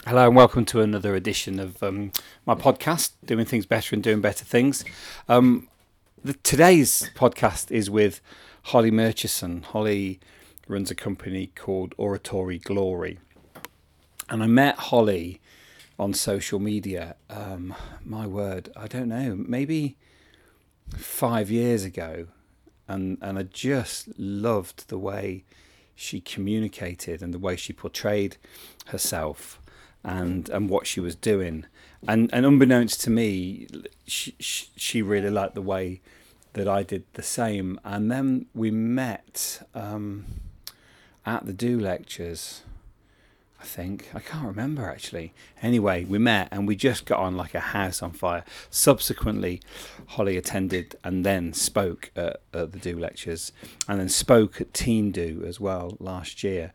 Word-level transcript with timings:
Hello 0.00 0.26
and 0.26 0.34
welcome 0.34 0.64
to 0.64 0.80
another 0.80 1.14
edition 1.14 1.60
of 1.60 1.80
um, 1.80 2.10
my 2.44 2.56
podcast, 2.56 3.12
Doing 3.24 3.44
Things 3.44 3.66
Better 3.66 3.94
and 3.94 4.02
Doing 4.02 4.20
Better 4.20 4.44
Things. 4.44 4.84
Um, 5.28 5.68
the, 6.24 6.32
today's 6.32 7.10
podcast 7.14 7.70
is 7.70 7.88
with 7.88 8.20
Holly 8.64 8.90
Murchison. 8.90 9.62
Holly 9.62 10.18
runs 10.66 10.90
a 10.90 10.96
company 10.96 11.52
called 11.54 11.94
Oratory 11.98 12.58
Glory. 12.58 13.20
And 14.28 14.42
I 14.42 14.46
met 14.46 14.76
Holly 14.76 15.40
on 16.00 16.14
social 16.14 16.58
media, 16.58 17.14
um, 17.30 17.72
my 18.04 18.26
word, 18.26 18.72
I 18.74 18.88
don't 18.88 19.08
know, 19.08 19.36
maybe 19.36 19.96
five 20.96 21.48
years 21.48 21.84
ago. 21.84 22.26
And, 22.88 23.18
and 23.20 23.38
I 23.38 23.44
just 23.44 24.08
loved 24.18 24.88
the 24.88 24.98
way 24.98 25.44
she 25.94 26.20
communicated 26.20 27.22
and 27.22 27.32
the 27.32 27.38
way 27.38 27.54
she 27.54 27.72
portrayed 27.72 28.38
herself 28.86 29.61
and 30.04 30.48
and 30.50 30.68
what 30.68 30.86
she 30.86 31.00
was 31.00 31.14
doing 31.14 31.64
and 32.06 32.28
and 32.32 32.44
unbeknownst 32.44 33.00
to 33.00 33.10
me 33.10 33.66
she, 34.06 34.34
she 34.38 35.02
really 35.02 35.30
liked 35.30 35.54
the 35.54 35.62
way 35.62 36.00
that 36.54 36.68
I 36.68 36.82
did 36.82 37.04
the 37.14 37.22
same 37.22 37.78
and 37.84 38.10
then 38.10 38.46
we 38.54 38.70
met 38.70 39.62
um, 39.74 40.26
at 41.24 41.46
the 41.46 41.52
do 41.52 41.78
lectures 41.78 42.62
I 43.62 43.64
think 43.64 44.10
I 44.12 44.18
can't 44.18 44.44
remember 44.44 44.90
actually. 44.90 45.32
Anyway, 45.62 46.04
we 46.04 46.18
met 46.18 46.48
and 46.50 46.66
we 46.66 46.74
just 46.74 47.06
got 47.06 47.20
on 47.20 47.36
like 47.36 47.54
a 47.54 47.60
house 47.60 48.02
on 48.02 48.10
fire. 48.10 48.44
Subsequently, 48.70 49.60
Holly 50.08 50.36
attended 50.36 50.96
and 51.04 51.24
then 51.24 51.52
spoke 51.52 52.10
at, 52.16 52.40
at 52.52 52.72
the 52.72 52.78
Do 52.80 52.98
lectures, 52.98 53.52
and 53.86 54.00
then 54.00 54.08
spoke 54.08 54.60
at 54.60 54.74
Teen 54.74 55.12
Do 55.12 55.44
as 55.46 55.60
well 55.60 55.96
last 56.00 56.42
year. 56.42 56.72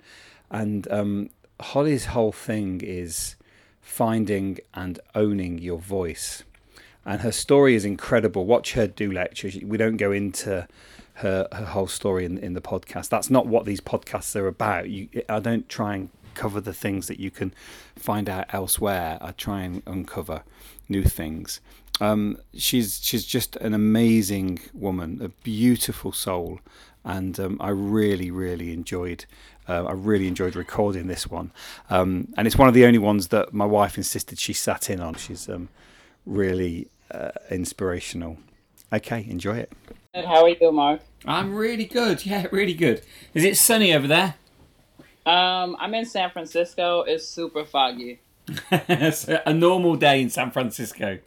And 0.49 0.89
um, 0.89 1.29
Holly's 1.59 2.05
whole 2.05 2.31
thing 2.31 2.81
is 2.81 3.35
finding 3.81 4.59
and 4.73 4.99
owning 5.15 5.57
your 5.57 5.79
voice, 5.79 6.43
and 7.05 7.21
her 7.21 7.31
story 7.31 7.75
is 7.75 7.85
incredible. 7.85 8.45
Watch 8.45 8.73
her 8.73 8.87
do 8.87 9.11
lectures. 9.11 9.57
We 9.63 9.77
don't 9.77 9.97
go 9.97 10.11
into 10.11 10.67
her 11.15 11.47
her 11.51 11.65
whole 11.65 11.87
story 11.87 12.25
in 12.25 12.37
in 12.37 12.53
the 12.53 12.61
podcast. 12.61 13.09
That's 13.09 13.29
not 13.29 13.47
what 13.47 13.65
these 13.65 13.81
podcasts 13.81 14.35
are 14.35 14.47
about. 14.47 14.89
You, 14.89 15.09
I 15.27 15.39
don't 15.39 15.67
try 15.67 15.95
and 15.95 16.09
cover 16.35 16.61
the 16.61 16.73
things 16.73 17.07
that 17.07 17.19
you 17.19 17.31
can 17.31 17.53
find 17.95 18.29
out 18.29 18.45
elsewhere. 18.53 19.17
I 19.19 19.31
try 19.31 19.61
and 19.61 19.81
uncover 19.87 20.43
new 20.87 21.03
things. 21.03 21.59
Um, 21.99 22.37
she's 22.55 22.99
she's 23.03 23.25
just 23.25 23.55
an 23.55 23.73
amazing 23.73 24.59
woman, 24.73 25.19
a 25.21 25.29
beautiful 25.29 26.11
soul, 26.11 26.59
and 27.03 27.39
um, 27.39 27.57
I 27.59 27.69
really 27.69 28.29
really 28.29 28.71
enjoyed. 28.71 29.25
Uh, 29.67 29.83
I 29.83 29.91
really 29.91 30.27
enjoyed 30.27 30.55
recording 30.55 31.07
this 31.07 31.27
one, 31.27 31.51
um, 31.89 32.29
and 32.37 32.47
it's 32.47 32.57
one 32.57 32.67
of 32.67 32.73
the 32.73 32.85
only 32.85 32.99
ones 32.99 33.29
that 33.29 33.53
my 33.53 33.65
wife 33.65 33.97
insisted 33.97 34.39
she 34.39 34.53
sat 34.53 34.89
in 34.89 34.99
on. 34.99 35.15
She's 35.15 35.49
um, 35.49 35.69
really 36.25 36.89
uh, 37.11 37.31
inspirational. 37.49 38.37
Okay, 38.91 39.25
enjoy 39.29 39.57
it. 39.57 39.73
How 40.13 40.43
are 40.43 40.49
you, 40.49 40.71
Mark? 40.71 41.01
I'm 41.25 41.53
really 41.53 41.85
good. 41.85 42.25
Yeah, 42.25 42.47
really 42.51 42.73
good. 42.73 43.01
Is 43.33 43.43
it 43.43 43.57
sunny 43.57 43.93
over 43.93 44.07
there? 44.07 44.35
Um, 45.25 45.75
I'm 45.79 45.93
in 45.93 46.05
San 46.05 46.31
Francisco. 46.31 47.01
It's 47.01 47.27
super 47.27 47.65
foggy. 47.65 48.21
a 48.71 49.53
normal 49.53 49.97
day 49.97 50.21
in 50.21 50.29
San 50.29 50.51
Francisco. 50.51 51.19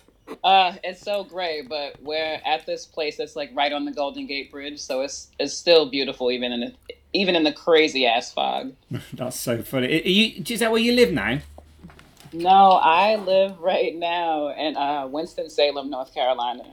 Uh, 0.43 0.75
it's 0.83 1.03
so 1.03 1.25
great, 1.25 1.69
but 1.69 2.01
we're 2.03 2.41
at 2.47 2.65
this 2.65 2.87
place 2.87 3.17
that's 3.17 3.37
like 3.37 3.51
right 3.53 3.73
on 3.73 3.85
the 3.85 3.93
Golden 3.93 4.27
Gate 4.27 4.51
Bridge, 4.51 4.79
so 4.79 5.03
it's 5.03 5.29
it's 5.39 5.53
still 5.53 5.91
beautiful 5.91 6.31
even 6.31 6.53
in 6.53 6.61
the, 6.61 6.75
even 7.13 7.37
in 7.37 7.45
the 7.45 7.53
crazy 7.53 8.07
ass 8.07 8.33
fog. 8.33 8.75
that's 9.13 9.39
so 9.39 9.63
funny. 9.63 10.03
Are 10.03 10.09
you, 10.09 10.43
is 10.47 10.61
that 10.61 10.71
where 10.71 10.81
you 10.81 10.93
live 10.93 11.13
now? 11.13 11.39
No, 12.33 12.73
I 12.73 13.17
live 13.17 13.59
right 13.59 13.95
now 13.95 14.49
in 14.49 14.77
uh, 14.77 15.07
Winston 15.09 15.51
Salem, 15.51 15.91
North 15.91 16.15
Carolina. 16.15 16.65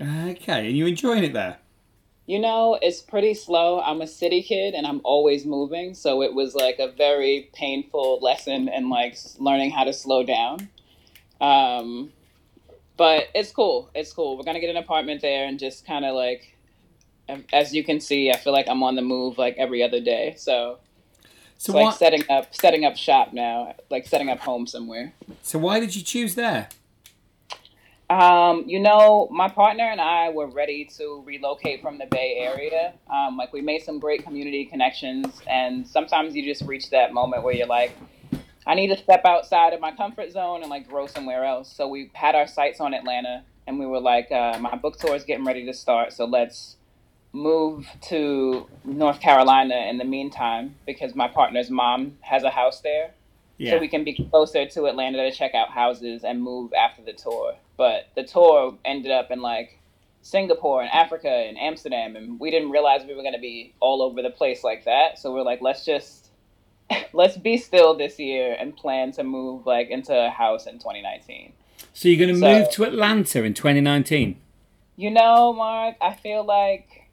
Okay, 0.00 0.68
and 0.68 0.76
you 0.76 0.86
enjoying 0.86 1.24
it 1.24 1.32
there? 1.32 1.58
You 2.26 2.40
know, 2.40 2.76
it's 2.82 3.00
pretty 3.00 3.34
slow. 3.34 3.80
I'm 3.80 4.00
a 4.02 4.06
city 4.06 4.42
kid 4.42 4.74
and 4.74 4.86
I'm 4.86 5.00
always 5.04 5.46
moving, 5.46 5.94
so 5.94 6.22
it 6.22 6.34
was 6.34 6.54
like 6.54 6.78
a 6.80 6.88
very 6.88 7.48
painful 7.54 8.18
lesson 8.20 8.68
in 8.68 8.90
like 8.90 9.16
learning 9.38 9.70
how 9.70 9.84
to 9.84 9.92
slow 9.92 10.24
down. 10.24 10.68
Um, 11.40 12.12
but 12.96 13.28
it's 13.34 13.52
cool. 13.52 13.90
It's 13.94 14.12
cool. 14.12 14.36
We're 14.36 14.42
gonna 14.42 14.60
get 14.60 14.70
an 14.70 14.76
apartment 14.76 15.22
there 15.22 15.46
and 15.46 15.58
just 15.58 15.86
kind 15.86 16.04
of 16.04 16.14
like, 16.16 16.55
as 17.52 17.74
you 17.74 17.84
can 17.84 18.00
see, 18.00 18.30
I 18.30 18.36
feel 18.36 18.52
like 18.52 18.68
I'm 18.68 18.82
on 18.82 18.94
the 18.94 19.02
move 19.02 19.38
like 19.38 19.56
every 19.56 19.82
other 19.82 20.00
day. 20.00 20.34
So, 20.36 20.78
so 21.58 21.72
it's 21.72 21.74
like 21.74 21.96
setting 21.96 22.24
up 22.30 22.54
setting 22.54 22.84
up 22.84 22.96
shop 22.96 23.32
now, 23.32 23.74
like 23.90 24.06
setting 24.06 24.28
up 24.28 24.40
home 24.40 24.66
somewhere. 24.66 25.14
So 25.42 25.58
why 25.58 25.80
did 25.80 25.94
you 25.96 26.02
choose 26.02 26.34
there? 26.34 26.68
Um, 28.08 28.62
you 28.68 28.78
know, 28.78 29.28
my 29.32 29.48
partner 29.48 29.82
and 29.82 30.00
I 30.00 30.28
were 30.28 30.46
ready 30.46 30.84
to 30.96 31.24
relocate 31.26 31.82
from 31.82 31.98
the 31.98 32.06
Bay 32.06 32.36
Area. 32.38 32.94
Um, 33.10 33.36
like 33.36 33.52
we 33.52 33.60
made 33.60 33.82
some 33.82 33.98
great 33.98 34.22
community 34.22 34.64
connections, 34.64 35.42
and 35.48 35.86
sometimes 35.86 36.36
you 36.36 36.44
just 36.44 36.62
reach 36.62 36.90
that 36.90 37.12
moment 37.12 37.42
where 37.42 37.52
you're 37.52 37.66
like, 37.66 37.96
I 38.64 38.74
need 38.74 38.88
to 38.88 38.96
step 38.96 39.24
outside 39.24 39.72
of 39.72 39.80
my 39.80 39.90
comfort 39.90 40.30
zone 40.30 40.62
and 40.62 40.70
like 40.70 40.88
grow 40.88 41.06
somewhere 41.08 41.44
else. 41.44 41.72
So 41.72 41.88
we 41.88 42.10
had 42.14 42.36
our 42.36 42.46
sights 42.46 42.80
on 42.80 42.94
Atlanta, 42.94 43.42
and 43.66 43.78
we 43.80 43.86
were 43.86 44.00
like, 44.00 44.30
uh, 44.30 44.56
my 44.60 44.76
book 44.76 45.00
tour 45.00 45.16
is 45.16 45.24
getting 45.24 45.44
ready 45.44 45.66
to 45.66 45.74
start, 45.74 46.12
so 46.12 46.26
let's 46.26 46.76
move 47.36 47.86
to 48.00 48.66
North 48.84 49.20
Carolina 49.20 49.86
in 49.88 49.98
the 49.98 50.04
meantime 50.04 50.74
because 50.86 51.14
my 51.14 51.28
partner's 51.28 51.70
mom 51.70 52.16
has 52.20 52.42
a 52.42 52.50
house 52.50 52.80
there. 52.80 53.12
Yeah. 53.58 53.72
So 53.72 53.78
we 53.78 53.88
can 53.88 54.04
be 54.04 54.14
closer 54.30 54.66
to 54.66 54.86
Atlanta 54.86 55.18
to 55.18 55.36
check 55.36 55.54
out 55.54 55.70
houses 55.70 56.24
and 56.24 56.42
move 56.42 56.72
after 56.72 57.02
the 57.02 57.12
tour. 57.12 57.54
But 57.76 58.08
the 58.14 58.24
tour 58.24 58.76
ended 58.84 59.12
up 59.12 59.30
in 59.30 59.40
like 59.40 59.78
Singapore 60.22 60.82
and 60.82 60.90
Africa 60.90 61.28
and 61.28 61.58
Amsterdam, 61.58 62.16
and 62.16 62.40
we 62.40 62.50
didn't 62.50 62.70
realize 62.70 63.04
we 63.06 63.14
were 63.14 63.22
going 63.22 63.34
to 63.34 63.40
be 63.40 63.74
all 63.80 64.02
over 64.02 64.22
the 64.22 64.30
place 64.30 64.64
like 64.64 64.84
that. 64.84 65.18
So 65.18 65.32
we're 65.32 65.42
like, 65.42 65.60
let's 65.62 65.84
just 65.84 66.30
let's 67.12 67.36
be 67.36 67.56
still 67.56 67.96
this 67.96 68.18
year 68.18 68.56
and 68.58 68.76
plan 68.76 69.12
to 69.12 69.24
move 69.24 69.66
like 69.66 69.88
into 69.88 70.14
a 70.14 70.30
house 70.30 70.66
in 70.66 70.74
2019. 70.74 71.52
So 71.92 72.08
you're 72.08 72.18
going 72.18 72.34
to 72.34 72.40
so, 72.40 72.58
move 72.58 72.70
to 72.72 72.84
Atlanta 72.84 73.42
in 73.42 73.54
2019? 73.54 74.38
You 74.96 75.10
know, 75.10 75.52
Mark, 75.52 75.96
I 76.00 76.14
feel 76.14 76.44
like 76.44 77.05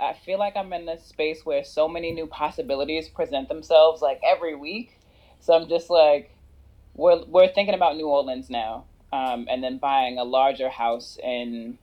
I 0.00 0.14
feel 0.14 0.38
like 0.38 0.56
I'm 0.56 0.72
in 0.72 0.86
this 0.86 1.04
space 1.04 1.44
where 1.44 1.64
so 1.64 1.88
many 1.88 2.12
new 2.12 2.26
possibilities 2.26 3.08
present 3.08 3.48
themselves 3.48 4.02
like 4.02 4.20
every 4.24 4.54
week. 4.54 4.98
So 5.40 5.54
I'm 5.54 5.68
just 5.68 5.90
like, 5.90 6.34
we're 6.94 7.24
we're 7.24 7.48
thinking 7.52 7.74
about 7.74 7.96
New 7.96 8.06
Orleans 8.08 8.50
now 8.50 8.84
um, 9.12 9.46
and 9.48 9.62
then 9.62 9.78
buying 9.78 10.18
a 10.18 10.24
larger 10.24 10.68
house 10.68 11.18
in 11.22 11.78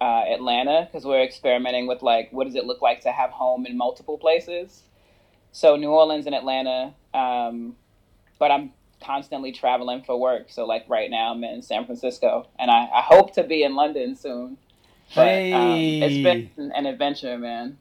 uh, 0.00 0.24
Atlanta 0.28 0.88
because 0.90 1.04
we're 1.04 1.22
experimenting 1.22 1.86
with 1.86 2.02
like 2.02 2.28
what 2.32 2.44
does 2.44 2.56
it 2.56 2.64
look 2.64 2.82
like 2.82 3.00
to 3.02 3.12
have 3.12 3.30
home 3.30 3.66
in 3.66 3.76
multiple 3.76 4.18
places. 4.18 4.82
So 5.52 5.76
New 5.76 5.90
Orleans 5.90 6.26
and 6.26 6.34
Atlanta, 6.34 6.94
um, 7.12 7.76
but 8.38 8.50
I'm 8.50 8.72
constantly 9.02 9.52
traveling 9.52 10.02
for 10.02 10.18
work. 10.18 10.46
So 10.48 10.64
like 10.64 10.88
right 10.88 11.10
now 11.10 11.32
I'm 11.32 11.44
in 11.44 11.62
San 11.62 11.84
Francisco, 11.84 12.48
and 12.58 12.70
I, 12.70 12.88
I 12.92 13.02
hope 13.02 13.34
to 13.34 13.44
be 13.44 13.62
in 13.62 13.74
London 13.74 14.16
soon. 14.16 14.56
But, 15.14 15.26
hey. 15.26 15.52
Um, 15.52 16.10
it's 16.10 16.54
been 16.56 16.72
an 16.72 16.86
adventure, 16.86 17.38
man. 17.38 17.78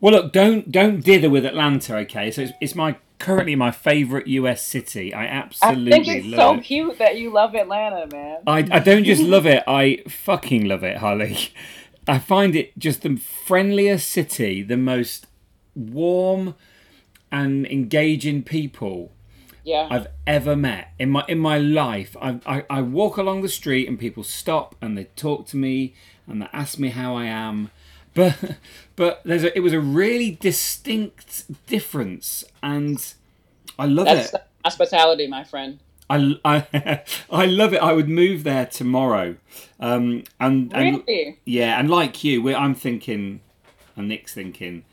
Well, 0.00 0.12
look, 0.12 0.32
don't 0.32 0.70
don't 0.70 1.02
dither 1.02 1.30
with 1.30 1.46
Atlanta, 1.46 1.96
okay? 1.98 2.30
So 2.30 2.42
it's, 2.42 2.52
it's 2.60 2.74
my 2.74 2.96
currently 3.18 3.56
my 3.56 3.70
favorite 3.70 4.26
US 4.26 4.62
city. 4.62 5.14
I 5.14 5.24
absolutely 5.24 5.92
I 5.92 5.96
think 5.96 6.08
it's 6.08 6.36
so 6.36 6.54
it. 6.54 6.64
cute 6.64 6.98
that 6.98 7.16
you 7.16 7.32
love 7.32 7.54
Atlanta, 7.54 8.06
man. 8.12 8.38
I, 8.46 8.58
I 8.70 8.78
don't 8.80 9.04
just 9.04 9.22
love 9.22 9.46
it, 9.46 9.62
I 9.68 10.02
fucking 10.08 10.66
love 10.66 10.82
it, 10.82 10.98
Holly. 10.98 11.38
I 12.06 12.18
find 12.18 12.54
it 12.54 12.78
just 12.78 13.02
the 13.02 13.16
friendliest 13.16 14.08
city, 14.08 14.62
the 14.62 14.76
most 14.76 15.26
warm 15.74 16.54
and 17.32 17.66
engaging 17.66 18.42
people 18.42 19.12
yeah. 19.64 19.88
I've 19.90 20.08
ever 20.26 20.54
met 20.54 20.92
in 20.98 21.10
my 21.10 21.24
in 21.26 21.38
my 21.38 21.58
life. 21.58 22.16
I, 22.20 22.40
I, 22.46 22.64
I 22.68 22.82
walk 22.82 23.16
along 23.16 23.40
the 23.40 23.48
street 23.48 23.88
and 23.88 23.98
people 23.98 24.22
stop 24.22 24.76
and 24.80 24.96
they 24.96 25.04
talk 25.04 25.46
to 25.48 25.56
me 25.56 25.94
and 26.26 26.42
they 26.42 26.48
ask 26.52 26.78
me 26.78 26.90
how 26.90 27.16
I 27.16 27.26
am 27.26 27.70
but 28.14 28.56
but 28.96 29.20
there's 29.24 29.44
a, 29.44 29.56
it 29.56 29.60
was 29.60 29.72
a 29.72 29.80
really 29.80 30.38
distinct 30.40 31.66
difference, 31.66 32.44
and 32.62 33.14
I 33.78 33.86
love 33.86 34.06
That's 34.06 34.32
it. 34.32 34.40
Hospitality, 34.64 35.26
my 35.26 35.44
friend. 35.44 35.80
I, 36.08 36.38
I, 36.44 37.02
I 37.30 37.46
love 37.46 37.74
it. 37.74 37.82
I 37.82 37.92
would 37.92 38.08
move 38.08 38.44
there 38.44 38.66
tomorrow. 38.66 39.36
Um, 39.80 40.24
and, 40.38 40.72
and 40.74 41.02
really? 41.06 41.38
yeah, 41.44 41.78
and 41.78 41.90
like 41.90 42.22
you, 42.24 42.54
I'm 42.54 42.74
thinking, 42.74 43.40
and 43.96 44.08
Nick's 44.08 44.32
thinking, 44.32 44.84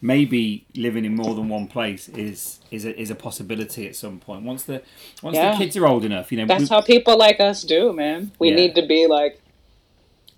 maybe 0.00 0.66
living 0.74 1.04
in 1.04 1.14
more 1.14 1.34
than 1.34 1.48
one 1.48 1.66
place 1.66 2.08
is 2.10 2.60
is 2.70 2.84
a, 2.84 2.98
is 3.00 3.10
a 3.10 3.14
possibility 3.14 3.86
at 3.86 3.94
some 3.96 4.18
point. 4.18 4.42
Once 4.42 4.64
the 4.64 4.82
once 5.22 5.36
yeah. 5.36 5.52
the 5.52 5.58
kids 5.58 5.76
are 5.76 5.86
old 5.86 6.04
enough, 6.04 6.32
you 6.32 6.38
know. 6.38 6.46
That's 6.46 6.62
we, 6.62 6.68
how 6.68 6.82
people 6.82 7.16
like 7.16 7.40
us 7.40 7.62
do, 7.62 7.92
man. 7.92 8.32
We 8.38 8.50
yeah. 8.50 8.56
need 8.56 8.74
to 8.74 8.86
be 8.86 9.06
like 9.06 9.40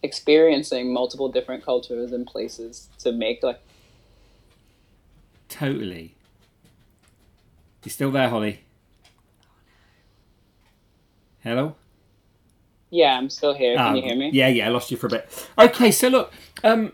experiencing 0.07 0.93
multiple 0.93 1.29
different 1.29 1.65
cultures 1.65 2.13
and 2.13 2.27
places 2.27 2.89
to 2.99 3.13
make 3.13 3.43
like 3.43 3.61
totally 5.49 6.15
you 7.85 7.91
still 7.91 8.11
there 8.11 8.29
holly 8.29 8.61
Hello. 11.43 11.77
Yeah, 12.91 13.17
I'm 13.17 13.31
still 13.31 13.55
here. 13.55 13.77
Can 13.77 13.87
Um, 13.87 13.95
you 13.97 14.03
hear 14.03 14.17
me? 14.17 14.31
Yeah, 14.33 14.49
yeah, 14.49 14.67
I 14.67 14.71
lost 14.71 14.91
you 14.91 14.97
for 14.97 15.07
a 15.07 15.11
bit. 15.11 15.49
Okay, 15.57 15.93
so 15.93 16.09
look, 16.09 16.33
um, 16.65 16.93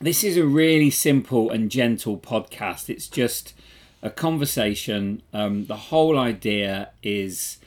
this 0.00 0.22
is 0.22 0.36
a 0.36 0.44
really 0.44 0.88
simple 0.90 1.50
and 1.50 1.68
gentle 1.68 2.16
podcast. 2.16 2.88
It's 2.88 3.08
just 3.08 3.52
a 4.02 4.10
conversation. 4.10 5.20
Um, 5.32 5.66
the 5.66 5.76
whole 5.90 6.16
idea 6.16 6.90
is 7.02 7.58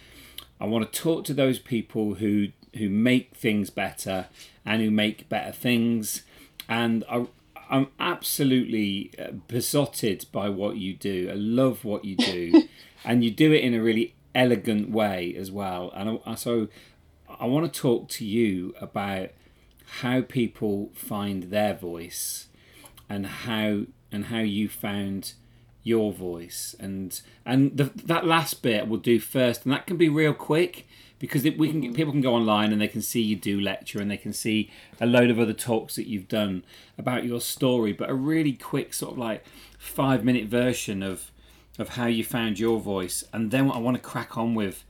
I 0.57 0.65
want 0.67 0.89
to 0.89 1.01
talk 1.01 1.25
to 1.25 1.33
those 1.33 1.59
people 1.59 2.13
who 2.15 2.47
who 2.77 2.89
make 2.89 3.35
things 3.35 3.69
better 3.69 4.27
and 4.65 4.81
who 4.81 4.91
make 4.91 5.29
better 5.29 5.51
things, 5.51 6.23
and 6.67 7.03
I, 7.09 7.27
I'm 7.69 7.87
absolutely 7.99 9.11
uh, 9.19 9.31
besotted 9.47 10.25
by 10.31 10.49
what 10.49 10.77
you 10.77 10.93
do. 10.93 11.29
I 11.31 11.35
love 11.35 11.85
what 11.85 12.05
you 12.05 12.15
do, 12.15 12.63
and 13.05 13.23
you 13.23 13.31
do 13.31 13.51
it 13.51 13.63
in 13.63 13.73
a 13.73 13.81
really 13.81 14.15
elegant 14.33 14.89
way 14.89 15.35
as 15.37 15.51
well. 15.51 15.91
And 15.95 16.19
I, 16.25 16.35
so 16.35 16.67
I 17.39 17.45
want 17.45 17.71
to 17.71 17.79
talk 17.79 18.07
to 18.09 18.25
you 18.25 18.73
about 18.79 19.29
how 20.01 20.21
people 20.21 20.91
find 20.93 21.43
their 21.43 21.73
voice 21.73 22.47
and 23.09 23.25
how 23.25 23.83
and 24.11 24.25
how 24.25 24.39
you 24.39 24.67
found 24.67 25.33
your 25.83 26.11
voice 26.11 26.75
and 26.79 27.21
and 27.45 27.77
the, 27.77 27.85
that 27.85 28.25
last 28.25 28.61
bit 28.61 28.87
we'll 28.87 28.99
do 28.99 29.19
first 29.19 29.63
and 29.63 29.73
that 29.73 29.87
can 29.87 29.95
be 29.95 30.09
real 30.09 30.33
quick 30.33 30.85
because 31.19 31.45
it, 31.45 31.57
we 31.57 31.69
can 31.69 31.93
people 31.93 32.11
can 32.11 32.21
go 32.21 32.35
online 32.35 32.71
and 32.71 32.81
they 32.81 32.87
can 32.87 33.01
see 33.01 33.21
you 33.21 33.35
do 33.35 33.59
lecture 33.59 33.99
and 33.99 34.09
they 34.11 34.17
can 34.17 34.33
see 34.33 34.69
a 35.01 35.05
load 35.05 35.29
of 35.29 35.39
other 35.39 35.53
talks 35.53 35.95
that 35.95 36.07
you've 36.07 36.27
done 36.27 36.63
about 36.97 37.23
your 37.25 37.41
story 37.41 37.91
but 37.93 38.09
a 38.09 38.13
really 38.13 38.53
quick 38.53 38.93
sort 38.93 39.13
of 39.13 39.17
like 39.17 39.43
five 39.77 40.23
minute 40.23 40.45
version 40.45 41.01
of 41.01 41.31
of 41.79 41.89
how 41.89 42.05
you 42.05 42.23
found 42.23 42.59
your 42.59 42.79
voice 42.79 43.23
and 43.33 43.51
then 43.51 43.69
I 43.71 43.77
want 43.77 43.95
to 43.97 44.01
crack 44.01 44.37
on 44.37 44.55
with 44.55 44.83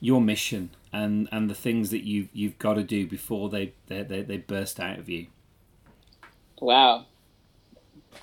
your 0.00 0.20
mission 0.20 0.70
and 0.92 1.28
and 1.32 1.48
the 1.48 1.54
things 1.54 1.90
that 1.90 2.04
you 2.04 2.28
you've 2.32 2.58
got 2.58 2.74
to 2.74 2.82
do 2.82 3.06
before 3.06 3.48
they 3.48 3.72
they, 3.86 4.02
they, 4.02 4.22
they 4.22 4.36
burst 4.36 4.78
out 4.80 4.98
of 4.98 5.08
you 5.08 5.26
Wow. 6.60 7.06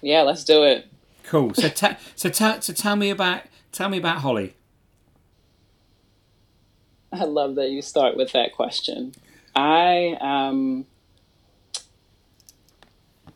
Yeah, 0.02 0.22
let's 0.22 0.44
do 0.46 0.64
it. 0.64 0.88
cool 1.24 1.54
so 1.54 1.68
ta- 1.70 1.98
so 2.16 2.30
ta- 2.30 2.60
so 2.62 2.74
tell 2.74 2.96
me 2.96 3.10
about 3.10 3.42
tell 3.72 3.90
me 3.90 3.98
about 3.98 4.20
holly 4.20 4.56
I 7.12 7.24
love 7.24 7.56
that 7.56 7.70
you 7.70 7.82
start 7.82 8.16
with 8.16 8.34
that 8.34 8.54
question. 8.54 9.14
I 9.56 10.18
um 10.22 10.86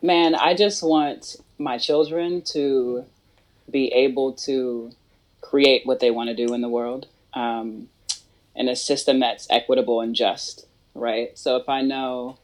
man, 0.01 0.35
I 0.35 0.53
just 0.53 0.83
want 0.83 1.37
my 1.57 1.77
children 1.77 2.41
to 2.41 3.05
be 3.69 3.87
able 3.87 4.33
to 4.33 4.91
create 5.41 5.85
what 5.85 5.99
they 5.99 6.11
want 6.11 6.29
to 6.29 6.35
do 6.35 6.53
in 6.53 6.61
the 6.61 6.69
world 6.69 7.07
um, 7.33 7.87
in 8.55 8.67
a 8.67 8.75
system 8.75 9.19
that's 9.19 9.47
equitable 9.49 10.01
and 10.01 10.13
just, 10.13 10.67
right? 10.93 11.37
So 11.37 11.55
if 11.55 11.69
I 11.69 11.81
know 11.81 12.37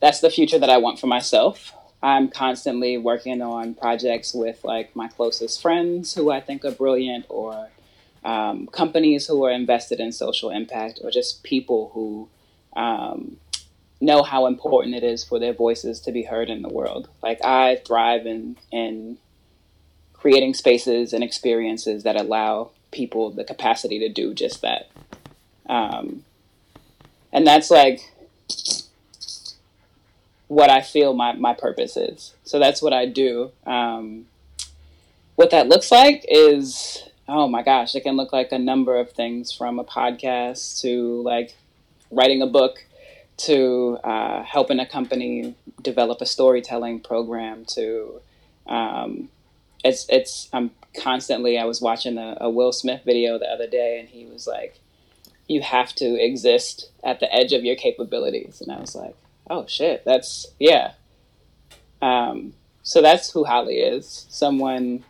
that's 0.00 0.20
the 0.20 0.30
future 0.30 0.58
that 0.58 0.70
I 0.70 0.78
want 0.78 0.98
for 0.98 1.06
myself, 1.06 1.72
I'm 2.02 2.28
constantly 2.28 2.98
working 2.98 3.42
on 3.42 3.74
projects 3.74 4.34
with 4.34 4.62
like 4.64 4.94
my 4.94 5.08
closest 5.08 5.62
friends 5.62 6.14
who 6.14 6.30
I 6.30 6.40
think 6.40 6.64
are 6.64 6.70
brilliant 6.70 7.26
or 7.28 7.68
um, 8.24 8.66
companies 8.68 9.26
who 9.26 9.44
are 9.44 9.50
invested 9.50 10.00
in 10.00 10.12
social 10.12 10.50
impact 10.50 11.00
or 11.02 11.10
just 11.10 11.42
people 11.42 11.90
who 11.94 12.28
um, 12.76 13.38
know 14.00 14.22
how 14.22 14.46
important 14.46 14.94
it 14.94 15.02
is 15.02 15.24
for 15.24 15.38
their 15.38 15.52
voices 15.52 16.00
to 16.00 16.12
be 16.12 16.24
heard 16.24 16.50
in 16.50 16.62
the 16.62 16.68
world. 16.68 17.08
Like 17.22 17.44
I 17.44 17.80
thrive 17.86 18.26
in 18.26 18.56
in 18.70 19.18
creating 20.12 20.52
spaces 20.54 21.12
and 21.12 21.22
experiences 21.22 22.02
that 22.02 22.16
allow 22.16 22.70
people 22.90 23.30
the 23.30 23.44
capacity 23.44 23.98
to 24.00 24.08
do 24.08 24.34
just 24.34 24.62
that. 24.62 24.90
Um, 25.68 26.24
and 27.32 27.46
that's 27.46 27.70
like 27.70 28.00
what 30.48 30.70
I 30.70 30.80
feel 30.80 31.12
my, 31.14 31.34
my 31.34 31.54
purpose 31.54 31.96
is. 31.96 32.34
So 32.42 32.58
that's 32.58 32.82
what 32.82 32.92
I 32.92 33.06
do. 33.06 33.52
Um, 33.66 34.26
what 35.36 35.50
that 35.50 35.68
looks 35.68 35.92
like 35.92 36.24
is, 36.28 37.04
oh 37.28 37.46
my 37.46 37.62
gosh, 37.62 37.94
it 37.94 38.02
can 38.02 38.16
look 38.16 38.32
like 38.32 38.52
a 38.52 38.58
number 38.58 38.98
of 38.98 39.12
things 39.12 39.52
from 39.52 39.78
a 39.78 39.84
podcast 39.84 40.80
to 40.80 41.22
like 41.22 41.54
writing 42.10 42.42
a 42.42 42.46
book 42.46 42.84
to 43.36 43.98
uh, 44.02 44.42
helping 44.42 44.80
a 44.80 44.86
company 44.86 45.54
develop 45.82 46.20
a 46.20 46.26
storytelling 46.26 47.00
program 47.00 47.64
to 47.66 48.20
um, 48.66 49.28
it's 49.84 50.06
it's 50.08 50.48
I'm 50.52 50.70
constantly 50.96 51.58
I 51.58 51.64
was 51.64 51.80
watching 51.80 52.18
a, 52.18 52.36
a 52.40 52.50
Will 52.50 52.72
Smith 52.72 53.02
video 53.04 53.38
the 53.38 53.46
other 53.46 53.66
day 53.66 54.00
and 54.00 54.08
he 54.08 54.26
was 54.26 54.46
like 54.46 54.80
you 55.46 55.62
have 55.62 55.94
to 55.94 56.22
exist 56.22 56.90
at 57.02 57.20
the 57.20 57.32
edge 57.34 57.52
of 57.52 57.64
your 57.64 57.76
capabilities. 57.76 58.60
And 58.60 58.72
I 58.72 58.80
was 58.80 58.94
like 58.94 59.16
oh 59.48 59.66
shit 59.66 60.04
that's 60.04 60.46
yeah. 60.58 60.92
Um, 62.00 62.54
so 62.82 63.02
that's 63.02 63.30
who 63.32 63.44
Holly 63.44 63.76
is 63.76 64.26
someone 64.28 65.04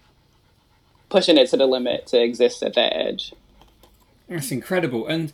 pushing 1.08 1.37
it 1.37 1.49
to 1.50 1.56
the 1.56 1.66
limit 1.66 2.06
to 2.06 2.22
exist 2.22 2.62
at 2.62 2.75
that 2.75 2.94
edge 2.94 3.32
That's 4.28 4.50
incredible. 4.50 5.06
And 5.06 5.32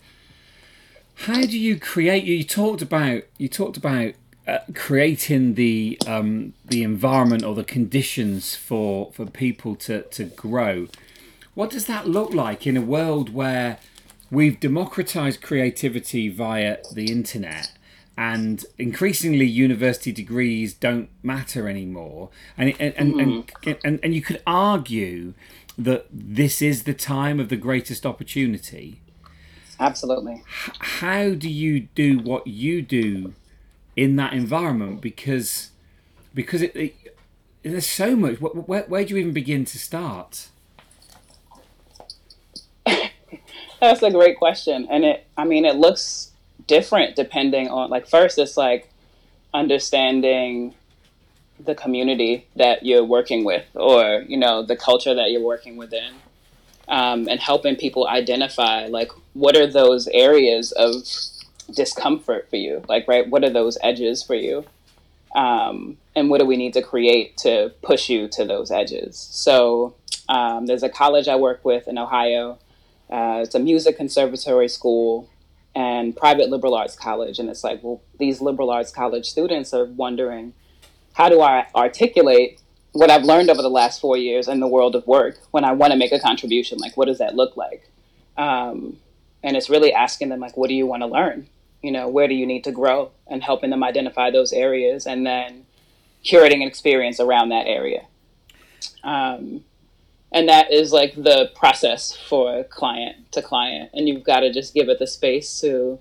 how 1.14 1.42
do 1.42 1.58
you 1.58 1.78
create? 1.78 2.24
You 2.24 2.44
talked 2.44 2.82
about 2.82 3.22
you 3.38 3.48
talked 3.48 3.76
about 3.76 4.14
uh, 4.46 4.58
creating 4.74 5.54
the 5.54 5.98
um, 6.06 6.52
the 6.64 6.82
environment 6.82 7.44
or 7.44 7.54
the 7.54 7.64
conditions 7.64 8.54
for 8.54 9.10
for 9.12 9.26
people 9.26 9.76
to 9.76 10.02
to 10.02 10.24
grow. 10.24 10.88
What 11.54 11.70
does 11.70 11.86
that 11.86 12.08
look 12.08 12.34
like 12.34 12.66
in 12.66 12.76
a 12.76 12.82
world 12.82 13.32
where 13.32 13.78
we've 14.30 14.58
democratized 14.58 15.40
creativity 15.40 16.28
via 16.28 16.78
the 16.92 17.10
internet? 17.10 17.72
And 18.16 18.64
increasingly, 18.78 19.46
university 19.46 20.12
degrees 20.12 20.72
don't 20.72 21.08
matter 21.22 21.68
anymore, 21.68 22.30
and 22.56 22.74
and 22.78 22.94
and, 22.96 23.20
and, 23.64 23.78
and 23.84 24.00
and 24.02 24.14
you 24.14 24.22
could 24.22 24.40
argue 24.46 25.34
that 25.76 26.06
this 26.10 26.62
is 26.62 26.84
the 26.84 26.94
time 26.94 27.40
of 27.40 27.48
the 27.48 27.56
greatest 27.56 28.06
opportunity? 28.06 29.00
Absolutely. 29.80 30.42
How 30.78 31.30
do 31.30 31.48
you 31.48 31.88
do 31.94 32.18
what 32.18 32.46
you 32.46 32.82
do 32.82 33.34
in 33.96 34.16
that 34.16 34.32
environment? 34.32 35.00
Because 35.00 35.70
because 36.32 36.62
it, 36.62 36.76
it 36.76 36.94
there's 37.64 37.86
so 37.86 38.14
much. 38.14 38.40
Where, 38.40 38.52
where, 38.52 38.82
where 38.84 39.04
do 39.04 39.14
you 39.14 39.20
even 39.20 39.32
begin 39.32 39.64
to 39.64 39.78
start? 39.78 40.48
That's 42.86 44.02
a 44.02 44.10
great 44.10 44.38
question. 44.38 44.86
And 44.90 45.04
it, 45.04 45.26
I 45.36 45.44
mean, 45.44 45.64
it 45.64 45.76
looks 45.76 46.30
different 46.66 47.16
depending 47.16 47.68
on, 47.68 47.90
like, 47.90 48.06
first, 48.06 48.38
it's 48.38 48.56
like 48.56 48.90
understanding 49.52 50.74
the 51.58 51.74
community 51.74 52.46
that 52.56 52.84
you're 52.84 53.04
working 53.04 53.44
with 53.44 53.64
or, 53.74 54.24
you 54.26 54.36
know, 54.36 54.62
the 54.62 54.76
culture 54.76 55.14
that 55.14 55.30
you're 55.30 55.42
working 55.42 55.76
within 55.76 56.14
um, 56.88 57.28
and 57.28 57.40
helping 57.40 57.76
people 57.76 58.08
identify, 58.08 58.86
like, 58.86 59.10
what 59.32 59.56
are 59.56 59.66
those 59.66 60.08
areas 60.08 60.72
of 60.72 60.94
discomfort 61.74 62.48
for 62.50 62.56
you? 62.56 62.82
Like, 62.88 63.06
right, 63.08 63.28
what 63.28 63.44
are 63.44 63.50
those 63.50 63.78
edges 63.82 64.22
for 64.22 64.34
you? 64.34 64.64
Um, 65.34 65.96
and 66.14 66.30
what 66.30 66.38
do 66.40 66.46
we 66.46 66.56
need 66.56 66.74
to 66.74 66.82
create 66.82 67.36
to 67.38 67.72
push 67.82 68.08
you 68.08 68.28
to 68.28 68.44
those 68.44 68.70
edges? 68.70 69.16
So, 69.16 69.94
um, 70.28 70.66
there's 70.66 70.82
a 70.82 70.88
college 70.88 71.28
I 71.28 71.36
work 71.36 71.64
with 71.64 71.88
in 71.88 71.98
Ohio. 71.98 72.58
Uh, 73.10 73.40
it's 73.42 73.54
a 73.54 73.58
music 73.58 73.96
conservatory 73.96 74.68
school 74.68 75.28
and 75.74 76.16
private 76.16 76.48
liberal 76.48 76.74
arts 76.74 76.96
college. 76.96 77.38
And 77.38 77.48
it's 77.50 77.64
like, 77.64 77.82
well, 77.82 78.00
these 78.18 78.40
liberal 78.40 78.70
arts 78.70 78.90
college 78.90 79.26
students 79.26 79.74
are 79.74 79.84
wondering, 79.84 80.54
how 81.14 81.28
do 81.28 81.40
I 81.40 81.66
articulate 81.74 82.60
what 82.92 83.10
I've 83.10 83.24
learned 83.24 83.50
over 83.50 83.62
the 83.62 83.70
last 83.70 84.00
four 84.00 84.16
years 84.16 84.46
in 84.46 84.60
the 84.60 84.68
world 84.68 84.94
of 84.94 85.06
work 85.06 85.38
when 85.50 85.64
I 85.64 85.72
want 85.72 85.92
to 85.92 85.98
make 85.98 86.12
a 86.12 86.20
contribution? 86.20 86.78
Like, 86.78 86.96
what 86.96 87.06
does 87.06 87.18
that 87.18 87.34
look 87.34 87.56
like? 87.56 87.88
Um, 88.36 88.98
and 89.42 89.56
it's 89.56 89.70
really 89.70 89.92
asking 89.92 90.28
them, 90.28 90.40
like, 90.40 90.56
what 90.56 90.68
do 90.68 90.74
you 90.74 90.86
want 90.86 91.02
to 91.02 91.06
learn? 91.06 91.48
You 91.82 91.92
know, 91.92 92.08
where 92.08 92.28
do 92.28 92.34
you 92.34 92.46
need 92.46 92.64
to 92.64 92.72
grow? 92.72 93.10
And 93.26 93.42
helping 93.42 93.70
them 93.70 93.82
identify 93.82 94.30
those 94.30 94.52
areas 94.52 95.06
and 95.06 95.26
then 95.26 95.66
curating 96.24 96.62
an 96.62 96.68
experience 96.68 97.20
around 97.20 97.50
that 97.50 97.66
area. 97.66 98.06
Um, 99.02 99.64
and 100.32 100.48
that 100.48 100.72
is 100.72 100.92
like 100.92 101.14
the 101.14 101.50
process 101.54 102.16
for 102.16 102.64
client 102.64 103.30
to 103.32 103.40
client 103.40 103.90
and 103.94 104.08
you've 104.08 104.24
got 104.24 104.40
to 104.40 104.52
just 104.52 104.74
give 104.74 104.88
it 104.88 104.98
the 104.98 105.06
space 105.06 105.60
to 105.60 106.00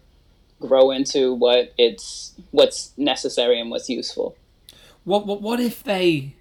grow 0.59 0.91
into 0.91 1.33
what 1.33 1.73
it's 1.77 2.33
what's 2.51 2.93
necessary 2.97 3.59
and 3.59 3.69
what's 3.69 3.89
useful 3.89 4.35
what 5.03 5.25
what, 5.25 5.41
what 5.41 5.59
if 5.59 5.83
they 5.83 6.35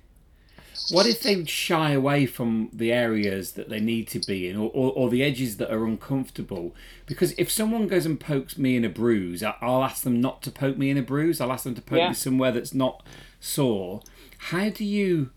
what 0.91 1.07
if 1.07 1.23
they 1.23 1.45
shy 1.45 1.93
away 1.93 2.27
from 2.27 2.69
the 2.73 2.93
areas 2.93 3.53
that 3.53 3.69
they 3.69 3.79
need 3.81 4.09
to 4.09 4.19
be 4.21 4.49
in 4.49 4.57
or, 4.57 4.71
or, 4.75 4.93
or 4.93 5.11
the 5.11 5.23
edges 5.23 5.57
that 5.59 5.71
are 5.73 5.85
uncomfortable? 5.85 6.75
Because 7.07 7.33
if 7.39 7.51
someone 7.51 7.87
goes 7.89 8.07
and 8.07 8.19
pokes 8.19 8.57
me 8.59 8.77
in 8.77 8.85
a 8.85 8.89
bruise 8.89 9.43
I- 9.43 9.55
i'll 9.61 9.85
ask 9.85 10.03
them 10.03 10.21
not 10.21 10.43
to 10.43 10.51
poke 10.51 10.77
me 10.79 10.91
in 10.91 10.99
a 10.99 11.03
bruise. 11.03 11.41
I'll 11.41 11.53
ask 11.53 11.65
them 11.65 11.75
to 11.75 11.83
poke 11.83 11.99
Yeah. 11.99 12.09
me 12.09 12.15
somewhere 12.15 12.53
that's 12.53 12.75
not 12.75 13.05
sore. 13.41 14.03
How 14.39 14.69
do 14.71 14.85
you 14.85 15.31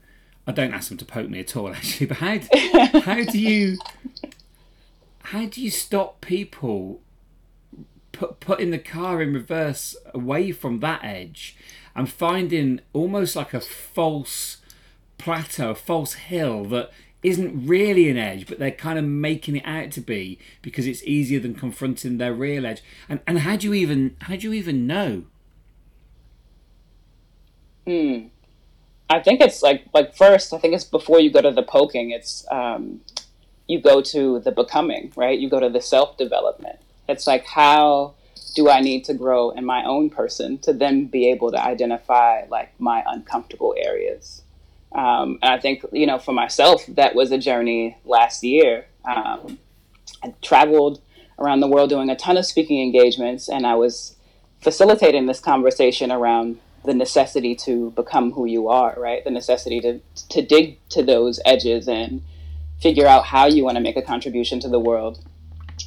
i 0.47 0.51
don't 0.51 0.73
ask 0.73 0.89
them 0.89 0.97
to 0.99 1.05
poke 1.05 1.27
me 1.29 1.39
at 1.39 1.55
all 1.57 1.69
actually 1.75 2.05
but 2.05 2.17
how, 2.17 2.37
how 3.01 3.23
do 3.23 3.39
you 3.39 3.77
how 5.23 5.45
do 5.47 5.59
you 5.61 5.71
stop 5.71 6.21
people 6.21 7.01
put, 8.11 8.39
putting 8.39 8.71
the 8.71 8.77
car 8.77 9.21
in 9.21 9.33
reverse 9.33 9.95
away 10.13 10.51
from 10.51 10.79
that 10.81 11.03
edge 11.03 11.57
and 11.95 12.09
finding 12.09 12.81
almost 12.93 13.35
like 13.35 13.53
a 13.53 13.61
false 13.61 14.57
plateau, 15.17 15.71
a 15.71 15.75
false 15.75 16.13
hill 16.13 16.65
that 16.65 16.91
isn't 17.23 17.67
really 17.67 18.09
an 18.09 18.17
edge, 18.17 18.47
but 18.47 18.59
they're 18.59 18.71
kind 18.71 18.99
of 18.99 19.05
making 19.05 19.55
it 19.55 19.63
out 19.65 19.91
to 19.91 20.01
be 20.01 20.37
because 20.61 20.85
it's 20.85 21.03
easier 21.03 21.39
than 21.39 21.55
confronting 21.55 22.17
their 22.17 22.33
real 22.33 22.65
edge. 22.65 22.83
And 23.09 23.19
and 23.25 23.39
how 23.39 23.55
do 23.55 23.67
you 23.67 23.73
even 23.73 24.15
how 24.21 24.35
do 24.35 24.41
you 24.47 24.53
even 24.53 24.85
know? 24.85 25.23
Hmm. 27.87 28.27
I 29.09 29.19
think 29.21 29.41
it's 29.41 29.61
like 29.61 29.85
like 29.93 30.15
first. 30.15 30.53
I 30.53 30.57
think 30.59 30.73
it's 30.73 30.83
before 30.83 31.19
you 31.19 31.31
go 31.31 31.41
to 31.41 31.51
the 31.51 31.63
poking. 31.63 32.11
It's 32.11 32.45
um, 32.51 33.01
you 33.67 33.81
go 33.81 34.01
to 34.01 34.39
the 34.39 34.51
becoming, 34.51 35.11
right? 35.15 35.37
You 35.37 35.49
go 35.49 35.59
to 35.59 35.69
the 35.69 35.81
self 35.81 36.17
development. 36.17 36.79
It's 37.07 37.25
like 37.25 37.45
how 37.45 38.15
do 38.55 38.69
I 38.69 38.79
need 38.79 39.03
to 39.05 39.13
grow 39.13 39.51
in 39.51 39.65
my 39.65 39.83
own 39.83 40.09
person 40.09 40.57
to 40.59 40.73
then 40.73 41.05
be 41.05 41.29
able 41.29 41.51
to 41.51 41.61
identify 41.61 42.45
like 42.49 42.71
my 42.79 43.03
uncomfortable 43.05 43.75
areas. 43.77 44.43
Um, 44.93 45.39
and 45.43 45.51
I 45.51 45.59
think 45.59 45.85
you 45.91 46.07
know 46.07 46.17
for 46.17 46.31
myself 46.31 46.85
that 46.87 47.13
was 47.13 47.31
a 47.31 47.37
journey 47.37 47.97
last 48.05 48.43
year. 48.43 48.85
Um, 49.03 49.59
I 50.23 50.33
traveled 50.41 51.01
around 51.37 51.59
the 51.59 51.67
world 51.67 51.89
doing 51.89 52.09
a 52.09 52.15
ton 52.15 52.37
of 52.37 52.45
speaking 52.45 52.81
engagements, 52.81 53.49
and 53.49 53.67
I 53.67 53.75
was 53.75 54.15
facilitating 54.61 55.25
this 55.25 55.41
conversation 55.41 56.11
around 56.11 56.59
the 56.85 56.93
necessity 56.93 57.55
to 57.55 57.91
become 57.91 58.31
who 58.31 58.45
you 58.45 58.69
are, 58.69 58.95
right? 58.97 59.23
The 59.23 59.31
necessity 59.31 59.81
to 59.81 59.99
to 60.29 60.41
dig 60.41 60.79
to 60.89 61.03
those 61.03 61.41
edges 61.45 61.89
and 61.89 62.23
figure 62.81 63.05
out 63.05 63.25
how 63.25 63.47
you 63.47 63.65
want 63.65 63.75
to 63.75 63.81
make 63.81 63.97
a 63.97 64.01
contribution 64.01 64.61
to 64.61 64.69
the 64.69 64.79
world 64.79 65.25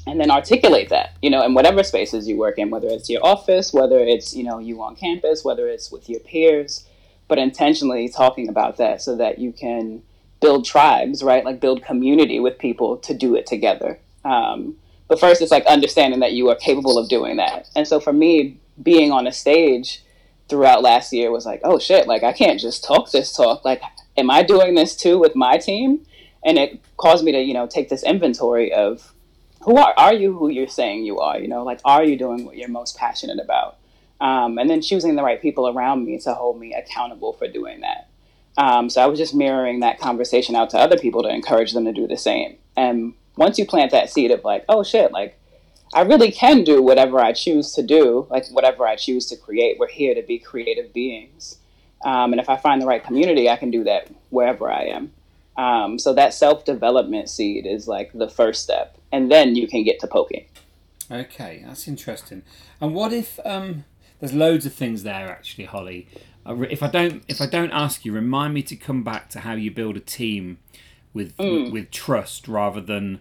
and 0.09 0.21
then 0.21 0.31
articulate 0.31 0.89
that 0.89 1.17
you 1.23 1.31
know 1.31 1.45
in 1.45 1.55
whatever 1.55 1.83
spaces 1.83 2.27
you 2.27 2.37
work 2.37 2.59
in 2.59 2.71
whether 2.71 2.89
it's 2.89 3.09
your 3.09 3.25
office 3.25 3.73
whether 3.73 3.99
it's 3.99 4.35
you 4.35 4.43
know 4.43 4.59
you 4.59 4.83
on 4.83 4.97
campus 4.97 5.45
whether 5.45 5.69
it's 5.69 5.91
with 5.91 6.09
your 6.09 6.21
peers 6.21 6.87
but 7.29 7.39
intentionally 7.39 8.09
talking 8.09 8.49
about 8.49 8.79
that 8.79 9.03
so 9.03 9.15
that 9.17 9.39
you 9.39 9.53
can 9.53 10.03
build 10.41 10.65
tribes 10.65 11.23
right? 11.23 11.45
Like 11.45 11.61
build 11.61 11.83
community 11.83 12.41
with 12.41 12.59
people 12.59 12.97
to 12.99 13.15
do 13.15 13.35
it 13.35 13.47
together. 13.47 13.99
Um, 14.25 14.77
but 15.09 15.21
first 15.21 15.41
it's 15.41 15.51
like 15.51 15.67
understanding 15.67 16.21
that 16.21 16.33
you 16.33 16.49
are 16.49 16.57
capable 16.57 16.99
of 16.99 17.09
doing 17.09 17.37
that. 17.37 17.69
And 17.75 17.87
so 17.87 18.01
for 18.01 18.13
me 18.13 18.59
being 18.83 19.11
on 19.13 19.27
a 19.27 19.33
stage 19.33 20.03
throughout 20.49 20.83
last 20.83 21.13
year 21.13 21.31
was 21.31 21.45
like 21.45 21.61
oh 21.63 21.79
shit 21.79 22.07
like 22.07 22.23
i 22.23 22.33
can't 22.33 22.59
just 22.59 22.85
talk 22.85 23.11
this 23.11 23.35
talk. 23.35 23.65
Like 23.65 23.83
am 24.17 24.31
i 24.31 24.43
doing 24.43 24.75
this 24.75 24.97
too 24.97 25.19
with 25.19 25.35
my 25.35 25.59
team? 25.59 26.05
And 26.45 26.59
it 26.59 26.81
caused 26.97 27.25
me 27.25 27.33
to 27.33 27.41
you 27.41 27.55
know 27.55 27.67
take 27.67 27.89
this 27.89 28.03
inventory 28.03 28.73
of 28.73 29.13
who 29.63 29.77
are 29.77 29.95
are 29.97 30.15
you 30.15 30.37
who 30.37 30.49
you're 30.49 30.69
saying 30.69 31.05
you 31.05 31.19
are 31.19 31.39
you 31.39 31.49
know 31.49 31.65
like 31.65 31.81
are 31.85 32.05
you 32.05 32.17
doing 32.17 32.45
what 32.45 32.57
you're 32.57 32.69
most 32.69 32.97
passionate 32.97 33.39
about? 33.41 33.77
Um, 34.21 34.59
and 34.59 34.69
then 34.69 34.83
choosing 34.83 35.15
the 35.15 35.23
right 35.23 35.41
people 35.41 35.69
around 35.69 36.05
me 36.05 36.19
to 36.21 36.35
hold 36.35 36.59
me 36.59 36.75
accountable 36.75 37.35
for 37.35 37.47
doing 37.47 37.83
that. 37.83 38.09
Um, 38.57 38.91
so 38.91 39.01
i 39.01 39.07
was 39.07 39.19
just 39.19 39.35
mirroring 39.35 39.81
that 39.81 40.01
conversation 40.01 40.57
out 40.57 40.71
to 40.71 40.79
other 40.79 40.99
people 40.99 41.23
to 41.23 41.29
encourage 41.29 41.73
them 41.73 41.85
to 41.85 41.93
do 41.93 42.07
the 42.07 42.17
same. 42.17 42.57
And 42.77 43.15
once 43.37 43.59
you 43.59 43.65
plant 43.65 43.93
that 43.93 44.11
seed 44.11 44.31
of 44.31 44.45
like 44.45 44.65
oh 44.69 44.83
shit 44.83 45.13
like 45.13 45.39
i 45.95 46.01
really 46.03 46.33
can 46.33 46.65
do 46.65 46.83
whatever 46.83 47.21
i 47.21 47.33
choose 47.33 47.73
to 47.73 47.83
do 47.83 48.27
like 48.31 48.47
whatever 48.49 48.87
i 48.87 48.97
choose 48.97 49.27
to 49.27 49.37
create 49.37 49.79
we're 49.79 49.89
here 49.89 50.15
to 50.15 50.23
be 50.23 50.39
creative 50.39 50.93
beings. 50.93 51.59
Um, 52.05 52.33
and 52.33 52.41
if 52.41 52.49
i 52.49 52.57
find 52.57 52.83
the 52.83 52.87
right 52.87 53.03
community 53.03 53.49
i 53.49 53.57
can 53.57 53.71
do 53.71 53.85
that 53.85 54.09
wherever 54.31 54.71
i 54.71 54.85
am 54.85 55.13
um, 55.59 55.99
so 55.99 56.15
that 56.15 56.33
self 56.33 56.65
development 56.65 57.29
seed 57.29 57.67
is 57.67 57.89
like 57.89 58.13
the 58.15 58.29
first 58.29 58.63
step, 58.63 58.97
and 59.11 59.31
then 59.31 59.57
you 59.57 59.67
can 59.67 59.83
get 59.83 59.99
to 60.01 60.07
poking. 60.07 60.47
Okay, 61.11 61.65
that's 61.67 61.89
interesting. 61.89 62.43
And 62.81 62.95
what 62.95 63.13
if 63.13 63.41
um, 63.45 63.85
there's 64.21 64.33
loads 64.33 64.67
of 64.67 64.73
things 64.73 65.03
there 65.03 65.29
actually, 65.29 65.65
Holly? 65.65 66.07
If 66.47 66.83
I 66.83 66.87
don't, 66.87 67.25
if 67.29 67.41
I 67.41 67.47
don't 67.47 67.73
ask 67.73 68.05
you, 68.05 68.13
remind 68.13 68.55
me 68.55 68.63
to 68.63 68.77
come 68.77 69.03
back 69.03 69.29
to 69.31 69.41
how 69.41 69.55
you 69.55 69.71
build 69.73 69.97
a 69.97 70.01
team 70.01 70.59
with 71.13 71.37
mm. 71.37 71.65
with, 71.65 71.73
with, 71.73 71.91
trust 71.91 72.47
rather 72.47 72.81
than 72.81 73.21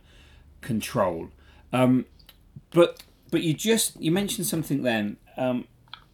control. 0.61 1.29
Um, 1.73 2.05
but 2.69 3.01
but 3.31 3.41
you 3.41 3.55
just 3.55 3.99
you 3.99 4.11
mentioned 4.11 4.45
something 4.45 4.83
then, 4.83 5.17
um, 5.37 5.65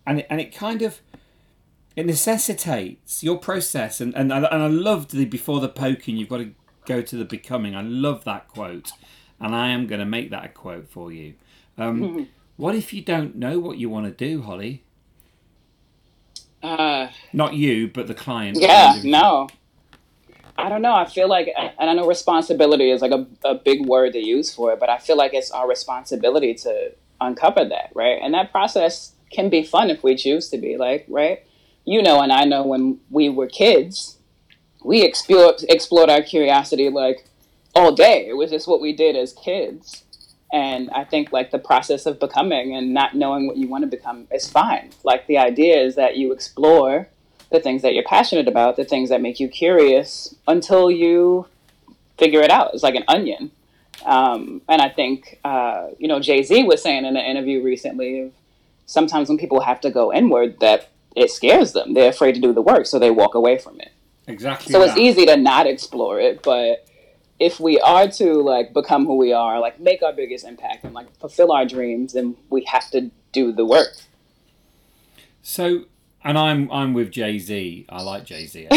and 0.07 0.19
it, 0.19 0.27
and 0.29 0.39
it 0.39 0.55
kind 0.55 0.81
of 0.81 1.01
it 1.95 2.05
necessitates 2.05 3.23
your 3.23 3.37
process 3.37 4.01
and, 4.01 4.15
and 4.15 4.31
and 4.33 4.45
I 4.45 4.67
loved 4.67 5.11
the 5.11 5.25
before 5.25 5.59
the 5.59 5.69
poking 5.69 6.17
you've 6.17 6.29
got 6.29 6.37
to 6.37 6.51
go 6.85 7.01
to 7.01 7.15
the 7.15 7.25
becoming. 7.25 7.75
I 7.75 7.81
love 7.81 8.23
that 8.25 8.47
quote 8.47 8.91
and 9.39 9.55
I 9.55 9.69
am 9.69 9.87
going 9.87 9.99
to 9.99 10.05
make 10.05 10.31
that 10.31 10.45
a 10.45 10.49
quote 10.49 10.89
for 10.89 11.11
you. 11.11 11.35
Um, 11.77 12.29
what 12.57 12.75
if 12.75 12.93
you 12.93 13.01
don't 13.01 13.35
know 13.35 13.59
what 13.59 13.77
you 13.77 13.89
want 13.89 14.05
to 14.05 14.11
do 14.11 14.41
Holly? 14.41 14.83
Uh, 16.61 17.09
not 17.31 17.53
you 17.53 17.87
but 17.87 18.07
the 18.07 18.13
client. 18.13 18.57
Yeah 18.59 18.99
no. 19.03 19.49
I 20.57 20.69
don't 20.69 20.81
know 20.81 20.95
I 20.95 21.05
feel 21.05 21.27
like 21.27 21.49
and 21.57 21.89
I 21.89 21.93
know 21.93 22.07
responsibility 22.07 22.89
is 22.89 23.01
like 23.01 23.11
a, 23.11 23.27
a 23.45 23.55
big 23.55 23.85
word 23.85 24.13
to 24.13 24.19
use 24.19 24.53
for 24.53 24.71
it 24.73 24.79
but 24.79 24.89
I 24.89 24.97
feel 24.97 25.17
like 25.17 25.33
it's 25.33 25.51
our 25.51 25.67
responsibility 25.67 26.55
to 26.55 26.91
uncover 27.21 27.65
that 27.65 27.91
right? 27.93 28.19
And 28.21 28.33
that 28.33 28.51
process 28.51 29.13
can 29.31 29.49
be 29.49 29.63
fun 29.63 29.89
if 29.89 30.03
we 30.03 30.15
choose 30.15 30.49
to 30.49 30.57
be 30.57 30.77
like 30.77 31.05
right 31.07 31.45
you 31.85 32.01
know, 32.01 32.21
and 32.21 32.31
I 32.31 32.45
know 32.45 32.63
when 32.63 32.99
we 33.09 33.29
were 33.29 33.47
kids, 33.47 34.17
we 34.83 35.03
explored 35.03 35.63
explored 35.69 36.09
our 36.09 36.21
curiosity 36.21 36.89
like 36.89 37.25
all 37.75 37.93
day. 37.93 38.27
It 38.27 38.37
was 38.37 38.51
just 38.51 38.67
what 38.67 38.81
we 38.81 38.93
did 38.93 39.15
as 39.15 39.33
kids. 39.33 40.03
And 40.51 40.91
I 40.91 41.03
think 41.03 41.31
like 41.31 41.49
the 41.49 41.59
process 41.59 42.05
of 42.05 42.19
becoming 42.19 42.75
and 42.75 42.93
not 42.93 43.15
knowing 43.15 43.47
what 43.47 43.57
you 43.57 43.67
want 43.67 43.83
to 43.83 43.87
become 43.87 44.27
is 44.31 44.47
fine. 44.47 44.91
Like 45.03 45.25
the 45.25 45.39
idea 45.39 45.81
is 45.81 45.95
that 45.95 46.15
you 46.15 46.31
explore 46.31 47.07
the 47.51 47.59
things 47.59 47.81
that 47.81 47.95
you're 47.95 48.03
passionate 48.03 48.47
about, 48.47 48.75
the 48.75 48.85
things 48.85 49.09
that 49.09 49.21
make 49.21 49.39
you 49.39 49.47
curious 49.47 50.35
until 50.47 50.91
you 50.91 51.47
figure 52.19 52.41
it 52.41 52.51
out. 52.51 52.73
It's 52.73 52.83
like 52.83 52.95
an 52.95 53.03
onion. 53.07 53.51
Um, 54.05 54.61
and 54.69 54.81
I 54.81 54.89
think, 54.89 55.39
uh, 55.43 55.87
you 55.97 56.07
know, 56.07 56.19
Jay 56.19 56.43
Z 56.43 56.63
was 56.63 56.83
saying 56.83 57.05
in 57.05 57.15
an 57.17 57.25
interview 57.25 57.63
recently, 57.63 58.31
sometimes 58.85 59.29
when 59.29 59.37
people 59.37 59.61
have 59.61 59.81
to 59.81 59.89
go 59.89 60.13
inward, 60.13 60.59
that 60.59 60.89
it 61.15 61.31
scares 61.31 61.73
them. 61.73 61.93
They're 61.93 62.09
afraid 62.09 62.33
to 62.35 62.41
do 62.41 62.53
the 62.53 62.61
work, 62.61 62.85
so 62.85 62.99
they 62.99 63.11
walk 63.11 63.35
away 63.35 63.57
from 63.57 63.79
it. 63.79 63.91
Exactly. 64.27 64.71
So 64.71 64.79
that. 64.79 64.89
it's 64.89 64.97
easy 64.97 65.25
to 65.25 65.37
not 65.37 65.67
explore 65.67 66.19
it, 66.19 66.43
but 66.43 66.87
if 67.39 67.59
we 67.59 67.79
are 67.79 68.07
to 68.07 68.41
like 68.41 68.73
become 68.73 69.05
who 69.05 69.17
we 69.17 69.33
are, 69.33 69.59
like 69.59 69.79
make 69.79 70.01
our 70.01 70.13
biggest 70.13 70.45
impact 70.45 70.83
and 70.83 70.93
like 70.93 71.13
fulfill 71.19 71.51
our 71.51 71.65
dreams, 71.65 72.13
then 72.13 72.35
we 72.49 72.63
have 72.65 72.89
to 72.91 73.11
do 73.31 73.51
the 73.51 73.65
work. 73.65 73.95
So, 75.41 75.85
and 76.23 76.37
I'm 76.37 76.71
I'm 76.71 76.93
with 76.93 77.11
Jay 77.11 77.37
Z. 77.37 77.85
I 77.89 78.01
like 78.01 78.25
Jay 78.25 78.45
Z. 78.45 78.67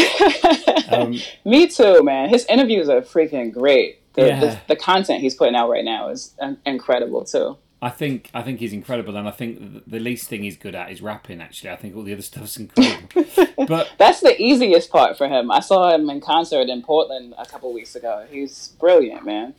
um, 0.89 1.17
Me 1.45 1.67
too, 1.67 2.03
man. 2.03 2.29
His 2.29 2.45
interviews 2.47 2.89
are 2.89 3.01
freaking 3.01 3.53
great. 3.53 4.01
The, 4.13 4.27
yeah. 4.27 4.39
the, 4.39 4.59
the 4.69 4.75
content 4.75 5.21
he's 5.21 5.35
putting 5.35 5.55
out 5.55 5.69
right 5.69 5.85
now 5.85 6.09
is 6.09 6.35
incredible 6.65 7.23
too. 7.23 7.57
I 7.81 7.89
think 7.89 8.31
I 8.33 8.41
think 8.41 8.59
he's 8.59 8.73
incredible, 8.73 9.15
and 9.15 9.27
I 9.27 9.31
think 9.31 9.83
the 9.85 9.99
least 9.99 10.27
thing 10.27 10.43
he's 10.43 10.57
good 10.57 10.73
at 10.73 10.91
is 10.91 11.01
rapping. 11.01 11.41
Actually, 11.41 11.69
I 11.69 11.75
think 11.75 11.95
all 11.95 12.01
the 12.01 12.13
other 12.13 12.23
stuff's 12.23 12.57
incredible. 12.57 13.25
but 13.67 13.91
that's 13.99 14.21
the 14.21 14.39
easiest 14.41 14.89
part 14.89 15.15
for 15.17 15.27
him. 15.27 15.51
I 15.51 15.59
saw 15.59 15.93
him 15.93 16.09
in 16.09 16.19
concert 16.19 16.69
in 16.69 16.81
Portland 16.81 17.35
a 17.37 17.45
couple 17.45 17.71
weeks 17.71 17.95
ago. 17.95 18.25
He's 18.31 18.69
brilliant, 18.79 19.25
man. 19.25 19.53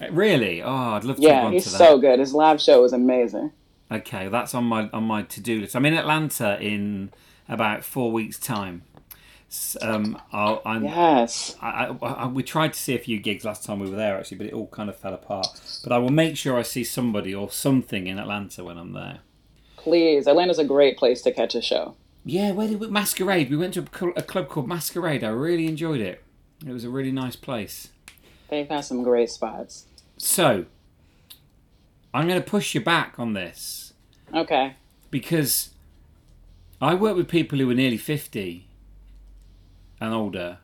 Uh, 0.00 0.10
really? 0.10 0.62
Oh, 0.62 0.94
I'd 0.94 1.04
love 1.04 1.16
to. 1.16 1.22
Yeah, 1.22 1.48
he's 1.50 1.70
so 1.70 1.98
good. 1.98 2.18
His 2.18 2.34
live 2.34 2.60
show 2.60 2.82
was 2.82 2.92
amazing. 2.92 3.52
Okay, 3.92 4.26
that's 4.28 4.52
on 4.54 4.64
my 4.64 4.90
on 4.92 5.04
my 5.04 5.22
to 5.22 5.40
do 5.40 5.60
list. 5.60 5.76
I'm 5.76 5.86
in 5.86 5.94
Atlanta 5.94 6.60
in 6.60 7.12
about 7.48 7.84
four 7.84 8.10
weeks' 8.10 8.38
time. 8.38 8.82
Um, 9.82 10.20
i 10.32 10.60
I'm, 10.64 10.84
yes. 10.84 11.56
I, 11.60 11.86
I, 12.02 12.26
we 12.28 12.44
tried 12.44 12.72
to 12.72 12.78
see 12.78 12.94
a 12.94 12.98
few 13.00 13.18
gigs 13.18 13.44
last 13.44 13.64
time 13.64 13.80
we 13.80 13.90
were 13.90 13.96
there 13.96 14.16
actually, 14.16 14.38
but 14.38 14.46
it 14.46 14.52
all 14.52 14.68
kind 14.68 14.88
of 14.88 14.96
fell 14.96 15.12
apart. 15.12 15.48
But 15.82 15.92
I 15.92 15.98
will 15.98 16.10
make 16.10 16.36
sure 16.36 16.56
I 16.56 16.62
see 16.62 16.84
somebody 16.84 17.34
or 17.34 17.50
something 17.50 18.06
in 18.06 18.18
Atlanta 18.18 18.62
when 18.62 18.78
I'm 18.78 18.92
there. 18.92 19.20
Please, 19.76 20.28
Atlanta's 20.28 20.60
a 20.60 20.64
great 20.64 20.96
place 20.96 21.22
to 21.22 21.32
catch 21.32 21.56
a 21.56 21.62
show. 21.62 21.96
Yeah, 22.24 22.52
where 22.52 22.68
did 22.68 22.78
we 22.78 22.86
Masquerade? 22.88 23.50
We 23.50 23.56
went 23.56 23.74
to 23.74 23.80
a, 24.00 24.08
a 24.10 24.22
club 24.22 24.48
called 24.48 24.68
Masquerade. 24.68 25.24
I 25.24 25.30
really 25.30 25.66
enjoyed 25.66 26.00
it. 26.00 26.22
It 26.64 26.72
was 26.72 26.84
a 26.84 26.90
really 26.90 27.12
nice 27.12 27.34
place. 27.34 27.88
They've 28.50 28.68
got 28.68 28.84
some 28.84 29.02
great 29.02 29.30
spots. 29.30 29.86
So, 30.18 30.66
I'm 32.12 32.28
going 32.28 32.40
to 32.40 32.48
push 32.48 32.74
you 32.74 32.80
back 32.80 33.14
on 33.18 33.32
this. 33.32 33.94
Okay. 34.34 34.74
Because 35.10 35.70
I 36.80 36.94
work 36.94 37.16
with 37.16 37.26
people 37.26 37.58
who 37.58 37.70
are 37.70 37.74
nearly 37.74 37.96
50 37.96 38.68
and 40.00 40.14
older 40.14 40.58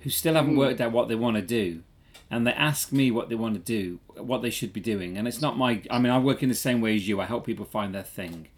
who 0.00 0.10
still 0.10 0.34
haven't 0.34 0.54
mm. 0.54 0.58
worked 0.58 0.80
out 0.80 0.92
what 0.92 1.08
they 1.08 1.14
want 1.14 1.36
to 1.36 1.42
do 1.42 1.82
and 2.30 2.46
they 2.46 2.52
ask 2.52 2.92
me 2.92 3.10
what 3.10 3.28
they 3.28 3.34
want 3.34 3.54
to 3.54 3.60
do 3.60 4.00
what 4.16 4.42
they 4.42 4.50
should 4.50 4.72
be 4.72 4.80
doing 4.80 5.16
and 5.16 5.26
it's 5.26 5.40
not 5.40 5.56
my 5.56 5.82
i 5.90 5.98
mean 5.98 6.12
i 6.12 6.18
work 6.18 6.42
in 6.42 6.48
the 6.48 6.54
same 6.54 6.80
way 6.80 6.94
as 6.96 7.08
you 7.08 7.20
i 7.20 7.24
help 7.24 7.46
people 7.46 7.64
find 7.64 7.94
their 7.94 8.02
thing 8.02 8.48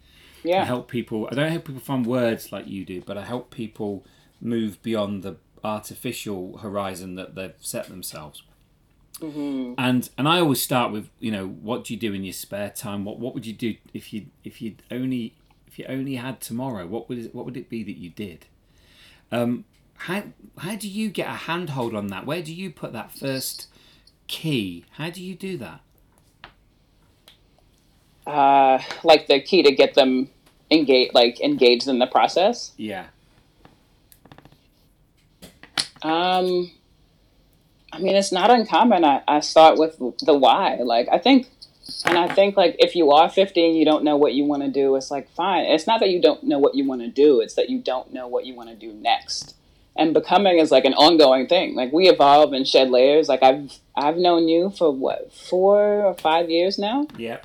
yeah 0.43 0.61
i 0.61 0.65
help 0.65 0.89
people 0.89 1.27
i 1.31 1.35
don't 1.35 1.51
help 1.51 1.65
people 1.65 1.81
find 1.81 2.05
words 2.05 2.51
like 2.51 2.67
you 2.67 2.85
do 2.85 3.01
but 3.01 3.17
i 3.17 3.23
help 3.23 3.51
people 3.51 4.05
move 4.41 4.81
beyond 4.81 5.23
the 5.23 5.35
artificial 5.63 6.57
horizon 6.59 7.15
that 7.15 7.35
they've 7.35 7.55
set 7.59 7.87
themselves 7.87 8.43
Mm-hmm. 9.19 9.73
And 9.77 10.09
and 10.17 10.27
I 10.27 10.39
always 10.39 10.61
start 10.61 10.91
with 10.91 11.09
you 11.19 11.31
know 11.31 11.47
what 11.47 11.85
do 11.85 11.93
you 11.93 11.99
do 11.99 12.13
in 12.13 12.23
your 12.23 12.33
spare 12.33 12.69
time? 12.69 13.03
What 13.03 13.19
what 13.19 13.33
would 13.33 13.45
you 13.45 13.53
do 13.53 13.75
if 13.93 14.13
you 14.13 14.27
if 14.43 14.61
you 14.61 14.75
only 14.91 15.35
if 15.65 15.79
you 15.79 15.85
only 15.87 16.15
had 16.15 16.39
tomorrow? 16.39 16.85
What 16.85 17.09
would 17.09 17.17
it, 17.17 17.35
what 17.35 17.45
would 17.45 17.57
it 17.57 17.69
be 17.69 17.83
that 17.83 17.97
you 17.97 18.09
did? 18.09 18.45
Um, 19.31 19.65
how 19.97 20.23
how 20.57 20.75
do 20.75 20.87
you 20.87 21.09
get 21.09 21.27
a 21.27 21.33
handhold 21.33 21.95
on 21.95 22.07
that? 22.07 22.25
Where 22.25 22.41
do 22.41 22.53
you 22.53 22.69
put 22.69 22.93
that 22.93 23.11
first 23.11 23.67
key? 24.27 24.85
How 24.91 25.09
do 25.09 25.23
you 25.23 25.35
do 25.35 25.57
that? 25.57 25.81
Uh, 28.25 28.81
like 29.03 29.27
the 29.27 29.39
key 29.39 29.63
to 29.63 29.71
get 29.71 29.93
them 29.93 30.29
engaged, 30.69 31.13
like 31.13 31.39
engaged 31.39 31.87
in 31.87 31.99
the 31.99 32.07
process. 32.07 32.73
Yeah. 32.77 33.07
Um, 36.01 36.71
I 37.91 37.99
mean, 37.99 38.15
it's 38.15 38.31
not 38.31 38.51
uncommon. 38.51 39.03
I, 39.03 39.21
I 39.27 39.39
start 39.39 39.77
with 39.77 39.97
the 39.97 40.37
why. 40.37 40.75
Like, 40.75 41.07
I 41.11 41.17
think, 41.17 41.49
and 42.05 42.17
I 42.17 42.33
think, 42.33 42.55
like, 42.55 42.75
if 42.79 42.95
you 42.95 43.11
are 43.11 43.29
50 43.29 43.65
and 43.65 43.77
you 43.77 43.85
don't 43.85 44.03
know 44.03 44.17
what 44.17 44.33
you 44.33 44.45
want 44.45 44.63
to 44.63 44.69
do, 44.69 44.95
it's 44.95 45.09
like, 45.09 45.29
fine. 45.31 45.65
It's 45.65 45.87
not 45.87 45.99
that 46.01 46.09
you 46.09 46.21
don't 46.21 46.43
know 46.43 46.59
what 46.59 46.75
you 46.75 46.87
want 46.87 47.01
to 47.01 47.07
do, 47.07 47.41
it's 47.41 47.55
that 47.55 47.69
you 47.69 47.79
don't 47.79 48.13
know 48.13 48.27
what 48.27 48.45
you 48.45 48.55
want 48.55 48.69
to 48.69 48.75
do 48.75 48.93
next. 48.93 49.55
And 49.97 50.13
becoming 50.13 50.59
is 50.59 50.71
like 50.71 50.85
an 50.85 50.93
ongoing 50.93 51.47
thing. 51.47 51.75
Like, 51.75 51.91
we 51.91 52.07
evolve 52.07 52.53
and 52.53 52.67
shed 52.67 52.91
layers. 52.91 53.27
Like, 53.27 53.41
I've, 53.41 53.79
I've 53.95 54.17
known 54.17 54.47
you 54.47 54.69
for 54.69 54.91
what, 54.91 55.33
four 55.33 56.05
or 56.05 56.13
five 56.13 56.49
years 56.49 56.77
now? 56.77 57.07
Yeah. 57.17 57.39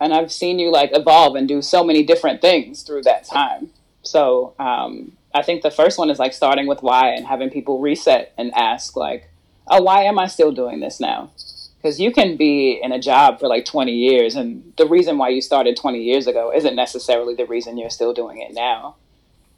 And 0.00 0.12
I've 0.12 0.32
seen 0.32 0.58
you, 0.58 0.72
like, 0.72 0.90
evolve 0.92 1.36
and 1.36 1.46
do 1.46 1.62
so 1.62 1.84
many 1.84 2.02
different 2.02 2.40
things 2.40 2.82
through 2.82 3.02
that 3.02 3.24
time. 3.24 3.70
So, 4.02 4.54
um, 4.58 5.12
I 5.34 5.42
think 5.42 5.62
the 5.62 5.70
first 5.70 5.98
one 5.98 6.10
is 6.10 6.18
like 6.18 6.32
starting 6.32 6.66
with 6.66 6.82
why 6.82 7.10
and 7.10 7.26
having 7.26 7.50
people 7.50 7.80
reset 7.80 8.32
and 8.36 8.52
ask 8.54 8.96
like, 8.96 9.30
oh, 9.68 9.82
why 9.82 10.02
am 10.02 10.18
I 10.18 10.26
still 10.26 10.52
doing 10.52 10.80
this 10.80 10.98
now? 10.98 11.30
Because 11.76 12.00
you 12.00 12.12
can 12.12 12.36
be 12.36 12.80
in 12.82 12.92
a 12.92 13.00
job 13.00 13.40
for 13.40 13.46
like 13.46 13.64
20 13.64 13.92
years, 13.92 14.34
and 14.34 14.72
the 14.76 14.86
reason 14.86 15.16
why 15.16 15.30
you 15.30 15.40
started 15.40 15.76
20 15.76 16.02
years 16.02 16.26
ago 16.26 16.52
isn't 16.54 16.74
necessarily 16.74 17.34
the 17.34 17.46
reason 17.46 17.78
you're 17.78 17.88
still 17.88 18.12
doing 18.12 18.40
it 18.40 18.52
now. 18.52 18.96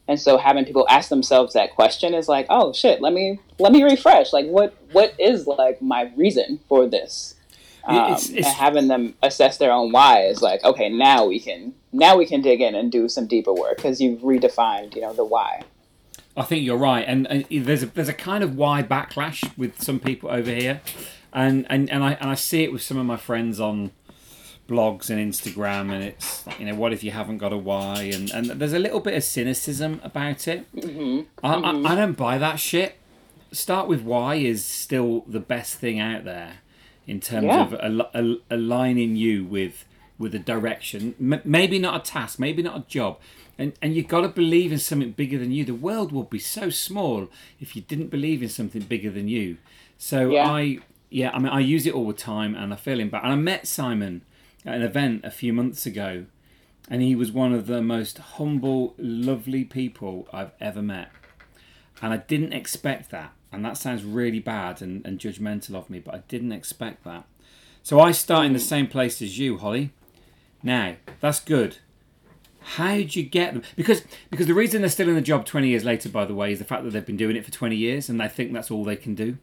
And 0.07 0.19
so 0.19 0.37
having 0.37 0.65
people 0.65 0.85
ask 0.89 1.09
themselves 1.09 1.53
that 1.53 1.75
question 1.75 2.13
is 2.13 2.27
like, 2.27 2.45
oh 2.49 2.73
shit, 2.73 3.01
let 3.01 3.13
me 3.13 3.39
let 3.59 3.71
me 3.71 3.83
refresh. 3.83 4.33
Like, 4.33 4.47
what 4.47 4.73
what 4.91 5.13
is 5.19 5.47
like 5.47 5.81
my 5.81 6.11
reason 6.15 6.59
for 6.67 6.87
this? 6.87 7.35
Um, 7.85 7.97
It's- 7.97 8.29
it's- 8.29 8.45
and 8.45 8.55
having 8.55 8.87
them 8.87 9.15
assess 9.23 9.57
their 9.57 9.71
own 9.71 9.91
why 9.91 10.23
is 10.25 10.41
like, 10.41 10.63
okay, 10.63 10.89
now 10.89 11.25
we 11.25 11.39
can 11.39 11.73
now 11.91 12.17
we 12.17 12.25
can 12.25 12.41
dig 12.41 12.59
in 12.61 12.75
and 12.75 12.91
do 12.91 13.07
some 13.07 13.27
deeper 13.27 13.53
work 13.53 13.77
because 13.77 14.01
you've 14.01 14.21
redefined, 14.21 14.95
you 14.95 15.01
know, 15.01 15.13
the 15.13 15.23
why. 15.25 15.61
I 16.35 16.41
think 16.43 16.65
you're 16.65 16.77
right, 16.77 17.05
and, 17.07 17.27
and 17.27 17.45
there's 17.65 17.83
a 17.83 17.85
there's 17.85 18.09
a 18.09 18.13
kind 18.13 18.43
of 18.43 18.55
why 18.57 18.81
backlash 18.83 19.55
with 19.57 19.81
some 19.83 19.99
people 19.99 20.29
over 20.31 20.49
here, 20.51 20.81
and 21.31 21.65
and, 21.69 21.89
and 21.91 22.03
I 22.03 22.13
and 22.13 22.29
I 22.29 22.33
see 22.35 22.63
it 22.63 22.71
with 22.73 22.81
some 22.81 22.97
of 22.97 23.05
my 23.05 23.17
friends 23.17 23.59
on 23.59 23.91
blogs 24.67 25.09
and 25.09 25.19
Instagram, 25.33 25.91
and 25.93 26.03
it's 26.03 26.45
you 26.59 26.65
know 26.65 26.75
what 26.75 26.93
if 26.93 27.03
you 27.03 27.11
haven't 27.11 27.37
got 27.39 27.51
a 27.53 27.57
why, 27.57 28.03
and 28.13 28.29
and 28.31 28.45
there's 28.47 28.73
a 28.73 28.79
little 28.79 28.99
bit 28.99 29.13
of 29.15 29.23
cynicism 29.23 29.99
about 30.03 30.47
it. 30.47 30.65
Mm-hmm. 30.75 31.21
I, 31.45 31.53
I, 31.55 31.91
I 31.93 31.95
don't 31.95 32.17
buy 32.17 32.37
that 32.37 32.59
shit. 32.59 32.95
Start 33.51 33.87
with 33.87 34.01
why 34.01 34.35
is 34.35 34.65
still 34.65 35.23
the 35.27 35.39
best 35.39 35.75
thing 35.75 35.99
out 35.99 36.23
there 36.23 36.53
in 37.05 37.19
terms 37.19 37.45
Yeah. 37.45 37.61
of 37.65 37.73
al- 37.75 38.09
al- 38.13 38.37
aligning 38.49 39.15
you 39.15 39.43
with 39.45 39.85
with 40.17 40.33
a 40.33 40.39
direction. 40.39 41.13
M- 41.19 41.41
maybe 41.43 41.77
not 41.79 41.95
a 42.01 42.11
task, 42.11 42.39
maybe 42.39 42.63
not 42.63 42.77
a 42.77 42.83
job, 42.87 43.19
and 43.57 43.73
and 43.81 43.95
you've 43.95 44.07
got 44.07 44.21
to 44.21 44.29
believe 44.29 44.71
in 44.71 44.79
something 44.79 45.11
bigger 45.11 45.37
than 45.37 45.51
you. 45.51 45.65
The 45.65 45.75
world 45.75 46.11
would 46.13 46.29
be 46.29 46.39
so 46.39 46.69
small 46.69 47.27
if 47.59 47.75
you 47.75 47.81
didn't 47.81 48.07
believe 48.07 48.41
in 48.41 48.49
something 48.49 48.81
bigger 48.83 49.11
than 49.11 49.27
you. 49.27 49.57
So 49.97 50.31
Yeah. 50.31 50.49
I 50.49 50.79
yeah, 51.09 51.29
I 51.31 51.37
mean 51.39 51.49
I 51.51 51.59
use 51.59 51.85
it 51.85 51.93
all 51.93 52.07
the 52.07 52.13
time, 52.13 52.55
and 52.55 52.73
I 52.73 52.75
feel 52.77 52.99
him 52.99 53.09
back. 53.09 53.23
And 53.23 53.33
I 53.33 53.35
met 53.35 53.67
Simon 53.67 54.21
at 54.65 54.75
an 54.75 54.81
event 54.81 55.23
a 55.23 55.31
few 55.31 55.53
months 55.53 55.85
ago, 55.85 56.25
and 56.89 57.01
he 57.01 57.15
was 57.15 57.31
one 57.31 57.53
of 57.53 57.67
the 57.67 57.81
most 57.81 58.17
humble, 58.17 58.93
lovely 58.97 59.63
people 59.63 60.27
I've 60.33 60.51
ever 60.59 60.81
met. 60.81 61.11
And 62.01 62.13
I 62.13 62.17
didn't 62.17 62.53
expect 62.53 63.11
that. 63.11 63.33
And 63.51 63.63
that 63.63 63.77
sounds 63.77 64.03
really 64.03 64.39
bad 64.39 64.81
and, 64.81 65.05
and 65.05 65.19
judgmental 65.19 65.75
of 65.75 65.89
me, 65.89 65.99
but 65.99 66.15
I 66.15 66.23
didn't 66.27 66.51
expect 66.51 67.03
that. 67.03 67.25
So 67.83 67.99
I 67.99 68.11
start 68.11 68.45
in 68.45 68.53
the 68.53 68.59
same 68.59 68.87
place 68.87 69.21
as 69.21 69.37
you, 69.37 69.57
Holly. 69.57 69.91
Now, 70.63 70.95
that's 71.19 71.39
good. 71.39 71.77
How 72.61 72.95
would 72.95 73.15
you 73.15 73.23
get 73.23 73.53
them? 73.53 73.63
Because 73.75 74.03
because 74.31 74.47
the 74.47 74.53
reason 74.53 74.81
they're 74.81 74.89
still 74.89 75.09
in 75.09 75.15
the 75.15 75.21
job 75.21 75.45
20 75.45 75.67
years 75.67 75.83
later, 75.83 76.07
by 76.07 76.25
the 76.25 76.33
way, 76.33 76.53
is 76.53 76.59
the 76.59 76.65
fact 76.65 76.83
that 76.83 76.91
they've 76.91 77.05
been 77.05 77.17
doing 77.17 77.35
it 77.35 77.43
for 77.43 77.51
20 77.51 77.75
years 77.75 78.07
and 78.07 78.19
they 78.19 78.29
think 78.29 78.53
that's 78.53 78.71
all 78.71 78.85
they 78.85 78.95
can 78.95 79.15
do. 79.15 79.37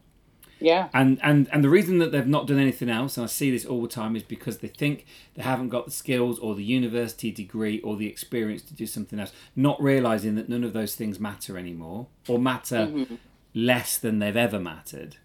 Yeah. 0.61 0.89
And 0.93 1.19
and 1.23 1.49
and 1.51 1.63
the 1.63 1.69
reason 1.69 1.97
that 1.97 2.11
they've 2.11 2.27
not 2.27 2.47
done 2.47 2.59
anything 2.59 2.89
else, 2.89 3.17
and 3.17 3.23
I 3.23 3.27
see 3.27 3.51
this 3.51 3.65
all 3.65 3.81
the 3.81 3.87
time, 3.87 4.15
is 4.15 4.23
because 4.23 4.59
they 4.59 4.67
think 4.67 5.05
they 5.33 5.41
haven't 5.41 5.69
got 5.69 5.85
the 5.85 5.91
skills 5.91 6.39
or 6.39 6.55
the 6.55 6.63
university 6.63 7.31
degree 7.31 7.79
or 7.81 7.97
the 7.97 8.07
experience 8.07 8.61
to 8.63 8.73
do 8.73 8.85
something 8.85 9.19
else, 9.19 9.33
not 9.55 9.81
realizing 9.81 10.35
that 10.35 10.47
none 10.47 10.63
of 10.63 10.73
those 10.73 10.95
things 10.95 11.19
matter 11.19 11.57
anymore 11.57 12.07
or 12.27 12.39
matter 12.39 12.87
mm-hmm. 12.87 13.15
less 13.53 13.97
than 13.97 14.19
they've 14.19 14.37
ever 14.37 14.59
mattered. 14.59 15.17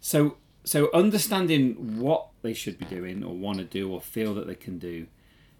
So 0.00 0.38
so 0.64 0.90
understanding 0.94 1.98
what 2.00 2.28
they 2.42 2.54
should 2.54 2.78
be 2.78 2.86
doing 2.86 3.22
or 3.22 3.34
want 3.34 3.58
to 3.58 3.64
do 3.64 3.92
or 3.92 4.00
feel 4.00 4.34
that 4.34 4.46
they 4.46 4.54
can 4.54 4.78
do, 4.78 5.06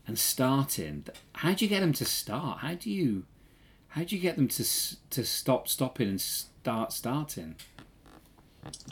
and 0.07 0.19
starting. 0.19 1.05
How 1.35 1.53
do 1.53 1.65
you 1.65 1.69
get 1.69 1.81
them 1.81 1.93
to 1.95 2.05
start? 2.05 2.59
How 2.61 2.75
do 2.75 2.91
you 2.91 3.25
how 3.89 4.03
do 4.03 4.17
you 4.17 4.21
get 4.21 4.37
them 4.37 4.49
to 4.49 4.63
s- 4.63 4.97
to 5.11 5.25
stop 5.25 5.69
stopping 5.69 6.09
and 6.09 6.21
start 6.21 6.93
starting? 6.93 7.57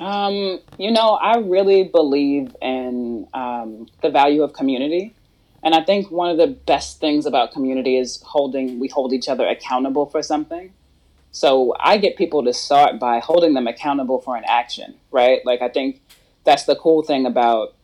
Um, 0.01 0.61
you 0.79 0.91
know, 0.91 1.11
I 1.11 1.39
really 1.39 1.85
believe 1.85 2.55
in 2.61 3.29
um, 3.35 3.89
the 4.03 4.11
value 4.11 4.43
of 4.43 4.53
community. 4.53 5.15
And 5.63 5.75
I 5.75 5.83
think 5.83 6.11
one 6.11 6.31
of 6.31 6.39
the 6.39 6.49
best 6.49 6.99
things 6.99 7.25
about 7.25 7.53
community 7.53 7.97
is 7.97 8.21
holding, 8.23 8.81
we 8.81 8.89
hold 8.89 9.13
each 9.13 9.29
other 9.29 9.47
accountable 9.47 10.07
for 10.07 10.23
something. 10.23 10.73
So 11.31 11.75
I 11.79 11.99
get 11.99 12.17
people 12.17 12.45
to 12.45 12.53
start 12.53 12.99
by 12.99 13.21
holding 13.21 13.55
them 13.55 13.67
accountable 13.67 14.21
for 14.21 14.37
an 14.37 14.45
action, 14.47 14.95
right? 15.11 15.41
Like, 15.47 15.63
I 15.63 15.69
think 15.69 16.01
that's 16.45 16.65
the 16.65 16.77
cool 16.77 17.03
thing 17.03 17.27
about 17.27 17.75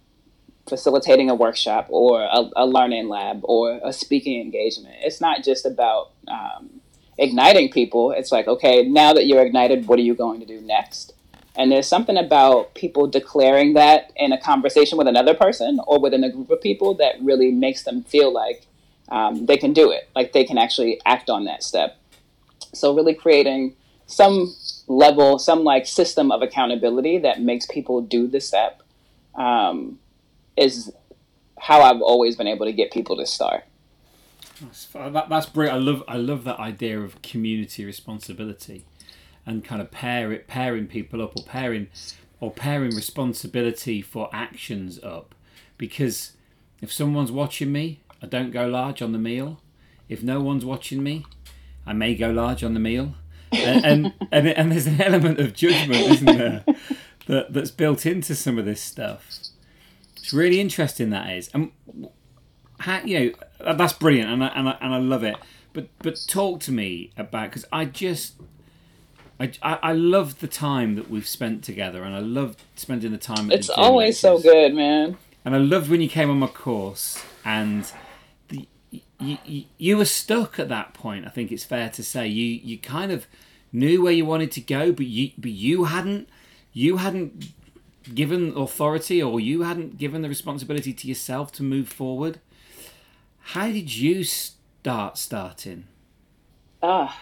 facilitating 0.69 1.31
a 1.31 1.35
workshop 1.35 1.87
or 1.89 2.23
a, 2.23 2.51
a 2.57 2.67
learning 2.67 3.09
lab 3.09 3.41
or 3.45 3.81
a 3.83 3.93
speaking 3.93 4.41
engagement. 4.41 4.97
It's 5.01 5.21
not 5.21 5.45
just 5.45 5.65
about 5.65 6.11
um, 6.27 6.81
igniting 7.17 7.71
people. 7.71 8.11
It's 8.11 8.33
like, 8.33 8.49
okay, 8.49 8.83
now 8.83 9.13
that 9.15 9.27
you're 9.27 9.41
ignited, 9.41 9.87
what 9.87 9.99
are 9.99 10.03
you 10.03 10.15
going 10.15 10.41
to 10.41 10.47
do 10.47 10.61
next? 10.61 11.15
And 11.59 11.73
there's 11.73 11.89
something 11.89 12.17
about 12.17 12.75
people 12.75 13.09
declaring 13.09 13.75
that 13.75 14.13
in 14.15 14.33
a 14.33 14.41
conversation 14.41 14.97
with 14.97 15.09
another 15.09 15.35
person 15.35 15.81
or 15.89 16.01
within 16.01 16.23
a 16.23 16.31
group 16.31 16.51
of 16.51 16.61
people 16.61 16.95
that 16.95 17.17
really 17.21 17.51
makes 17.51 17.83
them 17.83 18.05
feel 18.05 18.33
like 18.33 18.65
um, 19.09 19.47
they 19.47 19.57
can 19.57 19.73
do 19.73 19.91
it, 19.91 20.09
like 20.15 20.33
they 20.33 20.45
can 20.45 20.57
actually 20.57 21.01
act 21.05 21.29
on 21.29 21.45
that 21.47 21.65
step. 21.65 21.99
So, 22.73 22.95
really 22.95 23.15
creating 23.15 23.75
some 24.07 24.55
level, 24.87 25.39
some 25.39 25.65
like 25.65 25.87
system 25.87 26.31
of 26.31 26.43
accountability 26.43 27.19
that 27.19 27.41
makes 27.41 27.67
people 27.67 28.03
do 28.03 28.29
the 28.29 28.41
step 28.41 28.83
um, 29.35 29.99
is 30.57 30.93
how 31.59 31.83
I've 31.83 32.03
always 32.03 32.37
been 32.37 32.47
able 32.47 32.67
to 32.67 32.73
get 32.73 32.93
people 32.93 33.17
to 33.17 33.27
start. 33.27 33.65
That's, 34.61 34.87
that, 34.87 35.29
that's 35.29 35.47
brilliant. 35.47 35.77
I 35.77 35.81
love 35.81 36.05
I 36.07 36.17
love 36.17 36.45
that 36.45 36.59
idea 36.59 37.01
of 37.01 37.21
community 37.23 37.85
responsibility, 37.85 38.85
and 39.49 39.65
kind 39.65 39.81
of 39.81 39.91
pair 39.91 40.31
it 40.31 40.47
pairing 40.47 40.87
people 40.87 41.23
up 41.23 41.35
or 41.35 41.43
pairing 41.43 41.89
or 42.39 42.51
pairing 42.53 42.95
responsibility 42.95 44.03
for 44.03 44.29
actions 44.33 45.03
up, 45.03 45.35
because 45.79 46.33
if 46.81 46.93
someone's 46.93 47.33
watching 47.33 47.73
me, 47.73 48.01
I 48.23 48.27
don't 48.27 48.53
go 48.53 48.69
large 48.69 49.03
on 49.03 49.13
the 49.13 49.19
meal. 49.19 49.61
If 50.09 50.23
no 50.23 50.41
one's 50.41 50.65
watching 50.65 51.03
me, 51.03 51.25
I 51.87 51.95
may 51.95 52.15
go 52.15 52.31
large 52.31 52.63
on 52.63 52.75
the 52.75 52.81
meal, 52.81 53.15
and 53.51 53.85
and, 53.85 54.13
and, 54.33 54.49
and 54.49 54.71
there's 54.71 54.87
an 54.87 55.01
element 55.01 55.41
of 55.41 55.55
judgment, 55.55 56.01
isn't 56.01 56.27
there, 56.27 56.65
that 57.27 57.53
that's 57.53 57.71
built 57.71 58.05
into 58.07 58.35
some 58.35 58.59
of 58.59 58.67
this 58.67 58.83
stuff. 58.83 59.27
It's 60.17 60.33
really 60.33 60.61
interesting 60.61 61.11
that 61.11 61.31
is, 61.33 61.49
and 61.55 61.73
how, 62.81 63.01
you 63.01 63.35
know 63.59 63.75
that's 63.75 63.95
brilliant 63.95 64.31
and 64.31 64.45
I, 64.45 64.49
and 64.49 64.69
I, 64.69 64.79
and 64.81 64.95
I 64.95 64.99
love 64.99 65.25
it 65.25 65.37
but 65.73 65.89
but 65.99 66.17
talk 66.29 66.61
to 66.61 66.73
me 66.73 67.11
about 67.17 67.51
because 67.51 67.65
I 67.73 67.85
just 67.85 68.35
I, 69.41 69.53
I, 69.63 69.79
I 69.83 69.93
love 69.93 70.41
the 70.41 70.49
time 70.49 70.97
that 70.97 71.09
we've 71.11 71.27
spent 71.27 71.63
together 71.63 72.03
and 72.03 72.15
I 72.15 72.19
love 72.21 72.57
spending 72.77 73.13
the 73.13 73.19
time 73.19 73.51
at 73.51 73.59
It's 73.59 73.69
the 73.69 73.75
always 73.75 74.19
so 74.19 74.39
good, 74.41 74.75
man. 74.75 75.17
and 75.45 75.55
I 75.55 75.59
loved 75.59 75.89
when 75.91 76.01
you 76.01 76.09
came 76.09 76.29
on 76.31 76.39
my 76.39 76.49
course 76.49 77.23
and 77.45 77.91
the, 78.49 78.67
you, 79.21 79.39
you, 79.45 79.65
you 79.79 79.97
were 79.97 80.05
stuck 80.05 80.59
at 80.59 80.69
that 80.71 80.95
point 80.95 81.27
I 81.27 81.29
think 81.31 81.53
it's 81.53 81.65
fair 81.65 81.89
to 81.91 82.03
say. 82.03 82.27
You 82.27 82.45
you 82.63 82.79
kind 82.79 83.13
of 83.13 83.27
knew 83.73 84.03
where 84.03 84.13
you 84.13 84.25
wanted 84.25 84.51
to 84.53 84.61
go 84.61 84.93
but 84.93 85.07
you 85.07 85.31
but 85.39 85.51
you 85.53 85.85
hadn't 85.85 86.29
you 86.73 86.97
hadn't 86.97 87.53
given 88.15 88.57
authority 88.57 89.23
or 89.23 89.39
you 89.39 89.63
hadn't 89.63 89.99
given 89.99 90.23
the 90.23 90.29
responsibility 90.29 90.93
to 90.95 91.07
yourself 91.07 91.53
to 91.53 91.63
move 91.63 91.89
forward. 91.89 92.41
How 93.53 93.67
did 93.69 93.95
you 93.97 94.25
start 94.25 95.17
starting? 95.19 95.85
Ah, 96.83 97.19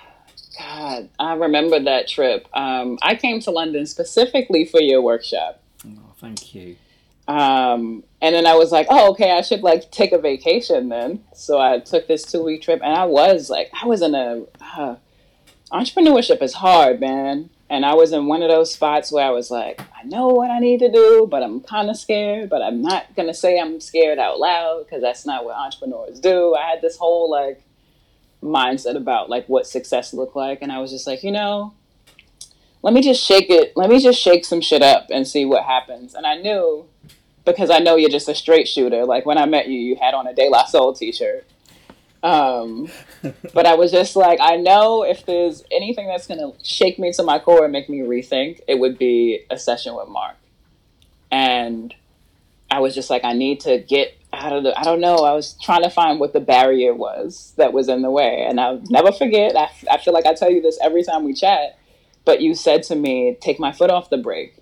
God, 0.59 1.09
I 1.19 1.35
remember 1.35 1.79
that 1.81 2.09
trip. 2.09 2.47
Um, 2.55 2.99
I 3.03 3.15
came 3.15 3.41
to 3.41 3.51
London 3.51 3.87
specifically 3.87 4.65
for 4.65 4.81
your 4.81 5.03
workshop. 5.03 5.63
Oh, 5.87 6.15
thank 6.19 6.55
you. 6.55 6.77
Um, 7.29 8.05
and 8.23 8.35
then 8.35 8.47
I 8.47 8.55
was 8.55 8.71
like, 8.71 8.87
oh, 8.89 9.11
okay, 9.11 9.33
I 9.33 9.43
should 9.43 9.63
like 9.63 9.91
take 9.91 10.13
a 10.13 10.19
vacation 10.19 10.89
then. 10.89 11.25
So 11.35 11.61
I 11.61 11.81
took 11.81 12.07
this 12.07 12.25
two 12.25 12.43
week 12.45 12.63
trip, 12.63 12.81
and 12.83 12.93
I 12.93 13.05
was 13.05 13.51
like, 13.51 13.71
I 13.83 13.87
was 13.87 14.03
in 14.03 14.15
a 14.15 14.45
uh, 14.77 14.97
entrepreneurship 15.73 16.43
is 16.43 16.55
hard, 16.55 17.01
man. 17.01 17.51
And 17.69 17.85
I 17.85 17.95
was 17.95 18.13
in 18.13 18.27
one 18.27 18.43
of 18.43 18.49
those 18.49 18.73
spots 18.73 19.11
where 19.11 19.27
I 19.27 19.31
was 19.31 19.51
like, 19.51 19.81
I 19.81 20.05
know 20.05 20.29
what 20.29 20.53
I 20.53 20.61
need 20.61 20.79
to 20.81 20.91
do, 20.91 21.27
but 21.29 21.43
I'm 21.43 21.61
kind 21.61 21.91
of 21.91 21.97
scared. 21.97 22.49
But 22.49 22.63
I'm 22.63 22.81
not 22.81 23.15
gonna 23.17 23.35
say 23.35 23.59
I'm 23.59 23.81
scared 23.81 24.21
out 24.21 24.39
loud 24.39 24.85
because 24.85 25.03
that's 25.03 25.27
not 25.27 25.45
what 25.45 25.57
entrepreneurs 25.57 26.21
do. 26.21 26.55
I 26.55 26.71
had 26.71 26.81
this 26.81 26.97
whole 26.97 27.29
like 27.29 27.66
mindset 28.43 28.97
about 28.97 29.29
like 29.29 29.49
what 29.49 29.67
success 29.67 30.13
looked 30.13 30.37
like, 30.37 30.61
and 30.63 30.73
I 30.73 30.79
was 30.81 30.91
just 30.91 31.07
like, 31.07 31.23
you 31.23 31.33
know, 31.33 31.75
let 32.83 32.95
me 32.95 33.03
just 33.03 33.23
shake 33.23 33.51
it. 33.51 33.73
Let 33.77 33.91
me 33.91 34.01
just 34.01 34.21
shake 34.21 34.45
some 34.45 34.61
shit 34.61 34.83
up 34.83 35.09
and 35.11 35.27
see 35.27 35.45
what 35.45 35.65
happens. 35.65 36.15
And 36.15 36.27
I 36.27 36.37
knew 36.37 36.87
because 37.45 37.71
I 37.71 37.79
know 37.79 37.97
you're 37.97 38.11
just 38.11 38.29
a 38.29 38.35
straight 38.35 38.69
shooter. 38.69 39.05
Like 39.05 39.25
when 39.27 39.39
I 39.39 39.47
met 39.47 39.69
you, 39.69 39.79
you 39.79 39.97
had 39.97 40.15
on 40.15 40.27
a 40.27 40.35
De 40.35 40.49
La 40.49 40.67
Soul 40.67 40.93
t-shirt. 40.95 41.47
Um, 42.23 42.89
but 43.55 43.67
I 43.67 43.75
was 43.75 43.91
just 43.93 44.17
like, 44.17 44.39
I 44.41 44.57
know 44.57 45.05
if 45.05 45.25
there's 45.25 45.63
anything 45.71 46.07
that's 46.09 46.27
gonna 46.27 46.53
shake 46.63 46.99
me 46.99 47.13
to 47.13 47.23
my 47.23 47.39
core 47.39 47.65
and 47.65 47.73
make 47.73 47.89
me 47.89 48.01
rethink, 48.01 48.61
it 48.69 48.79
would 48.79 48.99
be 48.99 49.45
a 49.51 49.59
session 49.59 49.95
with 49.95 50.09
Mark. 50.09 50.37
And 51.31 51.95
I 52.71 52.81
was 52.81 52.95
just 52.95 53.11
like, 53.11 53.25
I 53.25 53.33
need 53.33 53.61
to 53.61 53.79
get 53.79 54.17
out 54.37 54.53
of 54.53 54.63
the. 54.63 54.79
I 54.79 54.83
don't 54.83 55.01
know. 55.01 55.17
I 55.17 55.33
was 55.33 55.57
trying 55.63 55.83
to 55.83 55.91
find 55.91 56.21
what 56.21 56.33
the 56.33 56.41
barrier 56.41 56.95
was 56.95 57.55
that 57.57 57.73
was 57.73 57.89
in 57.89 58.03
the 58.03 58.11
way, 58.11 58.45
and 58.49 58.61
I'll 58.61 58.83
never 58.89 59.13
forget. 59.13 59.57
I, 59.57 59.71
I 59.91 59.99
feel 59.99 60.15
like 60.15 60.27
I 60.27 60.35
tell 60.35 60.51
you 60.51 60.63
this 60.63 60.79
every 60.83 61.03
time 61.03 61.25
we 61.25 61.35
chat, 61.35 61.79
but 62.25 62.41
you 62.41 62.55
said 62.55 62.83
to 62.85 62.95
me, 62.95 63.37
"Take 63.41 63.59
my 63.59 63.73
foot 63.73 63.91
off 63.91 64.11
the 64.11 64.19
brake," 64.19 64.57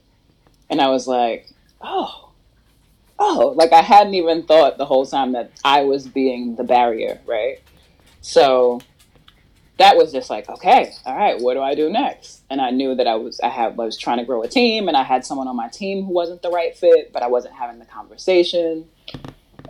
and 0.71 0.81
I 0.81 0.89
was 0.89 1.07
like, 1.07 1.49
"Oh." 1.81 2.25
oh, 3.19 3.55
like 3.57 3.73
I 3.73 3.83
hadn't 3.83 4.15
even 4.15 4.45
thought 4.45 4.79
the 4.79 4.85
whole 4.85 5.07
time 5.07 5.33
that 5.33 5.53
I 5.65 5.83
was 5.83 6.07
being 6.07 6.57
the 6.57 6.65
barrier, 6.65 7.21
right? 7.27 7.61
So 8.21 8.81
that 9.79 9.97
was 9.97 10.13
just 10.13 10.31
like, 10.31 10.49
okay, 10.49 10.93
all 11.05 11.17
right, 11.17 11.41
what 11.41 11.55
do 11.55 11.61
I 11.61 11.75
do 11.75 11.91
next? 11.91 12.43
And 12.51 12.61
I 12.61 12.71
knew 12.71 12.95
that 12.95 13.07
I 13.07 13.15
was 13.17 13.41
I 13.41 13.49
had 13.49 13.73
I 13.73 13.85
was 13.85 13.99
trying 13.99 14.19
to 14.19 14.25
grow 14.25 14.43
a 14.43 14.49
team 14.49 14.89
and 14.89 14.97
I 14.97 15.03
had 15.03 15.25
someone 15.25 15.49
on 15.49 15.57
my 15.57 15.69
team 15.69 16.05
who 16.05 16.13
wasn't 16.13 16.43
the 16.43 16.51
right 16.51 16.77
fit, 16.77 17.13
but 17.13 17.23
I 17.23 17.27
wasn't 17.29 17.55
having 17.55 17.79
the 17.79 17.87
conversation. 17.87 18.87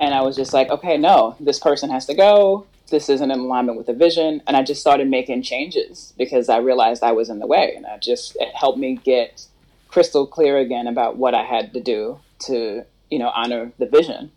And 0.00 0.14
I 0.14 0.22
was 0.22 0.36
just 0.36 0.52
like, 0.52 0.68
okay, 0.70 0.96
no, 0.96 1.36
this 1.40 1.58
person 1.58 1.90
has 1.90 2.06
to 2.06 2.14
go. 2.14 2.66
This 2.90 3.08
isn't 3.08 3.30
in 3.30 3.38
alignment 3.38 3.78
with 3.78 3.86
the 3.86 3.94
vision. 3.94 4.42
And 4.46 4.56
I 4.56 4.62
just 4.62 4.80
started 4.80 5.08
making 5.08 5.42
changes 5.42 6.12
because 6.18 6.48
I 6.48 6.58
realized 6.58 7.02
I 7.02 7.12
was 7.12 7.30
in 7.30 7.38
the 7.38 7.46
way. 7.46 7.74
And 7.76 7.86
I 7.86 7.98
just 7.98 8.36
it 8.40 8.54
helped 8.54 8.78
me 8.78 8.96
get 8.96 9.46
crystal 9.88 10.26
clear 10.26 10.58
again 10.58 10.86
about 10.86 11.16
what 11.16 11.34
I 11.34 11.44
had 11.44 11.72
to 11.74 11.80
do 11.80 12.20
to 12.46 12.84
you 13.14 13.20
know, 13.20 13.30
honor 13.32 13.72
the 13.78 13.86
vision. 13.86 14.32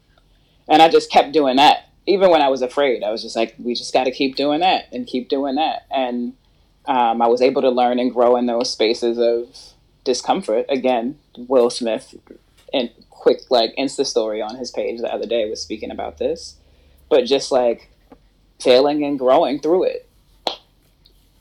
And 0.68 0.84
I 0.84 0.90
just 0.90 1.12
kept 1.12 1.32
doing 1.32 1.56
that. 1.56 1.90
Even 2.06 2.30
when 2.30 2.44
I 2.44 2.50
was 2.50 2.62
afraid, 2.62 3.04
I 3.04 3.10
was 3.10 3.24
just 3.24 3.36
like, 3.36 3.56
we 3.58 3.74
just 3.74 3.92
got 3.92 4.04
to 4.04 4.12
keep 4.12 4.36
doing 4.36 4.60
that 4.60 4.86
and 4.92 5.08
keep 5.08 5.30
doing 5.30 5.56
that. 5.56 5.88
And 5.90 6.34
um, 6.86 7.22
I 7.22 7.28
was 7.28 7.42
able 7.42 7.64
to 7.64 7.70
learn 7.70 7.98
and 7.98 8.14
grow 8.14 8.36
in 8.36 8.46
those 8.46 8.72
spaces 8.72 9.18
of 9.18 9.74
discomfort. 10.04 10.68
Again, 10.70 11.18
Will 11.38 11.70
Smith, 11.70 12.14
and 12.72 12.92
quick 13.28 13.42
like 13.50 13.76
Insta 13.78 14.06
story 14.06 14.42
on 14.42 14.56
his 14.56 14.72
page 14.72 15.02
the 15.02 15.14
other 15.14 15.26
day 15.26 15.50
was 15.50 15.62
speaking 15.62 15.92
about 15.92 16.18
this, 16.18 16.56
but 17.10 17.26
just 17.26 17.52
like 17.52 17.90
failing 18.62 19.04
and 19.04 19.20
growing 19.20 19.60
through 19.60 19.84
it. 19.84 20.10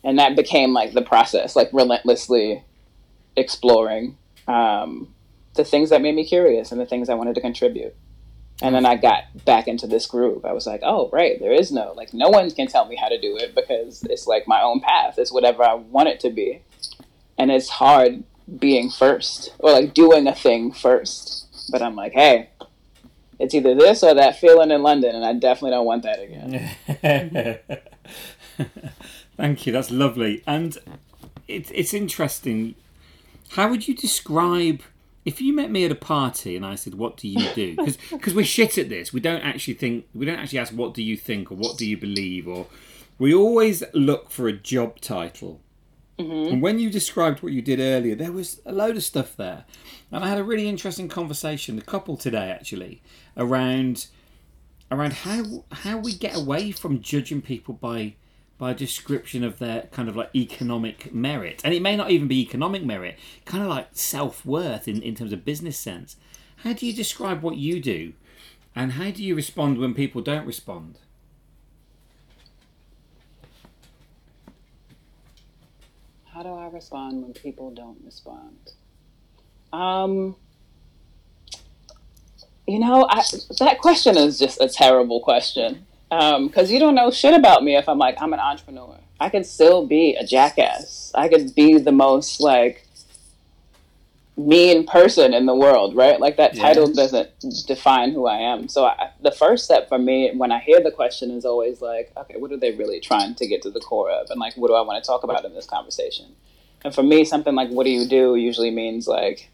And 0.03 0.19
that 0.19 0.35
became 0.35 0.73
like 0.73 0.95
the 0.95 1.03
process, 1.03 1.55
like 1.55 1.71
relentlessly 1.73 2.65
exploring 3.37 4.17
um, 4.49 5.15
the 5.55 5.65
things 5.65 5.91
that 5.91 6.03
made 6.03 6.17
me 6.17 6.27
curious 6.27 6.73
and 6.73 6.81
the 6.81 6.87
things 6.87 7.09
I 7.09 7.15
wanted 7.15 7.37
to 7.37 7.41
contribute. 7.41 7.95
And 8.63 8.75
then 8.75 8.87
I 8.87 8.97
got 8.97 9.45
back 9.45 9.69
into 9.69 9.87
this 9.87 10.07
groove. 10.07 10.45
I 10.45 10.53
was 10.53 10.67
like, 10.67 10.81
oh, 10.83 11.09
right, 11.13 11.39
there 11.39 11.53
is 11.53 11.71
no, 11.71 11.93
like, 11.93 12.13
no 12.13 12.31
one 12.31 12.51
can 12.51 12.67
tell 12.67 12.87
me 12.87 12.97
how 12.97 13.09
to 13.09 13.21
do 13.21 13.37
it 13.37 13.55
because 13.55 14.03
it's 14.05 14.27
like 14.27 14.49
my 14.49 14.61
own 14.61 14.81
path. 14.81 15.19
It's 15.19 15.33
whatever 15.33 15.63
I 15.63 15.75
want 15.75 16.09
it 16.09 16.19
to 16.21 16.31
be. 16.31 16.63
And 17.39 17.53
it's 17.53 17.69
hard 17.69 18.25
being 18.59 18.91
first 18.91 19.53
or 19.59 19.73
like 19.73 19.95
doing 19.95 20.27
a 20.27 20.35
thing 20.35 20.73
first. 20.73 21.46
But 21.71 21.83
I'm 21.83 21.97
like, 21.97 22.13
hey, 22.13 22.51
it's 23.39 23.55
either 23.55 23.75
this 23.75 24.03
or 24.03 24.15
that 24.15 24.39
feeling 24.39 24.71
in 24.71 24.83
London. 24.83 25.15
And 25.15 25.25
I 25.25 25.33
definitely 25.33 25.73
don't 25.73 25.87
want 25.87 26.03
that 26.05 26.21
again. 26.21 27.59
Thank 29.37 29.67
you. 29.67 29.73
That's 29.73 29.91
lovely. 29.91 30.43
And 30.47 30.79
it, 31.47 31.71
it's 31.75 31.93
interesting. 31.93 32.75
How 33.51 33.69
would 33.69 33.87
you 33.87 33.95
describe 33.95 34.83
if 35.25 35.41
you 35.41 35.53
met 35.53 35.71
me 35.71 35.85
at 35.85 35.91
a 35.91 35.97
party 35.97 36.57
and 36.57 36.65
I 36.65 36.77
said, 36.77 36.95
"What 36.95 37.17
do 37.17 37.29
you 37.29 37.53
do?" 37.55 37.77
Because 38.11 38.35
we're 38.35 38.45
shit 38.45 38.79
at 38.79 38.89
this. 38.89 39.13
We 39.13 39.21
don't 39.21 39.43
actually 39.43 39.75
think. 39.75 40.07
We 40.15 40.25
don't 40.25 40.39
actually 40.39 40.61
ask, 40.61 40.73
"What 40.73 40.95
do 40.95 41.03
you 41.03 41.17
think?" 41.17 41.51
or 41.51 41.57
"What 41.57 41.77
do 41.77 41.87
you 41.87 41.97
believe?" 41.97 42.49
or 42.49 42.67
we 43.19 43.35
always 43.35 43.83
look 43.93 44.31
for 44.31 44.49
a 44.49 44.53
job 44.53 45.01
title. 45.01 45.61
Mm-hmm. 46.19 46.55
And 46.55 46.63
when 46.63 46.79
you 46.79 46.89
described 46.89 47.43
what 47.43 47.53
you 47.53 47.61
did 47.61 47.79
earlier, 47.79 48.15
there 48.15 48.33
was 48.33 48.61
a 48.65 48.73
load 48.73 48.97
of 48.97 49.05
stuff 49.05 49.37
there, 49.37 49.65
and 50.11 50.25
I 50.25 50.29
had 50.29 50.39
a 50.39 50.45
really 50.45 50.69
interesting 50.69 51.09
conversation, 51.09 51.79
a 51.79 51.83
couple 51.83 52.17
today 52.17 52.51
actually, 52.51 53.03
around 53.37 54.07
around 54.91 55.13
how 55.13 55.65
how 55.73 55.99
we 55.99 56.15
get 56.15 56.37
away 56.37 56.71
from 56.73 57.03
judging 57.03 57.43
people 57.43 57.75
by 57.75 58.15
by 58.59 58.71
a 58.71 58.75
description 58.75 59.45
of 59.45 59.59
their 59.59 59.83
kind 59.93 60.09
of 60.09 60.17
like 60.17 60.31
economic 60.35 61.13
merit. 61.13 61.61
And 61.65 61.75
it 61.75 61.83
may 61.83 61.97
not 61.97 62.11
even 62.11 62.29
be 62.29 62.41
economic 62.41 62.85
merit, 62.85 63.19
kind 63.45 63.63
of 63.63 63.69
like 63.69 63.89
self 63.93 64.45
worth 64.47 64.89
in, 64.89 65.03
in 65.03 65.15
terms 65.15 65.33
of 65.33 65.45
business 65.45 65.79
sense. 65.79 66.17
How 66.59 66.73
do 66.73 66.87
you 66.87 66.93
describe 66.93 67.43
what 67.43 67.57
you 67.57 67.81
do? 67.81 68.15
And 68.75 68.93
how 68.93 69.11
do 69.11 69.23
you 69.23 69.35
respond 69.35 69.79
when 69.79 69.95
people 69.95 70.23
don't 70.23 70.47
respond? 70.47 70.99
How 76.37 76.43
do 76.43 76.51
I 76.51 76.69
respond 76.69 77.23
when 77.23 77.33
people 77.33 77.71
don't 77.71 77.97
respond? 78.05 78.73
Um, 79.73 80.37
you 82.69 82.79
know, 82.79 83.07
I, 83.09 83.25
that 83.59 83.79
question 83.79 84.19
is 84.19 84.39
just 84.39 84.61
a 84.61 84.69
terrible 84.69 85.21
question 85.21 85.87
because 86.11 86.35
um, 86.59 86.67
you 86.67 86.79
don't 86.79 86.95
know 86.95 87.11
shit 87.11 87.33
about 87.33 87.65
me 87.65 87.75
if 87.75 87.89
I'm 87.89 87.97
like 87.97 88.21
I'm 88.21 88.35
an 88.35 88.39
entrepreneur. 88.39 88.99
I 89.19 89.31
could 89.31 89.47
still 89.47 89.87
be 89.87 90.15
a 90.15 90.27
jackass. 90.27 91.11
I 91.15 91.29
could 91.29 91.55
be 91.55 91.79
the 91.79 91.91
most 91.91 92.39
like 92.39 92.86
mean 94.37 94.87
person 94.87 95.33
in 95.33 95.47
the 95.47 95.55
world, 95.55 95.97
right? 95.97 96.21
Like 96.21 96.37
that 96.37 96.55
title 96.55 96.93
doesn't 96.93 97.31
define 97.67 98.13
who 98.13 98.27
I 98.27 98.37
am. 98.37 98.69
So 98.69 98.85
I, 98.85 99.11
the 99.23 99.31
first 99.31 99.65
step 99.65 99.89
for 99.89 99.99
me 99.99 100.31
when 100.35 100.53
I 100.53 100.59
hear 100.59 100.81
the 100.81 100.91
question 100.91 101.31
is 101.31 101.47
always 101.47 101.81
like, 101.81 102.13
okay, 102.17 102.35
what 102.37 102.53
are 102.53 102.59
they 102.59 102.73
really 102.73 103.01
trying 103.01 103.35
to 103.35 103.47
get 103.47 103.63
to 103.63 103.71
the 103.71 103.81
core 103.81 104.11
of, 104.11 104.29
and 104.29 104.39
like, 104.39 104.55
what 104.57 104.69
do 104.69 104.75
I 104.75 104.83
want 104.83 105.03
to 105.03 105.07
talk 105.07 105.23
about 105.23 105.47
in 105.47 105.55
this 105.55 105.65
conversation? 105.65 106.27
And 106.85 106.95
for 106.95 107.03
me, 107.03 107.25
something 107.25 107.55
like, 107.55 107.71
what 107.71 107.85
do 107.85 107.91
you 107.91 108.07
do, 108.07 108.37
usually 108.37 108.71
means 108.71 109.09
like, 109.09 109.49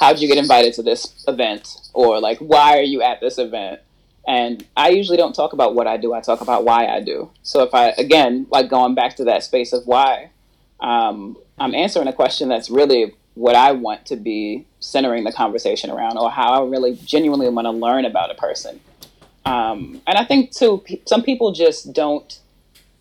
how 0.00 0.12
did 0.12 0.20
you 0.20 0.28
get 0.28 0.38
invited 0.38 0.74
to 0.74 0.82
this 0.82 1.24
event, 1.28 1.76
or 1.94 2.20
like, 2.20 2.38
why 2.38 2.78
are 2.78 2.82
you 2.82 3.00
at 3.02 3.20
this 3.20 3.38
event? 3.38 3.80
And 4.26 4.66
I 4.76 4.88
usually 4.88 5.16
don't 5.16 5.34
talk 5.34 5.52
about 5.52 5.74
what 5.74 5.86
I 5.86 5.96
do. 5.96 6.12
I 6.12 6.20
talk 6.20 6.40
about 6.40 6.64
why 6.64 6.86
I 6.86 7.00
do. 7.00 7.30
So 7.42 7.62
if 7.62 7.72
I, 7.72 7.90
again, 7.96 8.46
like 8.50 8.68
going 8.68 8.94
back 8.94 9.16
to 9.16 9.24
that 9.24 9.44
space 9.44 9.72
of 9.72 9.86
why, 9.86 10.30
um, 10.80 11.36
I'm 11.58 11.74
answering 11.74 12.08
a 12.08 12.12
question 12.12 12.48
that's 12.48 12.68
really 12.68 13.14
what 13.38 13.54
I 13.54 13.72
want 13.72 14.06
to 14.06 14.16
be 14.16 14.66
centering 14.80 15.24
the 15.24 15.32
conversation 15.32 15.90
around, 15.90 16.18
or 16.18 16.30
how 16.30 16.64
I 16.64 16.68
really 16.68 16.96
genuinely 16.96 17.48
want 17.48 17.66
to 17.66 17.70
learn 17.70 18.04
about 18.04 18.30
a 18.30 18.34
person. 18.34 18.80
Um, 19.44 20.02
and 20.06 20.18
I 20.18 20.24
think 20.24 20.52
too, 20.52 20.84
some 21.06 21.22
people 21.22 21.52
just 21.52 21.92
don't, 21.92 22.38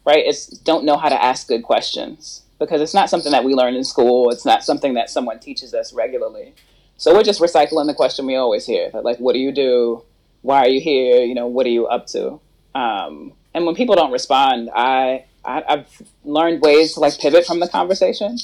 right? 0.06 0.24
It's 0.26 0.48
don't 0.48 0.86
know 0.86 0.98
how 0.98 1.10
to 1.10 1.22
ask 1.22 1.48
good 1.48 1.64
questions 1.64 2.44
because 2.60 2.82
it's 2.82 2.94
not 2.94 3.10
something 3.10 3.32
that 3.32 3.44
we 3.44 3.54
learn 3.54 3.76
in 3.76 3.84
school. 3.84 4.30
It's 4.30 4.46
not 4.46 4.64
something 4.64 4.94
that 4.94 5.10
someone 5.10 5.40
teaches 5.40 5.74
us 5.74 5.94
regularly. 5.94 6.54
So 6.98 7.14
we're 7.14 7.24
just 7.24 7.42
recycling 7.42 7.88
the 7.88 7.94
question 7.94 8.26
we 8.26 8.36
always 8.36 8.66
hear, 8.66 8.90
that 8.92 9.04
like, 9.04 9.18
what 9.20 9.34
do 9.34 9.40
you 9.40 9.52
do? 9.52 10.04
why 10.42 10.62
are 10.62 10.70
you 10.70 10.80
here? 10.80 11.24
You 11.24 11.36
know, 11.36 11.48
what 11.48 11.66
are 11.66 11.72
you 11.72 11.88
up 11.88 12.08
to? 12.08 12.40
Um, 12.74 13.34
and 13.54 13.66
when 13.66 13.76
people 13.76 13.96
don't 13.96 14.12
respond, 14.12 14.70
I, 14.74 15.26
I 15.44 15.64
have 15.68 16.02
learned 16.24 16.62
ways 16.62 16.94
to 16.94 17.00
like 17.00 17.20
pivot 17.20 17.46
from 17.46 17.60
the 17.60 17.68
conversation, 17.68 18.38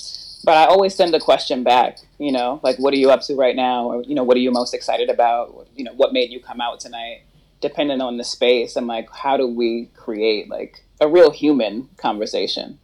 but 0.44 0.58
I 0.58 0.66
always 0.66 0.94
send 0.94 1.16
a 1.16 1.20
question 1.20 1.64
back. 1.64 2.00
You 2.20 2.32
know, 2.32 2.60
like 2.64 2.78
what 2.78 2.94
are 2.94 2.98
you 2.98 3.12
up 3.12 3.22
to 3.24 3.36
right 3.36 3.56
now, 3.56 3.86
or 3.86 4.04
you 4.04 4.16
know, 4.16 4.24
what 4.24 4.38
are 4.38 4.42
you 4.42 4.52
most 4.52 4.74
excited 4.74 5.10
about? 5.10 5.68
you 5.76 5.84
know, 5.84 5.94
what 5.94 6.14
made 6.14 6.32
you 6.32 6.40
come 6.40 6.62
out 6.62 6.80
tonight? 6.80 7.24
Depending 7.62 8.02
on 8.02 8.18
the 8.18 8.24
space, 8.24 8.76
I'm 8.76 8.88
like, 8.88 9.10
how 9.12 9.38
do 9.38 9.48
we 9.48 9.90
create 9.96 10.50
like 10.50 10.84
a 11.00 11.08
real 11.08 11.32
human 11.32 11.90
conversation? 11.98 12.80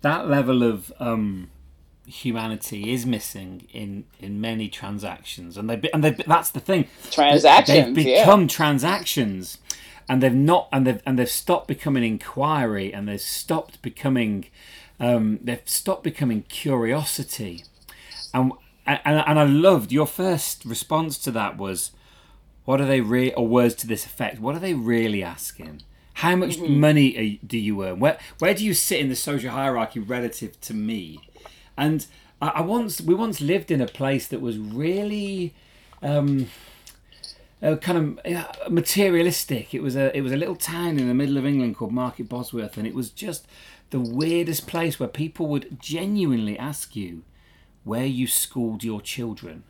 That 0.00 0.28
level 0.28 0.64
of 0.64 0.92
um, 0.98 1.50
humanity 2.06 2.92
is 2.92 3.06
missing 3.06 3.68
in 3.72 4.04
in 4.18 4.40
many 4.40 4.68
transactions, 4.68 5.56
and 5.56 5.70
they 5.70 5.88
and 5.92 6.02
they 6.02 6.10
that's 6.10 6.50
the 6.50 6.60
thing. 6.60 6.88
Transactions. 7.10 7.94
They've 7.94 7.94
become 7.94 8.42
yeah. 8.42 8.46
transactions, 8.48 9.58
and 10.08 10.22
they've 10.22 10.34
not 10.34 10.68
and 10.72 10.86
they've 10.86 11.02
and 11.06 11.18
they've 11.18 11.30
stopped 11.30 11.68
becoming 11.68 12.04
inquiry 12.04 12.92
and 12.92 13.08
they've 13.08 13.20
stopped 13.20 13.80
becoming 13.82 14.46
um, 15.02 15.40
they've 15.42 15.60
stopped 15.66 16.04
becoming 16.04 16.42
curiosity 16.42 17.64
and, 18.32 18.52
and 18.86 19.00
and 19.04 19.38
I 19.38 19.44
loved 19.44 19.92
your 19.92 20.06
first 20.06 20.64
response 20.64 21.18
to 21.18 21.30
that 21.32 21.58
was 21.58 21.90
what 22.64 22.80
are 22.80 22.86
they 22.86 23.00
re 23.00 23.32
or 23.34 23.46
words 23.46 23.74
to 23.76 23.86
this 23.86 24.06
effect 24.06 24.38
what 24.38 24.54
are 24.54 24.60
they 24.60 24.74
really 24.74 25.22
asking 25.22 25.82
how 26.14 26.36
much 26.36 26.56
mm-hmm. 26.56 26.78
money 26.78 27.40
do 27.44 27.58
you 27.58 27.84
earn 27.84 27.98
where 27.98 28.16
where 28.38 28.54
do 28.54 28.64
you 28.64 28.72
sit 28.72 29.00
in 29.00 29.08
the 29.08 29.16
social 29.16 29.50
hierarchy 29.50 29.98
relative 29.98 30.58
to 30.60 30.72
me 30.72 31.18
and 31.76 32.06
I, 32.40 32.48
I 32.48 32.60
once 32.60 33.00
we 33.00 33.14
once 33.14 33.40
lived 33.40 33.72
in 33.72 33.80
a 33.80 33.86
place 33.86 34.28
that 34.28 34.40
was 34.40 34.56
really 34.56 35.52
um, 36.00 36.48
uh, 37.62 37.76
kind 37.76 38.18
of 38.24 38.70
materialistic. 38.70 39.72
It 39.72 39.82
was 39.82 39.94
a 39.94 40.14
it 40.16 40.22
was 40.22 40.32
a 40.32 40.36
little 40.36 40.56
town 40.56 40.98
in 40.98 41.08
the 41.08 41.14
middle 41.14 41.36
of 41.36 41.46
England 41.46 41.76
called 41.76 41.92
Market 41.92 42.28
Bosworth, 42.28 42.76
and 42.76 42.86
it 42.86 42.94
was 42.94 43.10
just 43.10 43.46
the 43.92 44.00
weirdest 44.00 44.66
place 44.66 44.98
where 44.98 45.08
people 45.08 45.46
would 45.46 45.80
genuinely 45.80 46.58
ask 46.58 46.96
you 46.96 47.22
where 47.84 48.06
you 48.06 48.26
schooled 48.26 48.82
your 48.82 49.00
children. 49.00 49.62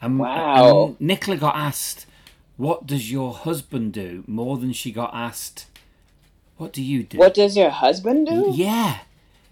And, 0.00 0.18
wow. 0.18 0.88
And 0.88 1.00
Nicola 1.00 1.36
got 1.36 1.56
asked, 1.56 2.06
"What 2.56 2.86
does 2.86 3.10
your 3.10 3.32
husband 3.32 3.92
do?" 3.92 4.24
More 4.26 4.58
than 4.58 4.72
she 4.72 4.92
got 4.92 5.14
asked, 5.14 5.66
"What 6.56 6.72
do 6.72 6.82
you 6.82 7.04
do?" 7.04 7.18
What 7.18 7.34
does 7.34 7.56
your 7.56 7.70
husband 7.70 8.26
do? 8.26 8.52
Yeah. 8.52 8.98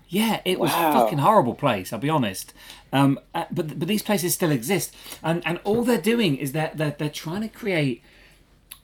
Yeah, 0.08 0.40
it 0.44 0.58
was 0.58 0.72
wow. 0.72 0.90
a 0.90 0.92
fucking 0.92 1.18
horrible 1.18 1.54
place. 1.54 1.92
I'll 1.92 2.00
be 2.00 2.10
honest. 2.10 2.52
Um, 2.92 3.20
uh, 3.32 3.44
but 3.52 3.78
but 3.78 3.86
these 3.86 4.02
places 4.02 4.34
still 4.34 4.50
exist, 4.50 4.92
and 5.22 5.40
and 5.46 5.60
all 5.62 5.84
they're 5.84 6.00
doing 6.00 6.36
is 6.36 6.50
that 6.50 6.76
they're, 6.76 6.96
they're 6.98 7.08
trying 7.08 7.42
to 7.42 7.48
create 7.48 8.02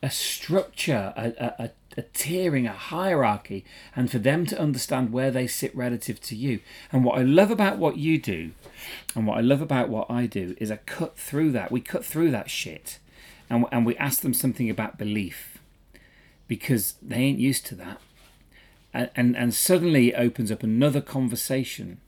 a 0.05 0.11
structure, 0.11 1.13
a, 1.17 1.33
a, 1.39 1.65
a 1.65 1.71
tiering, 2.03 2.67
a 2.67 2.73
hierarchy, 2.73 3.65
and 3.95 4.11
for 4.11 4.19
them 4.19 4.47
to 4.47 4.59
understand 4.59 5.13
where 5.13 5.31
they 5.31 5.47
sit 5.47 5.75
relative 5.77 6.21
to 6.23 6.37
you. 6.37 6.61
And 6.93 7.05
what 7.05 7.19
I 7.19 7.23
love 7.23 7.51
about 7.51 7.79
what 7.79 7.97
you 7.97 8.21
do, 8.21 8.53
and 9.15 9.27
what 9.27 9.39
I 9.39 9.41
love 9.41 9.61
about 9.61 9.89
what 9.89 10.11
I 10.11 10.27
do, 10.27 10.57
is 10.59 10.71
I 10.71 10.77
cut 10.77 11.19
through 11.19 11.53
that. 11.53 11.73
We 11.73 11.81
cut 11.81 12.05
through 12.05 12.31
that 12.33 12.51
shit, 12.51 12.99
and 13.49 13.65
and 13.73 13.87
we 13.87 13.97
ask 13.97 14.21
them 14.21 14.35
something 14.35 14.69
about 14.71 14.99
belief, 14.99 15.59
because 16.49 16.95
they 17.03 17.17
ain't 17.17 17.39
used 17.39 17.67
to 17.67 17.75
that 17.77 18.01
and, 18.97 19.11
and, 19.15 19.37
and 19.37 19.55
suddenly 19.55 20.09
it 20.09 20.15
opens 20.17 20.51
up 20.51 20.63
another 20.63 21.03
conversation. 21.03 21.99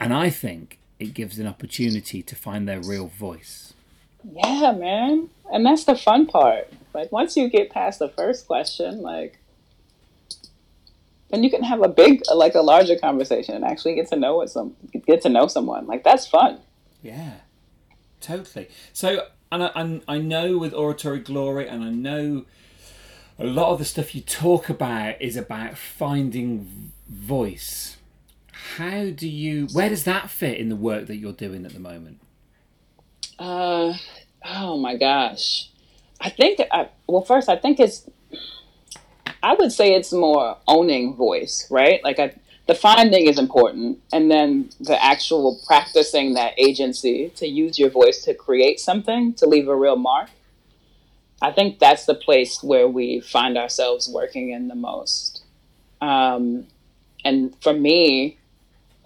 And 0.00 0.14
I 0.14 0.30
think 0.30 0.78
it 0.98 1.12
gives 1.12 1.38
an 1.38 1.46
opportunity 1.46 2.22
to 2.22 2.34
find 2.34 2.66
their 2.66 2.80
real 2.80 3.08
voice. 3.08 3.74
Yeah, 4.24 4.72
man. 4.72 5.28
And 5.52 5.66
that's 5.66 5.84
the 5.84 5.94
fun 5.94 6.26
part. 6.26 6.72
Like 6.98 7.12
once 7.12 7.36
you 7.36 7.48
get 7.48 7.70
past 7.70 8.00
the 8.00 8.08
first 8.08 8.48
question, 8.48 9.02
like 9.02 9.38
then 11.30 11.44
you 11.44 11.50
can 11.50 11.62
have 11.62 11.80
a 11.80 11.88
big 11.88 12.22
like 12.34 12.56
a 12.56 12.60
larger 12.60 12.98
conversation 12.98 13.54
and 13.54 13.64
actually 13.64 13.94
get 13.94 14.08
to 14.08 14.16
know 14.16 14.34
what 14.34 14.50
some 14.50 14.74
get 15.06 15.22
to 15.22 15.28
know 15.28 15.46
someone. 15.46 15.86
Like 15.86 16.02
that's 16.02 16.26
fun. 16.26 16.58
Yeah. 17.00 17.34
Totally. 18.20 18.68
So 18.92 19.28
and 19.52 19.62
I, 19.62 19.70
and 19.76 20.02
I 20.08 20.18
know 20.18 20.58
with 20.58 20.74
oratory 20.74 21.20
glory 21.20 21.68
and 21.68 21.84
I 21.84 21.90
know 21.90 22.46
a 23.38 23.44
lot 23.44 23.70
of 23.70 23.78
the 23.78 23.84
stuff 23.84 24.12
you 24.12 24.20
talk 24.20 24.68
about 24.68 25.22
is 25.22 25.36
about 25.36 25.78
finding 25.78 26.90
voice. 27.08 27.98
How 28.74 29.10
do 29.10 29.28
you? 29.28 29.68
Where 29.72 29.88
does 29.88 30.02
that 30.02 30.30
fit 30.30 30.58
in 30.58 30.68
the 30.68 30.74
work 30.74 31.06
that 31.06 31.14
you're 31.14 31.32
doing 31.32 31.64
at 31.64 31.74
the 31.74 31.78
moment? 31.78 32.18
Uh, 33.38 33.94
oh 34.44 34.76
my 34.78 34.96
gosh, 34.96 35.70
I 36.20 36.30
think. 36.30 36.60
I, 36.70 36.88
well, 37.06 37.22
first, 37.22 37.48
I 37.48 37.56
think 37.56 37.80
it's. 37.80 38.08
I 39.42 39.54
would 39.54 39.72
say 39.72 39.94
it's 39.94 40.12
more 40.12 40.56
owning 40.66 41.14
voice, 41.14 41.66
right? 41.70 42.02
Like 42.02 42.18
I, 42.18 42.34
the 42.66 42.74
finding 42.74 43.26
is 43.28 43.38
important, 43.38 44.00
and 44.12 44.30
then 44.30 44.70
the 44.80 45.02
actual 45.02 45.60
practicing 45.66 46.34
that 46.34 46.54
agency 46.58 47.30
to 47.36 47.46
use 47.46 47.78
your 47.78 47.90
voice 47.90 48.22
to 48.24 48.34
create 48.34 48.80
something 48.80 49.34
to 49.34 49.46
leave 49.46 49.68
a 49.68 49.76
real 49.76 49.96
mark 49.96 50.30
I 51.40 51.52
think 51.52 51.78
that's 51.78 52.04
the 52.04 52.14
place 52.14 52.62
where 52.62 52.88
we 52.88 53.20
find 53.20 53.56
ourselves 53.56 54.08
working 54.08 54.50
in 54.50 54.68
the 54.68 54.74
most. 54.74 55.42
Um, 56.00 56.66
and 57.24 57.54
for 57.62 57.72
me, 57.72 58.37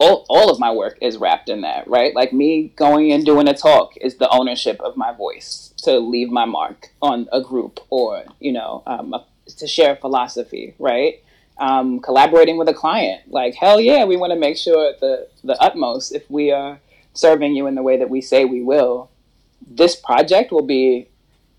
all, 0.03 0.27
all 0.29 0.51
of 0.51 0.59
my 0.59 0.73
work 0.73 0.99
is 1.01 1.17
wrapped 1.17 1.49
in 1.49 1.61
that, 1.61 1.87
right? 1.87 2.15
Like 2.15 2.33
me 2.33 2.73
going 2.75 3.13
and 3.13 3.25
doing 3.25 3.49
a 3.49 3.55
talk 3.55 3.97
is 3.97 4.17
the 4.17 4.29
ownership 4.31 4.81
of 4.81 4.97
my 4.97 5.13
voice 5.13 5.73
to 5.85 5.99
leave 5.99 6.31
my 6.31 6.45
mark 6.45 6.89
on 7.01 7.29
a 7.33 7.41
group 7.41 7.79
or, 7.89 8.25
you 8.41 8.53
know, 8.53 8.83
um, 8.87 9.15
a, 9.15 9.25
to 9.59 9.67
share 9.67 9.95
philosophy, 9.97 10.75
right? 10.79 11.23
Um, 11.59 12.01
collaborating 12.01 12.57
with 12.57 12.69
a 12.69 12.75
client, 12.75 13.31
like 13.31 13.55
hell 13.55 13.81
yeah, 13.81 14.05
we 14.05 14.17
want 14.17 14.33
to 14.33 14.39
make 14.39 14.57
sure 14.57 14.95
the 15.01 15.29
the 15.45 15.57
utmost 15.63 16.13
if 16.13 16.29
we 16.29 16.51
are 16.51 16.81
serving 17.15 17.55
you 17.55 17.67
in 17.67 17.75
the 17.75 17.83
way 17.83 17.97
that 17.99 18.11
we 18.11 18.21
say 18.21 18.45
we 18.45 18.63
will. 18.63 19.11
This 19.65 19.95
project 19.95 20.51
will 20.51 20.67
be 20.67 21.09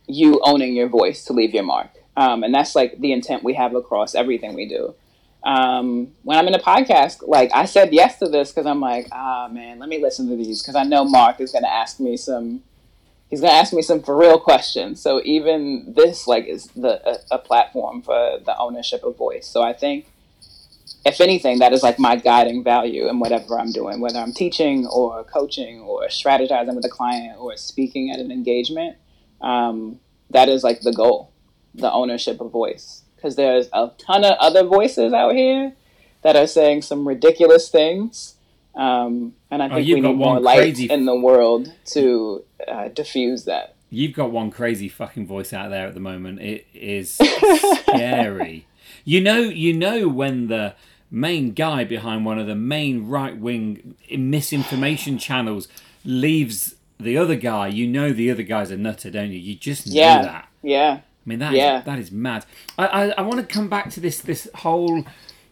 you 0.08 0.41
owning 0.43 0.75
your 0.75 0.89
voice 0.89 1.23
to 1.25 1.34
leave 1.34 1.53
your 1.53 1.63
mark. 1.63 1.91
Um, 2.17 2.43
and 2.43 2.53
that's 2.53 2.75
like 2.75 2.99
the 2.99 3.13
intent 3.13 3.43
we 3.43 3.53
have 3.53 3.73
across 3.75 4.15
everything 4.15 4.53
we 4.53 4.67
do. 4.67 4.95
Um, 5.43 6.13
when 6.23 6.38
I'm 6.38 6.47
in 6.47 6.56
a 6.56 6.60
podcast, 6.60 7.27
like 7.27 7.51
I 7.53 7.65
said 7.65 7.93
yes 7.93 8.17
to 8.19 8.27
this 8.27 8.51
because 8.51 8.65
I'm 8.65 8.79
like, 8.79 9.08
ah, 9.12 9.49
man, 9.51 9.77
let 9.77 9.89
me 9.89 10.01
listen 10.01 10.29
to 10.29 10.38
these 10.38 10.62
because 10.62 10.75
I 10.75 10.84
know 10.84 11.03
Mark 11.03 11.41
is 11.41 11.51
going 11.51 11.63
to 11.63 11.71
ask 11.71 11.99
me 11.99 12.15
some. 12.17 12.63
He's 13.29 13.41
going 13.41 13.51
to 13.51 13.58
ask 13.58 13.73
me 13.73 13.82
some 13.82 14.01
for 14.01 14.15
real 14.15 14.39
questions. 14.39 15.01
So 15.01 15.21
even 15.25 15.93
this, 15.95 16.27
like, 16.27 16.45
is 16.45 16.67
the 16.67 17.01
a, 17.08 17.36
a 17.36 17.39
platform 17.39 18.03
for 18.03 18.39
the 18.45 18.56
ownership 18.58 19.03
of 19.03 19.17
voice. 19.17 19.47
So 19.47 19.63
I 19.63 19.73
think, 19.73 20.06
if 21.03 21.19
anything, 21.19 21.60
that 21.60 21.73
is 21.73 21.82
like 21.82 21.97
my 21.97 22.15
guiding 22.15 22.63
value 22.63 23.10
in 23.10 23.19
whatever 23.19 23.60
I'm 23.60 23.71
doing, 23.71 23.99
whether 23.99 24.19
I'm 24.19 24.34
teaching 24.34 24.86
or 24.86 25.23
coaching 25.23 25.79
or 25.82 26.08
strategizing 26.08 26.75
with 26.75 26.86
a 26.86 26.89
client 26.89 27.39
or 27.39 27.58
speaking 27.58 28.12
at 28.12 28.19
an 28.19 28.32
engagement 28.32 28.97
um, 29.41 29.99
that 30.29 30.47
is 30.47 30.63
like 30.63 30.82
the 30.82 30.93
goal, 30.93 31.34
the 31.73 31.91
ownership 31.91 32.39
of 32.39 32.51
voice. 32.51 33.02
Because 33.23 33.38
there's 33.38 33.69
a 33.71 33.89
ton 33.97 34.25
of 34.25 34.33
other 34.38 34.65
voices 34.65 35.13
out 35.13 35.33
here 35.33 35.71
that 36.23 36.36
are 36.36 36.45
saying 36.45 36.81
some 36.81 37.07
ridiculous 37.07 37.69
things. 37.69 38.36
Um, 38.75 39.33
and 39.49 39.63
I 39.63 39.67
oh, 39.67 39.75
think 39.75 39.89
oh, 39.89 39.93
we 39.93 40.01
need 40.01 40.13
more 40.13 40.41
light 40.41 40.57
crazy... 40.57 40.89
in 40.91 41.05
the 41.05 41.15
world 41.15 41.71
to 41.91 42.43
uh, 42.67 42.89
diffuse 42.89 43.45
that. 43.45 43.75
You've 43.89 44.12
got 44.12 44.31
one 44.31 44.51
crazy 44.51 44.89
fucking 44.89 45.25
voice 45.25 45.53
out 45.53 45.69
there 45.69 45.88
at 45.88 45.93
the 45.93 46.01
moment. 46.01 46.41
It 46.41 46.67
is 46.73 47.13
scary. 47.83 48.67
you 49.05 49.21
know, 49.21 49.39
you 49.39 49.71
know 49.71 50.09
when 50.09 50.47
the 50.47 50.75
main 51.09 51.53
guy 51.53 51.86
behind 51.86 52.25
one 52.25 52.39
of 52.39 52.47
the 52.47 52.55
main 52.55 53.07
right 53.07 53.38
wing 53.38 53.95
misinformation 54.12 55.17
channels 55.17 55.69
leaves 56.03 56.75
the 56.99 57.17
other 57.17 57.36
guy, 57.38 57.67
you 57.67 57.88
know 57.88 58.12
the 58.12 58.29
other 58.29 58.43
guy's 58.43 58.69
a 58.69 58.75
nutter, 58.75 59.09
don't 59.09 59.31
you? 59.31 59.39
You 59.39 59.55
just 59.55 59.88
know 59.88 59.93
yeah. 59.93 60.21
that. 60.23 60.49
Yeah. 60.62 60.99
I 61.25 61.29
mean 61.29 61.39
that 61.39 61.53
yeah. 61.53 61.79
is, 61.79 61.86
that 61.86 61.99
is 61.99 62.12
mad. 62.12 62.45
I, 62.77 62.88
I, 62.88 63.07
I 63.09 63.21
want 63.21 63.39
to 63.39 63.45
come 63.45 63.69
back 63.69 63.89
to 63.91 63.99
this 63.99 64.19
this 64.19 64.49
whole 64.55 65.05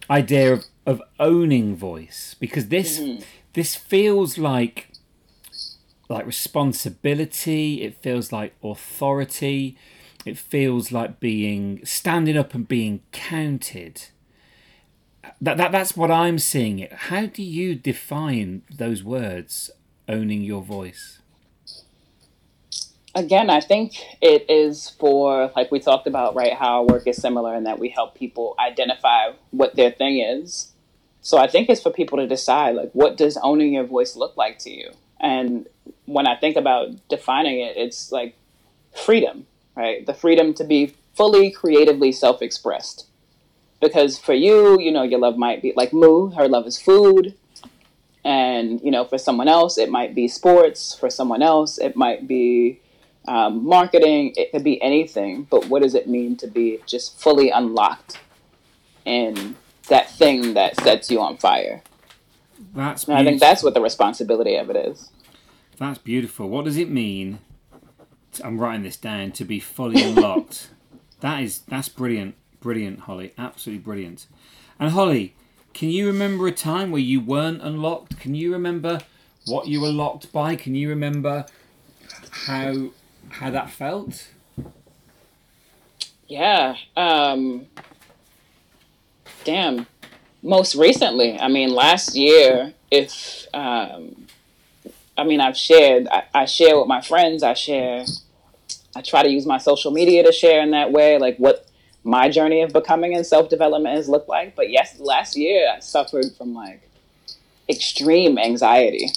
idea 0.09 0.53
of, 0.53 0.65
of 0.85 1.01
owning 1.19 1.75
voice 1.75 2.35
because 2.39 2.67
this 2.67 2.99
mm-hmm. 2.99 3.23
this 3.53 3.75
feels 3.75 4.37
like 4.37 4.89
like 6.09 6.25
responsibility. 6.25 7.81
It 7.81 7.95
feels 7.95 8.31
like 8.31 8.53
authority. 8.61 9.77
It 10.25 10.37
feels 10.37 10.91
like 10.91 11.19
being 11.19 11.83
standing 11.85 12.37
up 12.37 12.53
and 12.53 12.67
being 12.67 13.01
counted. 13.11 14.07
That, 15.39 15.57
that 15.57 15.71
that's 15.71 15.95
what 15.95 16.11
I'm 16.11 16.37
seeing 16.37 16.79
it. 16.79 16.91
How 16.93 17.25
do 17.25 17.41
you 17.41 17.75
define 17.75 18.63
those 18.69 19.03
words, 19.03 19.71
owning 20.07 20.41
your 20.41 20.61
voice? 20.61 21.20
Again, 23.15 23.49
I 23.49 23.59
think 23.59 23.93
it 24.21 24.49
is 24.49 24.89
for, 24.89 25.51
like 25.55 25.71
we 25.71 25.79
talked 25.79 26.07
about, 26.07 26.35
right, 26.35 26.53
how 26.53 26.79
our 26.79 26.85
work 26.85 27.07
is 27.07 27.17
similar 27.17 27.55
in 27.55 27.65
that 27.65 27.79
we 27.79 27.89
help 27.89 28.15
people 28.15 28.55
identify 28.59 29.31
what 29.51 29.75
their 29.75 29.91
thing 29.91 30.19
is. 30.19 30.71
So 31.21 31.37
I 31.37 31.47
think 31.47 31.69
it's 31.69 31.81
for 31.81 31.91
people 31.91 32.17
to 32.17 32.27
decide, 32.27 32.75
like, 32.75 32.91
what 32.93 33.17
does 33.17 33.37
owning 33.43 33.73
your 33.73 33.83
voice 33.83 34.15
look 34.15 34.35
like 34.37 34.57
to 34.59 34.71
you? 34.71 34.91
And 35.19 35.67
when 36.05 36.25
I 36.25 36.35
think 36.35 36.55
about 36.55 37.07
defining 37.09 37.59
it, 37.59 37.77
it's 37.77 38.11
like 38.11 38.35
freedom, 38.95 39.45
right? 39.75 40.05
The 40.05 40.13
freedom 40.13 40.53
to 40.55 40.63
be 40.63 40.95
fully 41.13 41.51
creatively 41.51 42.11
self 42.11 42.41
expressed. 42.41 43.05
Because 43.79 44.17
for 44.17 44.33
you, 44.33 44.79
you 44.79 44.91
know, 44.91 45.03
your 45.03 45.19
love 45.19 45.37
might 45.37 45.61
be 45.61 45.73
like 45.75 45.93
Moo, 45.93 46.31
her 46.31 46.47
love 46.47 46.65
is 46.65 46.79
food. 46.79 47.35
And, 48.23 48.79
you 48.81 48.91
know, 48.91 49.05
for 49.05 49.17
someone 49.17 49.47
else, 49.47 49.77
it 49.77 49.89
might 49.89 50.13
be 50.13 50.27
sports. 50.27 50.95
For 50.95 51.09
someone 51.09 51.41
else, 51.41 51.79
it 51.79 51.95
might 51.95 52.27
be 52.27 52.79
um, 53.27 53.63
marketing, 53.65 54.33
it 54.35 54.51
could 54.51 54.63
be 54.63 54.81
anything, 54.81 55.47
but 55.49 55.67
what 55.67 55.81
does 55.81 55.95
it 55.95 56.07
mean 56.07 56.35
to 56.37 56.47
be 56.47 56.79
just 56.85 57.19
fully 57.19 57.49
unlocked 57.49 58.19
in 59.05 59.55
that 59.89 60.09
thing 60.09 60.53
that 60.55 60.79
sets 60.81 61.11
you 61.11 61.21
on 61.21 61.37
fire? 61.37 61.81
That's 62.73 63.07
I 63.09 63.23
think 63.23 63.39
that's 63.39 63.63
what 63.63 63.73
the 63.73 63.81
responsibility 63.81 64.55
of 64.55 64.69
it 64.69 64.75
is. 64.75 65.09
That's 65.77 65.97
beautiful. 65.97 66.47
What 66.49 66.65
does 66.65 66.77
it 66.77 66.89
mean? 66.89 67.39
To, 68.33 68.45
I'm 68.45 68.59
writing 68.59 68.83
this 68.83 68.97
down 68.97 69.31
to 69.33 69.45
be 69.45 69.59
fully 69.59 70.01
unlocked. 70.01 70.69
That 71.21 71.43
is 71.43 71.59
that's 71.67 71.87
brilliant, 71.87 72.33
brilliant, 72.61 73.01
Holly. 73.01 73.31
Absolutely 73.37 73.83
brilliant. 73.83 74.25
And 74.79 74.89
Holly, 74.89 75.35
can 75.71 75.89
you 75.89 76.07
remember 76.07 76.47
a 76.47 76.51
time 76.51 76.89
where 76.89 76.99
you 76.99 77.21
weren't 77.21 77.61
unlocked? 77.61 78.19
Can 78.19 78.33
you 78.33 78.51
remember 78.51 79.01
what 79.45 79.67
you 79.67 79.81
were 79.81 79.91
locked 79.91 80.31
by? 80.31 80.55
Can 80.55 80.73
you 80.73 80.89
remember 80.89 81.45
how 82.31 82.89
how 83.29 83.49
that 83.49 83.69
felt? 83.69 84.27
Yeah. 86.27 86.75
Um, 86.95 87.67
damn. 89.43 89.87
Most 90.43 90.75
recently, 90.75 91.39
I 91.39 91.47
mean, 91.49 91.69
last 91.71 92.15
year, 92.15 92.73
if 92.89 93.45
um, 93.53 94.27
I 95.17 95.23
mean, 95.23 95.39
I've 95.39 95.57
shared. 95.57 96.07
I, 96.07 96.23
I 96.33 96.45
share 96.45 96.77
with 96.79 96.87
my 96.87 97.01
friends. 97.01 97.43
I 97.43 97.53
share. 97.53 98.05
I 98.95 99.01
try 99.01 99.23
to 99.23 99.29
use 99.29 99.45
my 99.45 99.57
social 99.57 99.91
media 99.91 100.23
to 100.23 100.31
share 100.31 100.61
in 100.61 100.71
that 100.71 100.91
way, 100.91 101.17
like 101.19 101.37
what 101.37 101.67
my 102.03 102.29
journey 102.29 102.61
of 102.61 102.73
becoming 102.73 103.15
and 103.15 103.25
self 103.25 103.49
development 103.49 103.95
has 103.95 104.09
looked 104.09 104.27
like. 104.27 104.55
But 104.55 104.69
yes, 104.69 104.99
last 104.99 105.37
year 105.37 105.71
I 105.75 105.79
suffered 105.79 106.25
from 106.37 106.53
like 106.53 106.89
extreme 107.69 108.37
anxiety. 108.37 109.07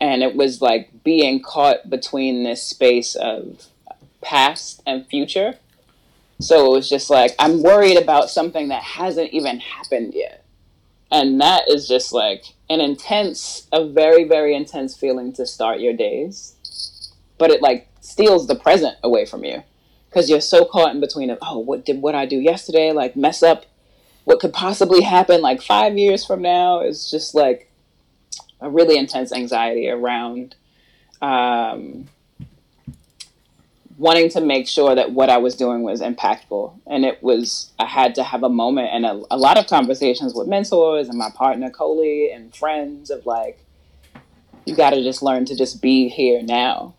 And 0.00 0.22
it 0.22 0.36
was 0.36 0.62
like 0.62 1.02
being 1.04 1.42
caught 1.42 1.90
between 1.90 2.44
this 2.44 2.62
space 2.62 3.14
of 3.14 3.66
past 4.20 4.82
and 4.86 5.06
future. 5.06 5.54
So 6.40 6.66
it 6.66 6.76
was 6.76 6.88
just 6.88 7.10
like, 7.10 7.34
I'm 7.38 7.62
worried 7.62 7.96
about 7.96 8.30
something 8.30 8.68
that 8.68 8.82
hasn't 8.82 9.32
even 9.32 9.58
happened 9.58 10.14
yet. 10.14 10.44
And 11.10 11.40
that 11.40 11.68
is 11.68 11.88
just 11.88 12.12
like 12.12 12.44
an 12.70 12.80
intense, 12.80 13.66
a 13.72 13.86
very, 13.86 14.24
very 14.24 14.54
intense 14.54 14.96
feeling 14.96 15.32
to 15.32 15.46
start 15.46 15.80
your 15.80 15.94
days. 15.94 16.54
But 17.38 17.50
it 17.50 17.62
like 17.62 17.88
steals 18.00 18.46
the 18.46 18.54
present 18.54 18.96
away 19.02 19.24
from 19.26 19.44
you 19.44 19.62
because 20.08 20.30
you're 20.30 20.40
so 20.40 20.64
caught 20.64 20.94
in 20.94 21.00
between 21.00 21.30
of, 21.30 21.38
oh, 21.42 21.58
what 21.58 21.84
did 21.84 22.02
what 22.02 22.14
I 22.14 22.26
do 22.26 22.36
yesterday? 22.36 22.92
Like 22.92 23.16
mess 23.16 23.42
up 23.42 23.64
what 24.24 24.40
could 24.40 24.52
possibly 24.52 25.00
happen 25.00 25.40
like 25.40 25.62
five 25.62 25.96
years 25.96 26.26
from 26.26 26.42
now. 26.42 26.80
It's 26.80 27.10
just 27.10 27.34
like 27.34 27.67
a 28.60 28.68
really 28.70 28.96
intense 28.96 29.32
anxiety 29.32 29.88
around 29.88 30.56
um, 31.20 32.08
wanting 33.98 34.28
to 34.30 34.40
make 34.40 34.68
sure 34.68 34.94
that 34.94 35.12
what 35.12 35.28
I 35.28 35.38
was 35.38 35.56
doing 35.56 35.82
was 35.82 36.00
impactful. 36.00 36.72
And 36.86 37.04
it 37.04 37.22
was, 37.22 37.72
I 37.78 37.86
had 37.86 38.14
to 38.14 38.22
have 38.22 38.44
a 38.44 38.48
moment 38.48 38.90
and 38.92 39.04
a, 39.04 39.22
a 39.30 39.36
lot 39.36 39.58
of 39.58 39.66
conversations 39.66 40.34
with 40.34 40.46
mentors 40.46 41.08
and 41.08 41.18
my 41.18 41.30
partner, 41.30 41.68
Coley, 41.70 42.30
and 42.30 42.54
friends 42.54 43.10
of 43.10 43.26
like, 43.26 43.58
you 44.64 44.76
got 44.76 44.90
to 44.90 45.02
just 45.02 45.22
learn 45.22 45.44
to 45.46 45.56
just 45.56 45.82
be 45.82 46.08
here 46.08 46.42
now. 46.42 46.94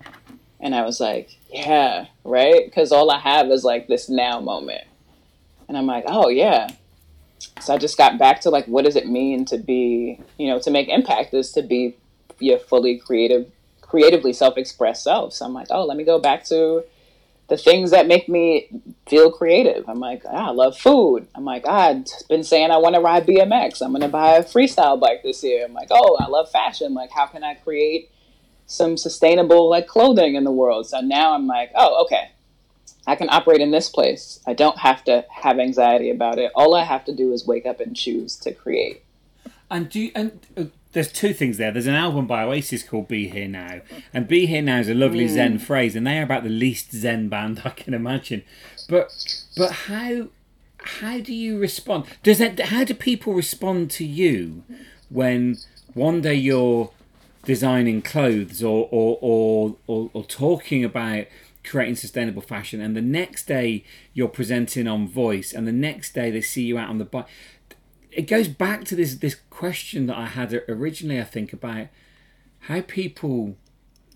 And 0.59 0.75
I 0.75 0.83
was 0.83 0.99
like, 0.99 1.37
yeah, 1.49 2.07
right? 2.25 2.65
Because 2.65 2.91
all 2.91 3.09
I 3.09 3.19
have 3.19 3.47
is 3.49 3.63
like 3.63 3.87
this 3.87 4.09
now 4.09 4.41
moment. 4.41 4.83
And 5.67 5.77
I'm 5.77 5.85
like, 5.85 6.03
oh, 6.07 6.29
yeah. 6.29 6.69
So 7.61 7.73
I 7.73 7.77
just 7.77 7.97
got 7.97 8.17
back 8.17 8.41
to 8.41 8.49
like, 8.49 8.65
what 8.65 8.85
does 8.85 8.95
it 8.95 9.07
mean 9.07 9.45
to 9.45 9.57
be, 9.57 10.21
you 10.37 10.47
know, 10.47 10.59
to 10.59 10.71
make 10.71 10.89
impact 10.89 11.33
is 11.33 11.51
to 11.53 11.61
be 11.61 11.97
your 12.39 12.59
fully 12.59 12.97
creative 12.97 13.51
creatively 13.81 14.31
self-expressed 14.31 15.03
self. 15.03 15.33
So 15.33 15.45
I'm 15.45 15.53
like, 15.53 15.67
oh, 15.71 15.83
let 15.83 15.97
me 15.97 16.03
go 16.03 16.19
back 16.19 16.45
to 16.45 16.83
the 17.47 17.57
things 17.57 17.89
that 17.89 18.07
make 18.07 18.29
me 18.29 18.69
feel 19.07 19.31
creative. 19.31 19.89
I'm 19.89 19.99
like, 19.99 20.21
ah, 20.25 20.49
I 20.49 20.51
love 20.51 20.77
food. 20.77 21.27
I'm 21.33 21.43
like, 21.43 21.63
ah, 21.65 21.89
I've 21.89 22.05
been 22.29 22.43
saying 22.43 22.69
I 22.69 22.77
want 22.77 22.93
to 22.93 23.01
ride 23.01 23.25
BMX. 23.25 23.81
I'm 23.81 23.89
going 23.89 24.01
to 24.01 24.07
buy 24.07 24.35
a 24.35 24.43
freestyle 24.43 24.99
bike 24.99 25.23
this 25.23 25.43
year. 25.43 25.65
I'm 25.65 25.73
like, 25.73 25.87
oh, 25.89 26.17
I 26.19 26.27
love 26.27 26.51
fashion. 26.51 26.93
Like, 26.93 27.09
how 27.09 27.25
can 27.25 27.43
I 27.43 27.55
create 27.55 28.11
some 28.67 28.95
sustainable 28.95 29.67
like 29.67 29.87
clothing 29.87 30.35
in 30.35 30.43
the 30.43 30.51
world? 30.51 30.87
So 30.87 31.01
now 31.01 31.33
I'm 31.33 31.47
like, 31.47 31.71
oh, 31.73 32.03
okay. 32.05 32.29
I 33.09 33.15
can 33.15 33.27
operate 33.29 33.59
in 33.59 33.71
this 33.71 33.89
place. 33.89 34.39
I 34.45 34.53
don't 34.53 34.77
have 34.77 35.03
to 35.05 35.25
have 35.31 35.57
anxiety 35.57 36.11
about 36.11 36.37
it. 36.37 36.51
All 36.53 36.75
I 36.75 36.83
have 36.83 37.03
to 37.05 37.11
do 37.11 37.33
is 37.33 37.47
wake 37.47 37.65
up 37.65 37.79
and 37.79 37.95
choose 37.95 38.35
to 38.37 38.53
create. 38.53 39.03
And 39.71 39.89
do 39.89 39.99
you, 39.99 40.11
and 40.13 40.39
uh, 40.55 40.63
there's 40.91 41.11
two 41.11 41.33
things 41.33 41.57
there. 41.57 41.71
There's 41.71 41.87
an 41.87 41.95
album 41.95 42.27
by 42.27 42.43
Oasis 42.43 42.83
called 42.83 43.07
"Be 43.07 43.27
Here 43.27 43.47
Now," 43.47 43.81
and 44.13 44.27
"Be 44.27 44.45
Here 44.45 44.61
Now" 44.61 44.79
is 44.79 44.89
a 44.89 44.93
lovely 44.93 45.25
mm. 45.25 45.29
Zen 45.29 45.57
phrase, 45.57 45.95
and 45.95 46.05
they 46.05 46.19
are 46.19 46.23
about 46.23 46.43
the 46.43 46.49
least 46.49 46.91
Zen 46.91 47.29
band 47.29 47.61
I 47.65 47.71
can 47.71 47.95
imagine. 47.95 48.43
But 48.87 49.11
but 49.57 49.71
how 49.71 50.27
how 50.77 51.19
do 51.19 51.33
you 51.33 51.57
respond? 51.57 52.05
Does 52.21 52.37
that 52.37 52.59
how 52.59 52.83
do 52.83 52.93
people 52.93 53.33
respond 53.33 53.89
to 53.91 54.05
you 54.05 54.63
when 55.09 55.57
one 55.95 56.21
day 56.21 56.35
you're 56.35 56.91
designing 57.43 58.03
clothes 58.03 58.61
or 58.61 58.87
or 58.91 59.17
or, 59.19 59.75
or, 59.87 60.11
or 60.13 60.23
talking 60.23 60.83
about 60.83 61.25
creating 61.63 61.95
sustainable 61.95 62.41
fashion 62.41 62.79
and 62.81 62.95
the 62.95 63.01
next 63.01 63.45
day 63.45 63.83
you're 64.13 64.27
presenting 64.27 64.87
on 64.87 65.07
voice 65.07 65.53
and 65.53 65.67
the 65.67 65.71
next 65.71 66.13
day 66.13 66.31
they 66.31 66.41
see 66.41 66.63
you 66.63 66.77
out 66.77 66.89
on 66.89 66.97
the 66.97 67.05
bike 67.05 67.27
it 68.11 68.23
goes 68.23 68.47
back 68.47 68.85
to 68.85 68.95
this 68.95 69.15
this 69.15 69.35
question 69.49 70.07
that 70.07 70.17
I 70.17 70.25
had 70.25 70.53
originally. 70.67 71.19
I 71.19 71.23
think 71.23 71.53
about 71.53 71.87
how 72.61 72.81
people 72.81 73.55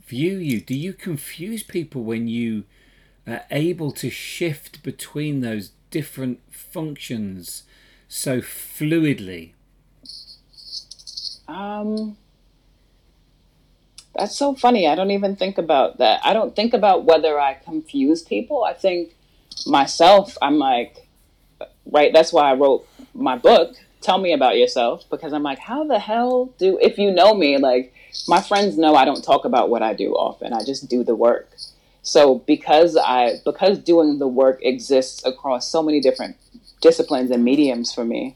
view 0.06 0.38
you. 0.38 0.62
Do 0.62 0.76
you 0.76 0.94
confuse 0.94 1.64
people 1.64 2.04
when 2.04 2.28
you 2.28 2.64
are 3.28 3.44
able 3.52 3.92
to 3.92 4.10
shift 4.10 4.84
between 4.84 5.42
those 5.42 5.72
different 5.92 6.40
functions 6.52 7.64
so 8.08 8.42
fluidly? 8.42 9.52
Um, 11.48 12.18
that's 14.16 14.38
so 14.38 14.54
funny. 14.56 14.88
I 14.88 14.96
don't 14.96 15.12
even 15.12 15.36
think 15.36 15.58
about 15.58 15.98
that. 15.98 16.22
I 16.24 16.34
don't 16.34 16.56
think 16.56 16.74
about 16.74 17.06
whether 17.06 17.40
I 17.40 17.56
confuse 17.56 18.22
people. 18.22 18.64
I 18.64 18.74
think 18.74 19.16
myself, 19.66 20.38
I'm 20.42 20.58
like, 20.58 21.08
right. 21.86 22.14
That's 22.14 22.32
why 22.32 22.52
I 22.52 22.54
wrote 22.54 22.88
my 23.14 23.38
book 23.38 23.76
tell 24.04 24.18
me 24.20 24.34
about 24.34 24.58
yourself 24.58 25.10
because 25.10 25.34
I'm 25.34 25.44
like, 25.44 25.60
how 25.60 25.86
the 25.86 25.98
hell 25.98 26.54
do, 26.60 26.78
if 26.82 26.98
you 26.98 27.12
know 27.12 27.34
me, 27.34 27.58
like 27.58 27.94
my 28.28 28.42
friends 28.42 28.78
know 28.78 28.96
I 28.96 29.06
don't 29.06 29.24
talk 29.24 29.46
about 29.46 29.70
what 29.70 29.82
I 29.82 29.94
do 29.94 30.14
often. 30.14 30.54
I 30.54 30.64
just 30.64 30.90
do 30.90 31.04
the 31.04 31.16
work. 31.16 31.56
So 32.04 32.40
because 32.40 32.98
I, 32.98 33.36
because 33.46 33.80
doing 33.80 34.20
the 34.20 34.28
work 34.28 34.60
exists 34.62 35.26
across 35.26 35.70
so 35.70 35.82
many 35.82 36.02
different 36.02 36.36
disciplines 36.82 37.32
and 37.32 37.44
mediums 37.44 37.94
for 37.94 38.04
me, 38.04 38.36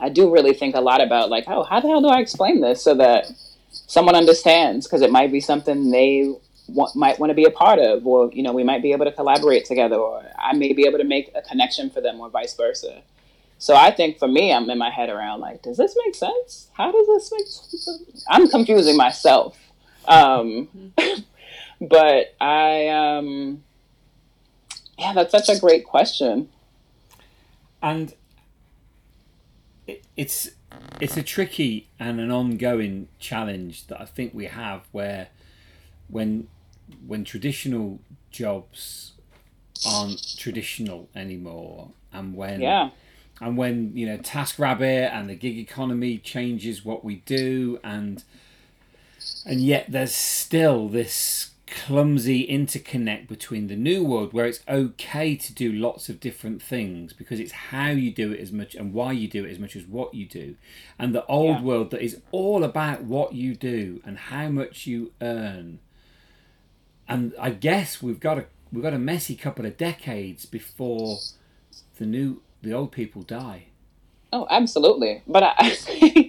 I 0.00 0.08
do 0.08 0.32
really 0.32 0.54
think 0.54 0.74
a 0.74 0.80
lot 0.80 1.02
about 1.02 1.28
like, 1.28 1.44
oh, 1.46 1.62
how 1.62 1.80
the 1.80 1.88
hell 1.88 2.00
do 2.00 2.08
I 2.08 2.20
explain 2.20 2.62
this 2.62 2.82
so 2.82 2.94
that 2.94 3.30
someone 3.70 4.14
understands? 4.14 4.86
Because 4.86 5.02
it 5.02 5.10
might 5.10 5.32
be 5.32 5.40
something 5.40 5.90
they 5.90 6.32
want, 6.68 6.94
might 6.96 7.18
want 7.18 7.30
to 7.30 7.34
be 7.34 7.44
a 7.44 7.50
part 7.50 7.78
of, 7.78 8.06
or 8.06 8.30
you 8.32 8.42
know, 8.42 8.52
we 8.52 8.64
might 8.64 8.82
be 8.82 8.92
able 8.92 9.04
to 9.04 9.12
collaborate 9.12 9.64
together, 9.64 9.96
or 9.96 10.22
I 10.38 10.54
may 10.54 10.72
be 10.72 10.86
able 10.86 10.98
to 10.98 11.04
make 11.04 11.30
a 11.34 11.42
connection 11.42 11.90
for 11.90 12.00
them, 12.00 12.20
or 12.20 12.30
vice 12.30 12.54
versa. 12.54 13.02
So 13.58 13.76
I 13.76 13.90
think 13.90 14.18
for 14.18 14.26
me, 14.26 14.52
I'm 14.52 14.70
in 14.70 14.78
my 14.78 14.90
head 14.90 15.10
around 15.10 15.40
like, 15.40 15.62
does 15.62 15.76
this 15.76 15.94
make 16.06 16.14
sense? 16.14 16.68
How 16.72 16.90
does 16.90 17.06
this 17.06 17.30
make 17.30 17.46
sense? 17.46 18.24
I'm 18.28 18.48
confusing 18.48 18.96
myself. 18.96 19.58
Um, 20.06 20.94
but 21.80 22.34
I, 22.40 22.88
um, 22.88 23.62
yeah, 24.98 25.12
that's 25.12 25.30
such 25.30 25.50
a 25.50 25.60
great 25.60 25.84
question. 25.84 26.48
And 27.82 28.14
it's 30.16 30.50
it's 31.00 31.16
a 31.16 31.22
tricky 31.22 31.88
and 31.98 32.20
an 32.20 32.30
ongoing 32.30 33.08
challenge 33.18 33.86
that 33.88 34.00
I 34.00 34.04
think 34.04 34.34
we 34.34 34.46
have 34.46 34.82
where 34.92 35.28
when 36.08 36.48
when 37.06 37.24
traditional 37.24 38.00
jobs 38.30 39.12
aren't 39.86 40.36
traditional 40.36 41.08
anymore 41.14 41.90
and 42.12 42.34
when 42.34 42.60
yeah. 42.60 42.90
and 43.40 43.56
when 43.56 43.96
you 43.96 44.06
know 44.06 44.18
TaskRabbit 44.18 45.12
and 45.12 45.28
the 45.28 45.34
gig 45.34 45.58
economy 45.58 46.18
changes 46.18 46.84
what 46.84 47.04
we 47.04 47.16
do, 47.16 47.78
and 47.82 48.22
and 49.46 49.60
yet 49.60 49.86
there's 49.88 50.14
still 50.14 50.88
this 50.88 51.49
clumsy 51.70 52.46
interconnect 52.46 53.28
between 53.28 53.68
the 53.68 53.76
new 53.76 54.04
world 54.04 54.32
where 54.32 54.46
it's 54.46 54.60
okay 54.68 55.36
to 55.36 55.54
do 55.54 55.72
lots 55.72 56.08
of 56.08 56.20
different 56.20 56.60
things 56.60 57.12
because 57.12 57.38
it's 57.38 57.52
how 57.52 57.88
you 57.88 58.10
do 58.10 58.32
it 58.32 58.40
as 58.40 58.50
much 58.50 58.74
and 58.74 58.92
why 58.92 59.12
you 59.12 59.28
do 59.28 59.44
it 59.44 59.50
as 59.50 59.58
much 59.58 59.76
as 59.76 59.84
what 59.84 60.14
you 60.14 60.26
do 60.26 60.56
and 60.98 61.14
the 61.14 61.24
old 61.26 61.56
yeah. 61.56 61.62
world 61.62 61.90
that 61.90 62.02
is 62.02 62.20
all 62.32 62.64
about 62.64 63.02
what 63.04 63.34
you 63.34 63.54
do 63.54 64.00
and 64.04 64.18
how 64.18 64.48
much 64.48 64.86
you 64.86 65.12
earn 65.20 65.78
and 67.08 67.32
i 67.38 67.50
guess 67.50 68.02
we've 68.02 68.20
got 68.20 68.38
a 68.38 68.46
we've 68.72 68.82
got 68.82 68.94
a 68.94 68.98
messy 68.98 69.34
couple 69.34 69.66
of 69.66 69.76
decades 69.76 70.46
before 70.46 71.18
the 71.98 72.06
new 72.06 72.42
the 72.62 72.72
old 72.72 72.92
people 72.92 73.22
die. 73.22 73.66
Oh, 74.32 74.46
absolutely. 74.50 75.22
But 75.26 75.54
I, 75.58 75.76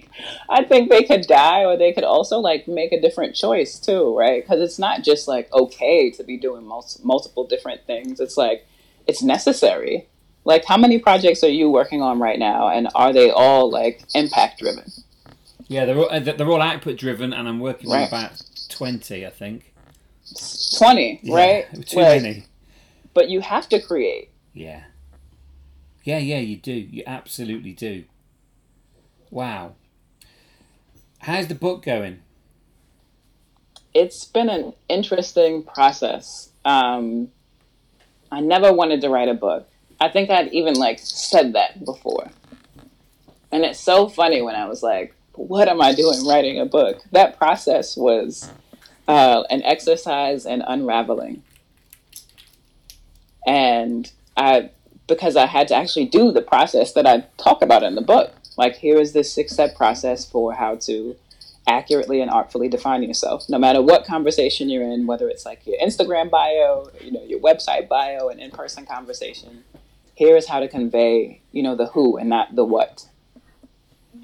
I 0.52 0.64
think 0.64 0.90
they 0.90 1.02
could 1.04 1.22
die, 1.22 1.64
or 1.64 1.76
they 1.76 1.92
could 1.92 2.04
also 2.04 2.38
like 2.38 2.68
make 2.68 2.92
a 2.92 3.00
different 3.00 3.34
choice 3.34 3.78
too, 3.78 4.16
right? 4.16 4.42
Because 4.42 4.60
it's 4.60 4.78
not 4.78 5.02
just 5.02 5.26
like 5.26 5.52
okay 5.52 6.10
to 6.10 6.24
be 6.24 6.36
doing 6.36 6.64
most, 6.66 7.04
multiple 7.04 7.46
different 7.46 7.86
things. 7.86 8.20
It's 8.20 8.36
like 8.36 8.66
it's 9.06 9.22
necessary. 9.22 10.08
Like, 10.44 10.64
how 10.64 10.76
many 10.76 10.98
projects 10.98 11.44
are 11.44 11.48
you 11.48 11.70
working 11.70 12.02
on 12.02 12.18
right 12.18 12.38
now, 12.38 12.68
and 12.68 12.88
are 12.94 13.12
they 13.12 13.30
all 13.30 13.70
like 13.70 14.02
impact 14.14 14.60
driven? 14.60 14.90
Yeah, 15.68 15.84
they're 15.84 15.98
all, 15.98 16.10
uh, 16.10 16.20
they're 16.20 16.50
all 16.50 16.60
output 16.60 16.98
driven, 16.98 17.32
and 17.32 17.48
I'm 17.48 17.60
working 17.60 17.90
right. 17.90 18.02
on 18.02 18.08
about 18.08 18.42
twenty, 18.68 19.26
I 19.26 19.30
think. 19.30 19.72
Twenty, 20.78 21.20
yeah, 21.22 21.34
right? 21.34 21.86
Too 21.86 22.00
like, 22.00 22.22
many 22.22 22.44
but 23.14 23.28
you 23.28 23.40
have 23.40 23.68
to 23.70 23.80
create. 23.80 24.30
Yeah. 24.52 24.84
Yeah, 26.04 26.18
yeah, 26.18 26.38
you 26.38 26.56
do. 26.56 26.72
You 26.72 27.02
absolutely 27.06 27.72
do. 27.72 28.04
Wow. 29.30 29.74
How's 31.22 31.46
the 31.46 31.54
book 31.54 31.84
going? 31.84 32.18
It's 33.94 34.24
been 34.24 34.48
an 34.48 34.72
interesting 34.88 35.62
process. 35.62 36.50
Um, 36.64 37.28
I 38.32 38.40
never 38.40 38.72
wanted 38.72 39.02
to 39.02 39.08
write 39.08 39.28
a 39.28 39.34
book. 39.34 39.68
I 40.00 40.08
think 40.08 40.30
I'd 40.30 40.52
even 40.52 40.74
like 40.74 40.98
said 40.98 41.52
that 41.52 41.84
before. 41.84 42.28
And 43.52 43.64
it's 43.64 43.78
so 43.78 44.08
funny 44.08 44.42
when 44.42 44.56
I 44.56 44.66
was 44.66 44.82
like, 44.82 45.14
what 45.34 45.68
am 45.68 45.80
I 45.80 45.94
doing 45.94 46.26
writing 46.26 46.58
a 46.58 46.66
book? 46.66 47.00
That 47.12 47.38
process 47.38 47.96
was 47.96 48.50
uh, 49.06 49.44
an 49.48 49.62
exercise 49.62 50.44
in 50.44 50.60
unraveling. 50.62 51.44
And 53.46 54.10
I, 54.36 54.70
because 55.06 55.36
I 55.36 55.46
had 55.46 55.68
to 55.68 55.76
actually 55.76 56.06
do 56.06 56.32
the 56.32 56.42
process 56.42 56.94
that 56.94 57.06
I 57.06 57.20
talk 57.36 57.62
about 57.62 57.84
in 57.84 57.94
the 57.94 58.02
book. 58.02 58.34
Like, 58.56 58.76
here 58.76 58.98
is 59.00 59.12
this 59.12 59.32
six 59.32 59.52
step 59.52 59.76
process 59.76 60.24
for 60.24 60.52
how 60.52 60.76
to 60.76 61.16
accurately 61.66 62.20
and 62.20 62.30
artfully 62.30 62.68
define 62.68 63.02
yourself, 63.02 63.48
no 63.48 63.58
matter 63.58 63.80
what 63.80 64.04
conversation 64.04 64.68
you're 64.68 64.82
in, 64.82 65.06
whether 65.06 65.28
it's 65.28 65.46
like 65.46 65.66
your 65.66 65.78
Instagram 65.78 66.30
bio, 66.30 66.90
you 67.00 67.12
know, 67.12 67.22
your 67.22 67.40
website 67.40 67.88
bio, 67.88 68.28
an 68.28 68.40
in 68.40 68.50
person 68.50 68.84
conversation. 68.84 69.64
Here 70.14 70.36
is 70.36 70.48
how 70.48 70.60
to 70.60 70.68
convey, 70.68 71.40
you 71.52 71.62
know, 71.62 71.76
the 71.76 71.86
who 71.86 72.16
and 72.16 72.28
not 72.28 72.54
the 72.54 72.64
what. 72.64 73.06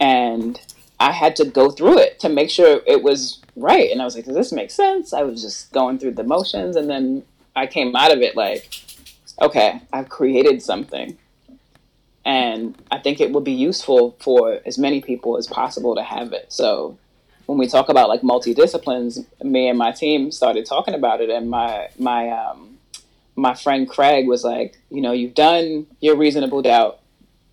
And 0.01 0.61
I 1.01 1.13
had 1.13 1.37
to 1.37 1.45
go 1.45 1.71
through 1.71 1.99
it 1.99 2.21
to 2.21 2.29
make 2.29 2.51
sure 2.51 2.81
it 2.87 3.03
was 3.03 3.41
right. 3.57 3.91
And 3.91 4.03
I 4.03 4.05
was 4.05 4.17
like, 4.17 4.25
does 4.25 4.35
this 4.35 4.53
make 4.53 4.71
sense? 4.71 5.13
I 5.13 5.23
was 5.23 5.43
just 5.43 5.73
going 5.73 5.99
through 5.99 6.15
the 6.15 6.25
motions. 6.25 6.77
And 6.77 6.91
then 6.91 7.23
I 7.57 7.67
came 7.67 7.95
out 7.97 8.13
of 8.13 8.21
it 8.21 8.37
like, 8.37 8.81
okay, 9.41 9.81
I've 9.93 10.09
created 10.09 10.63
something. 10.63 11.17
And 12.25 12.77
I 12.91 12.99
think 12.99 13.21
it 13.21 13.33
would 13.33 13.45
be 13.45 13.53
useful 13.53 14.17
for 14.21 14.61
as 14.67 14.79
many 14.79 15.01
people 15.01 15.39
as 15.39 15.47
possible 15.47 15.95
to 15.95 16.03
have 16.03 16.33
it. 16.33 16.47
So 16.53 16.99
when 17.47 17.59
we 17.59 17.67
talk 17.67 17.89
about 17.89 18.09
like 18.09 18.23
multi-disciplines, 18.23 19.21
me 19.43 19.69
and 19.69 19.79
my 19.79 19.93
team 19.93 20.31
started 20.31 20.67
talking 20.67 20.95
about 20.95 21.21
it. 21.21 21.31
And 21.31 21.49
my, 21.49 21.89
my, 21.99 22.31
um, 22.31 22.79
my 23.35 23.55
friend 23.55 23.89
Craig 23.89 24.27
was 24.27 24.45
like, 24.45 24.79
you 24.91 25.01
know, 25.01 25.13
you've 25.13 25.35
done 25.35 25.87
your 26.01 26.17
reasonable 26.17 26.61
doubt. 26.61 27.01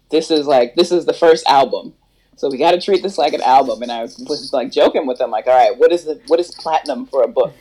This 0.10 0.30
is 0.30 0.46
like, 0.46 0.76
this 0.76 0.92
is 0.92 1.06
the 1.06 1.14
first 1.14 1.48
album 1.48 1.94
so 2.38 2.50
we 2.50 2.58
got 2.58 2.72
to 2.72 2.82
treat 2.82 3.02
this 3.02 3.18
like 3.18 3.34
an 3.34 3.42
album. 3.42 3.82
And 3.82 3.92
I 3.92 4.02
was 4.02 4.52
like 4.54 4.72
joking 4.72 5.08
with 5.08 5.18
them, 5.18 5.32
like, 5.32 5.48
all 5.48 5.54
right, 5.54 5.78
what 5.78 5.92
is 5.92 6.06
the 6.06 6.20
what 6.28 6.40
is 6.40 6.52
platinum 6.52 7.06
for 7.06 7.24
a 7.24 7.28
book? 7.28 7.54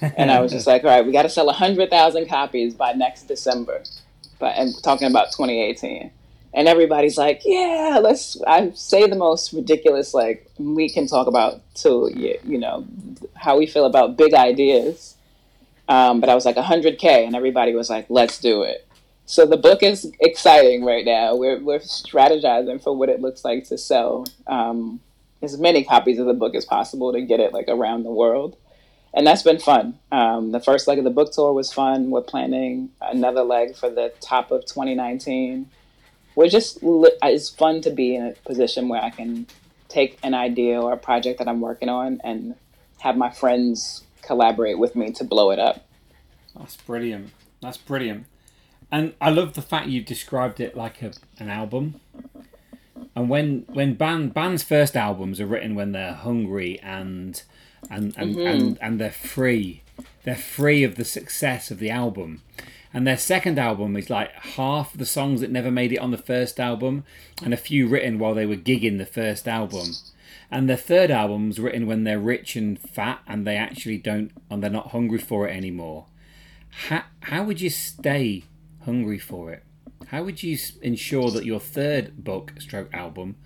And 0.00 0.30
I 0.30 0.40
was 0.40 0.52
just 0.52 0.66
like, 0.66 0.82
all 0.84 0.90
right, 0.90 1.06
we 1.06 1.12
got 1.12 1.22
to 1.22 1.28
sell 1.28 1.50
hundred 1.52 1.90
thousand 1.90 2.28
copies 2.28 2.74
by 2.74 2.92
next 2.92 3.28
December, 3.28 3.82
but 4.38 4.56
and 4.56 4.74
talking 4.82 5.08
about 5.08 5.26
2018. 5.26 6.10
And 6.54 6.66
everybody's 6.66 7.18
like, 7.18 7.42
yeah, 7.44 8.00
let's. 8.02 8.40
I 8.46 8.70
say 8.70 9.06
the 9.06 9.16
most 9.16 9.52
ridiculous, 9.52 10.14
like 10.14 10.50
we 10.58 10.88
can 10.88 11.06
talk 11.06 11.26
about 11.26 11.60
to 11.76 12.10
you 12.14 12.58
know 12.58 12.86
how 13.34 13.58
we 13.58 13.66
feel 13.66 13.84
about 13.84 14.16
big 14.16 14.34
ideas. 14.34 15.16
Um, 15.88 16.20
but 16.20 16.28
I 16.28 16.34
was 16.34 16.44
like 16.44 16.56
100k, 16.56 17.04
and 17.04 17.34
everybody 17.34 17.74
was 17.74 17.88
like, 17.88 18.06
let's 18.08 18.38
do 18.38 18.62
it. 18.62 18.86
So 19.28 19.44
the 19.44 19.58
book 19.58 19.82
is 19.82 20.10
exciting 20.20 20.86
right 20.86 21.04
now. 21.04 21.36
We're 21.36 21.60
we're 21.60 21.80
strategizing 21.80 22.82
for 22.82 22.96
what 22.96 23.10
it 23.10 23.20
looks 23.20 23.44
like 23.44 23.64
to 23.64 23.76
sell 23.76 24.26
um, 24.46 25.00
as 25.42 25.58
many 25.58 25.84
copies 25.84 26.18
of 26.18 26.24
the 26.24 26.32
book 26.32 26.54
as 26.54 26.64
possible 26.64 27.12
to 27.12 27.20
get 27.20 27.38
it 27.38 27.52
like 27.52 27.68
around 27.68 28.04
the 28.04 28.10
world, 28.10 28.56
and 29.12 29.26
that's 29.26 29.42
been 29.42 29.58
fun. 29.58 29.98
Um, 30.10 30.52
the 30.52 30.60
first 30.60 30.88
leg 30.88 30.96
of 30.96 31.04
the 31.04 31.10
book 31.10 31.30
tour 31.30 31.52
was 31.52 31.70
fun. 31.70 32.08
We're 32.08 32.22
planning 32.22 32.88
another 33.02 33.42
leg 33.42 33.76
for 33.76 33.90
the 33.90 34.14
top 34.22 34.50
of 34.50 34.64
2019. 34.64 35.68
We're 36.38 36.48
just 36.48 36.78
it's 36.84 37.48
fun 37.48 37.80
to 37.80 37.90
be 37.90 38.14
in 38.14 38.26
a 38.26 38.32
position 38.46 38.88
where 38.88 39.02
I 39.02 39.10
can 39.10 39.48
take 39.88 40.20
an 40.22 40.34
idea 40.34 40.80
or 40.80 40.92
a 40.92 40.96
project 40.96 41.40
that 41.40 41.48
I'm 41.48 41.60
working 41.60 41.88
on 41.88 42.20
and 42.22 42.54
have 43.00 43.16
my 43.16 43.28
friends 43.28 44.04
collaborate 44.22 44.78
with 44.78 44.94
me 44.94 45.10
to 45.14 45.24
blow 45.24 45.50
it 45.50 45.58
up. 45.58 45.84
That's 46.56 46.76
brilliant. 46.76 47.32
That's 47.60 47.76
brilliant. 47.76 48.26
And 48.88 49.14
I 49.20 49.30
love 49.30 49.54
the 49.54 49.62
fact 49.62 49.88
you 49.88 50.00
described 50.00 50.60
it 50.60 50.76
like 50.76 51.02
a, 51.02 51.10
an 51.40 51.48
album. 51.48 52.00
And 53.16 53.28
when 53.28 53.64
when 53.66 53.94
band 53.94 54.32
bands' 54.32 54.62
first 54.62 54.96
albums 54.96 55.40
are 55.40 55.46
written 55.46 55.74
when 55.74 55.90
they're 55.90 56.12
hungry 56.12 56.78
and 56.84 57.42
and 57.90 58.16
and, 58.16 58.36
mm-hmm. 58.36 58.46
and, 58.46 58.78
and 58.80 59.00
they're 59.00 59.10
free, 59.10 59.82
they're 60.22 60.36
free 60.36 60.84
of 60.84 60.94
the 60.94 61.04
success 61.04 61.72
of 61.72 61.80
the 61.80 61.90
album. 61.90 62.42
And 62.92 63.06
their 63.06 63.18
second 63.18 63.58
album 63.58 63.96
is 63.96 64.08
like 64.08 64.32
half 64.32 64.92
the 64.94 65.06
songs 65.06 65.40
that 65.40 65.50
never 65.50 65.70
made 65.70 65.92
it 65.92 65.98
on 65.98 66.10
the 66.10 66.18
first 66.18 66.58
album, 66.58 67.04
and 67.42 67.52
a 67.52 67.58
few 67.58 67.86
written 67.86 68.18
while 68.18 68.34
they 68.34 68.46
were 68.46 68.56
gigging 68.56 68.98
the 68.98 69.06
first 69.06 69.46
album. 69.46 69.88
And 70.50 70.68
their 70.68 70.76
third 70.76 71.10
album's 71.10 71.60
written 71.60 71.86
when 71.86 72.04
they're 72.04 72.18
rich 72.18 72.56
and 72.56 72.78
fat, 72.78 73.20
and 73.26 73.46
they 73.46 73.56
actually 73.56 73.98
don't, 73.98 74.30
and 74.50 74.62
they're 74.62 74.70
not 74.70 74.92
hungry 74.92 75.18
for 75.18 75.46
it 75.46 75.54
anymore. 75.54 76.06
How 76.88 77.04
how 77.20 77.44
would 77.44 77.60
you 77.60 77.70
stay 77.70 78.44
hungry 78.88 79.18
for 79.18 79.52
it. 79.52 79.62
How 80.06 80.22
would 80.22 80.42
you 80.42 80.56
ensure 80.80 81.30
that 81.32 81.44
your 81.44 81.60
third 81.60 82.24
book, 82.24 82.54
stroke 82.58 82.88
album, 82.94 83.36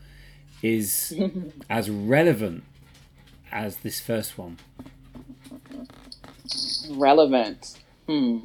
is 0.63 1.13
as 1.71 1.91
relevant 1.91 2.63
as 3.51 3.79
this 3.79 3.99
first 3.99 4.39
one? 4.39 4.59
Relevant. 6.91 7.81
Hmm. 8.07 8.39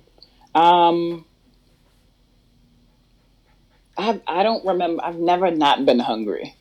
Um. 0.58 1.26
I 3.98 4.20
I 4.28 4.44
don't 4.44 4.66
remember. 4.66 5.04
I've 5.04 5.20
never 5.20 5.52
not 5.52 5.86
been 5.86 6.00
hungry, 6.00 6.56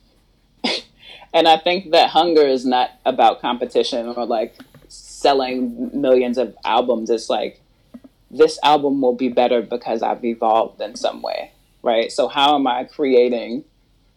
and 1.35 1.47
I 1.49 1.59
think 1.59 1.91
that 1.93 2.11
hunger 2.11 2.47
is 2.47 2.65
not 2.65 2.91
about 3.05 3.41
competition 3.41 4.07
or 4.07 4.27
like 4.27 4.57
selling 4.89 5.91
millions 6.01 6.39
of 6.39 6.57
albums. 6.65 7.11
It's 7.11 7.31
like 7.31 7.61
this 8.31 8.59
album 8.63 9.01
will 9.01 9.15
be 9.15 9.29
better 9.29 9.63
because 9.63 10.03
I've 10.03 10.25
evolved 10.25 10.81
in 10.81 10.97
some 10.97 11.23
way, 11.23 11.53
right? 11.83 12.11
So 12.11 12.29
how 12.29 12.55
am 12.55 12.67
I 12.67 12.85
creating 12.85 13.65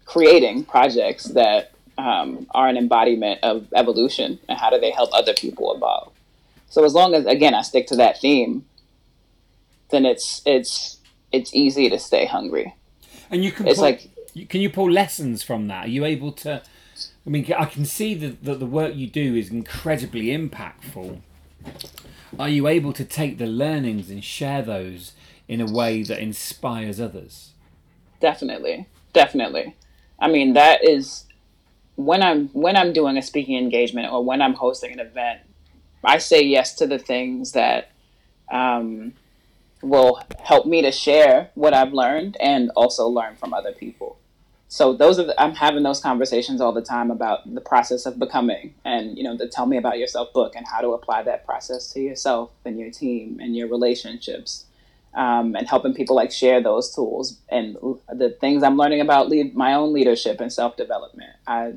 creating 0.05 0.63
projects 0.63 1.25
that 1.25 1.71
um, 1.97 2.47
are 2.51 2.67
an 2.67 2.77
embodiment 2.77 3.41
of 3.43 3.67
evolution, 3.75 4.39
and 4.47 4.57
how 4.57 4.69
do 4.69 4.79
they 4.79 4.91
help 4.91 5.09
other 5.13 5.33
people 5.33 5.75
evolve? 5.75 6.13
So 6.69 6.85
as 6.85 6.93
long 6.93 7.13
as 7.15 7.25
again 7.25 7.53
I 7.53 7.63
stick 7.63 7.87
to 7.87 7.95
that 7.97 8.21
theme, 8.21 8.65
then 9.91 10.05
it's 10.05 10.41
it's 10.45 10.97
it's 11.31 11.53
easy 11.53 11.89
to 11.89 11.99
stay 11.99 12.25
hungry. 12.25 12.75
And 13.31 13.43
you 13.43 13.51
can 13.51 13.67
it's 13.67 13.75
pull, 13.75 13.85
like 13.85 14.09
can 14.49 14.61
you 14.61 14.69
pull 14.69 14.89
lessons 14.89 15.43
from 15.43 15.67
that? 15.67 15.85
Are 15.85 15.89
you 15.89 16.05
able 16.05 16.31
to? 16.33 16.61
I 17.25 17.29
mean, 17.29 17.51
I 17.53 17.65
can 17.65 17.85
see 17.85 18.13
that 18.15 18.43
the, 18.43 18.55
the 18.55 18.65
work 18.65 18.95
you 18.95 19.07
do 19.07 19.35
is 19.35 19.51
incredibly 19.51 20.27
impactful 20.27 21.21
are 22.37 22.49
you 22.49 22.67
able 22.67 22.93
to 22.93 23.05
take 23.05 23.37
the 23.37 23.47
learnings 23.47 24.09
and 24.09 24.23
share 24.23 24.61
those 24.61 25.13
in 25.47 25.61
a 25.61 25.65
way 25.65 26.03
that 26.03 26.19
inspires 26.19 26.99
others? 26.99 27.51
Definitely, 28.19 28.87
definitely. 29.13 29.75
I 30.19 30.27
mean, 30.27 30.53
that 30.53 30.83
is 30.83 31.25
when 31.95 32.21
I'm 32.21 32.49
when 32.49 32.75
I'm 32.75 32.93
doing 32.93 33.17
a 33.17 33.21
speaking 33.21 33.57
engagement 33.57 34.11
or 34.11 34.23
when 34.23 34.41
I'm 34.41 34.53
hosting 34.53 34.91
an 34.93 34.99
event. 34.99 35.41
I 36.03 36.17
say 36.17 36.41
yes 36.41 36.75
to 36.75 36.87
the 36.87 36.99
things 36.99 37.53
that 37.53 37.91
um, 38.51 39.13
will 39.81 40.21
help 40.39 40.65
me 40.65 40.81
to 40.81 40.91
share 40.91 41.49
what 41.55 41.73
I've 41.73 41.93
learned 41.93 42.37
and 42.39 42.69
also 42.75 43.07
learn 43.07 43.35
from 43.35 43.53
other 43.53 43.71
people 43.71 44.17
so 44.71 44.93
those 44.93 45.17
are 45.17 45.23
the, 45.23 45.41
I'm 45.41 45.55
having 45.55 45.81
those 45.81 45.99
conversations 45.99 46.61
all 46.61 46.71
the 46.71 46.83
time 46.83 47.09
about 47.09 47.53
the 47.53 47.59
process 47.59 48.05
of 48.05 48.19
becoming 48.19 48.75
and 48.85 49.17
you 49.17 49.23
know 49.23 49.35
the 49.35 49.47
tell 49.47 49.65
me 49.65 49.77
about 49.77 49.97
yourself 49.97 50.31
book 50.31 50.55
and 50.55 50.65
how 50.67 50.79
to 50.81 50.89
apply 50.89 51.23
that 51.23 51.45
process 51.45 51.91
to 51.93 51.99
yourself 51.99 52.51
and 52.63 52.79
your 52.79 52.91
team 52.91 53.39
and 53.41 53.55
your 53.55 53.67
relationships 53.67 54.65
um, 55.15 55.55
and 55.55 55.67
helping 55.67 55.95
people 55.95 56.15
like 56.15 56.31
share 56.31 56.61
those 56.61 56.93
tools 56.93 57.39
and 57.49 57.77
the 58.13 58.29
things 58.39 58.61
I'm 58.61 58.77
learning 58.77 59.01
about 59.01 59.27
lead 59.27 59.55
my 59.55 59.73
own 59.73 59.91
leadership 59.91 60.39
and 60.39 60.53
self 60.53 60.77
development. 60.77 61.33
I 61.47 61.73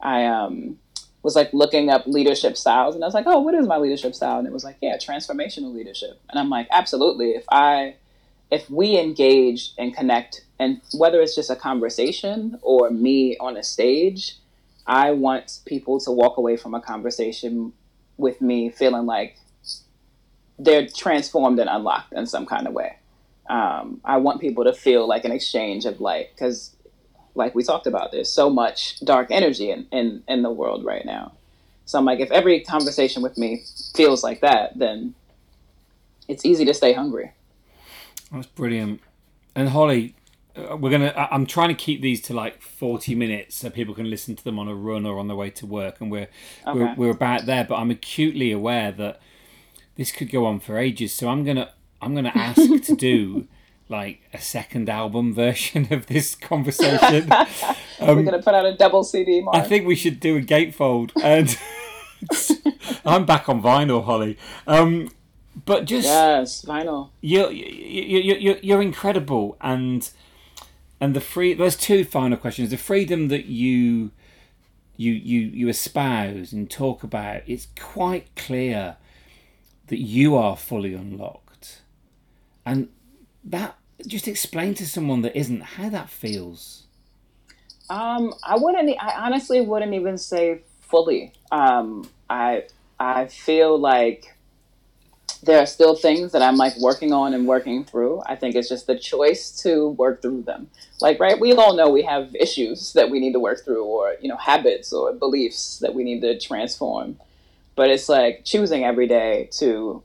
I 0.00 0.26
um, 0.26 0.78
was 1.22 1.36
like 1.36 1.52
looking 1.52 1.88
up 1.88 2.06
leadership 2.06 2.56
styles 2.56 2.94
and 2.94 3.04
I 3.04 3.06
was 3.06 3.14
like, 3.14 3.26
oh, 3.26 3.40
what 3.40 3.54
is 3.54 3.66
my 3.66 3.76
leadership 3.76 4.14
style? 4.14 4.38
And 4.38 4.46
it 4.46 4.52
was 4.52 4.64
like, 4.64 4.76
yeah, 4.80 4.96
transformational 4.96 5.72
leadership. 5.72 6.20
And 6.28 6.38
I'm 6.38 6.50
like, 6.50 6.66
absolutely. 6.70 7.30
If 7.30 7.44
I 7.50 7.96
if 8.50 8.68
we 8.68 8.98
engage 8.98 9.72
and 9.78 9.96
connect 9.96 10.44
and 10.58 10.80
whether 10.92 11.20
it's 11.22 11.34
just 11.34 11.50
a 11.50 11.56
conversation 11.56 12.58
or 12.62 12.90
me 12.90 13.36
on 13.38 13.56
a 13.56 13.62
stage, 13.62 14.36
I 14.86 15.12
want 15.12 15.60
people 15.64 16.00
to 16.00 16.10
walk 16.10 16.36
away 16.36 16.56
from 16.56 16.74
a 16.74 16.80
conversation 16.80 17.72
with 18.18 18.40
me 18.40 18.70
feeling 18.70 19.06
like 19.06 19.36
they're 20.58 20.86
transformed 20.86 21.58
and 21.58 21.68
unlocked 21.68 22.12
in 22.12 22.26
some 22.26 22.46
kind 22.46 22.66
of 22.66 22.74
way. 22.74 22.96
Um, 23.48 24.00
I 24.04 24.18
want 24.18 24.40
people 24.40 24.64
to 24.64 24.72
feel 24.72 25.06
like 25.06 25.24
an 25.24 25.32
exchange 25.32 25.84
of 25.84 26.00
light 26.00 26.28
because, 26.34 26.76
like 27.34 27.54
we 27.54 27.62
talked 27.62 27.86
about, 27.86 28.12
there's 28.12 28.28
so 28.28 28.50
much 28.50 29.00
dark 29.00 29.28
energy 29.30 29.70
in, 29.70 29.86
in, 29.90 30.22
in 30.28 30.42
the 30.42 30.50
world 30.50 30.84
right 30.84 31.04
now. 31.04 31.32
So 31.84 31.98
I'm 31.98 32.04
like, 32.04 32.20
if 32.20 32.30
every 32.30 32.60
conversation 32.60 33.22
with 33.22 33.36
me 33.36 33.64
feels 33.94 34.22
like 34.22 34.40
that, 34.40 34.78
then 34.78 35.14
it's 36.28 36.44
easy 36.44 36.64
to 36.64 36.74
stay 36.74 36.92
hungry. 36.92 37.32
That's 38.30 38.46
brilliant. 38.46 39.00
And 39.54 39.68
Holly, 39.68 40.14
uh, 40.56 40.76
we're 40.76 40.90
gonna. 40.90 41.28
I'm 41.30 41.46
trying 41.46 41.68
to 41.68 41.74
keep 41.74 42.00
these 42.02 42.20
to 42.22 42.34
like 42.34 42.60
40 42.60 43.14
minutes 43.14 43.56
so 43.56 43.70
people 43.70 43.94
can 43.94 44.08
listen 44.08 44.36
to 44.36 44.44
them 44.44 44.58
on 44.58 44.68
a 44.68 44.74
run 44.74 45.06
or 45.06 45.18
on 45.18 45.28
the 45.28 45.36
way 45.36 45.50
to 45.50 45.66
work, 45.66 46.00
and 46.00 46.10
we're 46.10 46.28
we're, 46.66 46.94
we're 46.94 47.10
about 47.10 47.46
there. 47.46 47.64
But 47.64 47.76
I'm 47.76 47.90
acutely 47.90 48.52
aware 48.52 48.92
that 48.92 49.20
this 49.96 50.12
could 50.12 50.30
go 50.30 50.46
on 50.46 50.60
for 50.60 50.78
ages. 50.78 51.12
So 51.14 51.28
I'm 51.28 51.44
gonna 51.44 51.72
I'm 52.00 52.14
gonna 52.14 52.32
ask 52.34 52.60
to 52.84 52.96
do 52.96 53.48
like 53.92 54.22
a 54.32 54.40
second 54.40 54.88
album 54.88 55.32
version 55.44 55.86
of 55.92 56.06
this 56.06 56.34
conversation. 56.34 57.28
We're 58.00 58.22
gonna 58.24 58.42
put 58.42 58.54
out 58.54 58.66
a 58.66 58.74
double 58.76 59.04
CD, 59.04 59.40
Mark. 59.42 59.56
I 59.56 59.60
think 59.60 59.86
we 59.86 59.94
should 59.94 60.18
do 60.18 60.36
a 60.36 60.40
gatefold, 60.40 61.12
and 61.22 61.56
I'm 63.06 63.24
back 63.24 63.48
on 63.48 63.62
vinyl, 63.62 64.04
Holly. 64.04 64.36
Um, 64.66 65.10
but 65.64 65.84
just 65.84 66.08
yes, 66.08 66.64
vinyl. 66.64 67.10
you're, 67.20 67.52
you're, 67.52 68.36
you're, 68.36 68.56
you're 68.56 68.82
incredible 68.82 69.56
and 69.60 70.10
and 70.98 71.14
the 71.14 71.20
free 71.20 71.52
there's 71.52 71.76
two 71.76 72.04
final 72.04 72.38
questions 72.38 72.70
the 72.70 72.78
freedom 72.78 73.28
that 73.28 73.44
you 73.44 74.12
you 74.96 75.12
you 75.12 75.40
you 75.40 75.68
espouse 75.68 76.52
and 76.52 76.70
talk 76.70 77.02
about 77.02 77.42
it's 77.46 77.68
quite 77.78 78.34
clear 78.34 78.96
that 79.88 79.98
you 79.98 80.34
are 80.34 80.56
fully 80.56 80.94
unlocked 80.94 81.82
and 82.64 82.88
that 83.44 83.76
just 84.06 84.28
explain 84.28 84.74
to 84.74 84.86
someone 84.86 85.22
that 85.22 85.36
isn't 85.36 85.62
how 85.62 85.88
that 85.88 86.10
feels 86.10 86.86
Um, 87.90 88.34
I 88.42 88.56
wouldn't. 88.56 88.90
I 89.00 89.26
honestly 89.26 89.60
wouldn't 89.60 89.94
even 89.94 90.16
say 90.18 90.62
fully. 90.80 91.32
Um, 91.50 92.08
I 92.30 92.64
I 92.98 93.26
feel 93.26 93.78
like 93.78 94.34
there 95.42 95.58
are 95.58 95.66
still 95.66 95.96
things 95.96 96.32
that 96.32 96.42
I'm 96.42 96.56
like 96.56 96.76
working 96.78 97.12
on 97.12 97.34
and 97.34 97.46
working 97.48 97.84
through. 97.84 98.22
I 98.26 98.36
think 98.36 98.54
it's 98.54 98.68
just 98.68 98.86
the 98.86 98.98
choice 98.98 99.50
to 99.62 99.90
work 99.90 100.22
through 100.22 100.42
them. 100.42 100.68
Like, 101.00 101.18
right? 101.20 101.38
We 101.40 101.52
all 101.54 101.74
know 101.76 101.90
we 101.90 102.02
have 102.02 102.34
issues 102.36 102.92
that 102.94 103.10
we 103.10 103.18
need 103.20 103.32
to 103.32 103.40
work 103.40 103.64
through, 103.64 103.84
or 103.84 104.14
you 104.20 104.28
know, 104.28 104.36
habits 104.36 104.92
or 104.92 105.12
beliefs 105.12 105.78
that 105.80 105.94
we 105.94 106.04
need 106.04 106.20
to 106.22 106.38
transform. 106.38 107.18
But 107.74 107.90
it's 107.90 108.08
like 108.08 108.44
choosing 108.44 108.84
every 108.84 109.08
day 109.08 109.48
to 109.58 110.02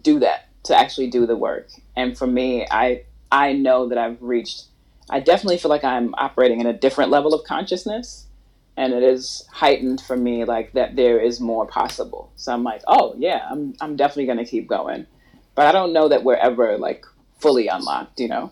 do 0.00 0.18
that, 0.20 0.48
to 0.64 0.76
actually 0.76 1.08
do 1.08 1.26
the 1.26 1.36
work. 1.36 1.68
And 2.00 2.16
for 2.16 2.26
me, 2.26 2.66
I 2.70 3.04
I 3.30 3.52
know 3.52 3.88
that 3.88 3.98
I've 3.98 4.20
reached 4.22 4.64
I 5.10 5.20
definitely 5.20 5.58
feel 5.58 5.70
like 5.70 5.84
I'm 5.84 6.14
operating 6.14 6.60
in 6.60 6.66
a 6.66 6.72
different 6.72 7.10
level 7.10 7.34
of 7.34 7.44
consciousness. 7.44 8.26
And 8.76 8.94
it 8.94 9.02
is 9.02 9.46
heightened 9.50 10.00
for 10.00 10.16
me, 10.16 10.44
like 10.44 10.72
that 10.72 10.96
there 10.96 11.18
is 11.18 11.40
more 11.40 11.66
possible. 11.66 12.32
So 12.36 12.52
I'm 12.52 12.62
like, 12.62 12.82
oh 12.86 13.14
yeah, 13.18 13.46
I'm 13.50 13.74
I'm 13.80 13.96
definitely 13.96 14.26
gonna 14.26 14.46
keep 14.46 14.66
going. 14.66 15.06
But 15.54 15.66
I 15.66 15.72
don't 15.72 15.92
know 15.92 16.08
that 16.08 16.24
we're 16.24 16.36
ever 16.36 16.78
like 16.78 17.04
fully 17.38 17.68
unlocked, 17.68 18.20
you 18.20 18.28
know? 18.28 18.50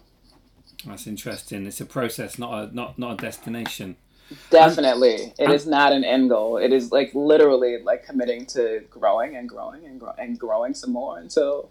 that's 0.87 1.09
interesting 1.09 1.67
it's 1.67 1.81
a 1.81 1.85
process 1.85 2.39
not 2.39 2.53
a 2.55 2.75
not 2.75 2.97
not 3.01 3.15
a 3.15 3.17
destination 3.17 3.97
Definitely. 4.51 5.33
It 5.39 5.51
is 5.51 5.67
not 5.67 5.93
an 5.93 6.05
end 6.05 6.29
goal. 6.29 6.59
It 6.59 6.73
is 6.73 6.93
like 6.93 7.15
literally 7.15 7.79
like 7.83 8.05
committing 8.05 8.45
to 8.47 8.85
growing 8.91 9.37
and 9.37 9.49
growing 9.49 9.87
and, 9.87 9.99
grow- 9.99 10.15
and 10.19 10.39
growing 10.39 10.75
some 10.75 10.93
more 10.93 11.19
until 11.19 11.71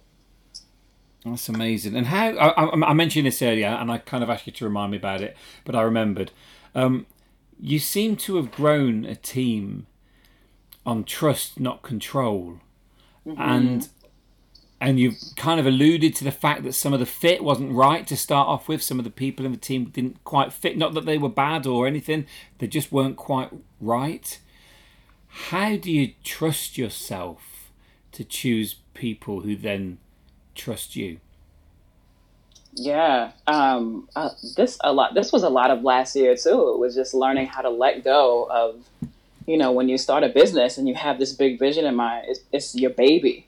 That's 1.29 1.49
amazing. 1.49 1.95
And 1.95 2.07
how 2.07 2.29
I, 2.29 2.63
I, 2.63 2.89
I 2.89 2.93
mentioned 2.93 3.25
this 3.27 3.41
earlier, 3.41 3.67
and 3.67 3.91
I 3.91 3.97
kind 3.97 4.23
of 4.23 4.29
asked 4.29 4.47
you 4.47 4.53
to 4.53 4.65
remind 4.65 4.91
me 4.91 4.97
about 4.97 5.21
it, 5.21 5.35
but 5.65 5.75
I 5.75 5.81
remembered. 5.81 6.31
Um, 6.75 7.05
you 7.59 7.79
seem 7.79 8.15
to 8.17 8.35
have 8.37 8.51
grown 8.51 9.05
a 9.05 9.15
team 9.15 9.87
on 10.85 11.03
trust, 11.03 11.59
not 11.59 11.81
control, 11.81 12.59
and 13.37 13.89
and 14.79 14.99
you've 14.99 15.17
kind 15.35 15.59
of 15.59 15.65
alluded 15.65 16.15
to 16.15 16.23
the 16.23 16.31
fact 16.31 16.63
that 16.63 16.73
some 16.73 16.93
of 16.93 16.99
the 16.99 17.05
fit 17.05 17.43
wasn't 17.43 17.73
right 17.73 18.05
to 18.07 18.15
start 18.15 18.47
off 18.47 18.67
with. 18.67 18.83
Some 18.83 18.99
of 18.99 19.05
the 19.05 19.11
people 19.11 19.45
in 19.45 19.51
the 19.51 19.57
team 19.57 19.85
didn't 19.85 20.23
quite 20.23 20.53
fit. 20.53 20.77
Not 20.77 20.93
that 20.93 21.05
they 21.05 21.17
were 21.17 21.29
bad 21.29 21.65
or 21.65 21.87
anything; 21.87 22.25
they 22.59 22.67
just 22.67 22.91
weren't 22.91 23.17
quite 23.17 23.49
right. 23.81 24.39
How 25.27 25.75
do 25.75 25.91
you 25.91 26.13
trust 26.23 26.77
yourself 26.77 27.71
to 28.13 28.23
choose 28.23 28.75
people 28.93 29.41
who 29.41 29.55
then 29.55 29.99
trust 30.57 30.95
you? 30.95 31.19
Yeah, 32.73 33.31
um, 33.47 34.09
uh, 34.15 34.29
this 34.55 34.77
a 34.83 34.91
lot. 34.91 35.13
This 35.13 35.31
was 35.31 35.43
a 35.43 35.49
lot 35.49 35.71
of 35.71 35.83
last 35.83 36.15
year 36.15 36.35
too. 36.35 36.73
It 36.73 36.79
was 36.79 36.93
just 36.95 37.13
learning 37.13 37.47
how 37.47 37.61
to 37.61 37.69
let 37.69 38.03
go 38.03 38.47
of, 38.51 38.85
you 39.45 39.57
know, 39.57 39.71
when 39.71 39.89
you 39.89 39.97
start 39.97 40.23
a 40.23 40.29
business 40.29 40.77
and 40.77 40.87
you 40.87 40.93
have 40.95 41.17
this 41.17 41.33
big 41.33 41.57
vision 41.57 41.85
in 41.85 41.95
mind. 41.95 42.25
It's, 42.27 42.41
it's 42.51 42.75
your 42.75 42.91
baby, 42.91 43.47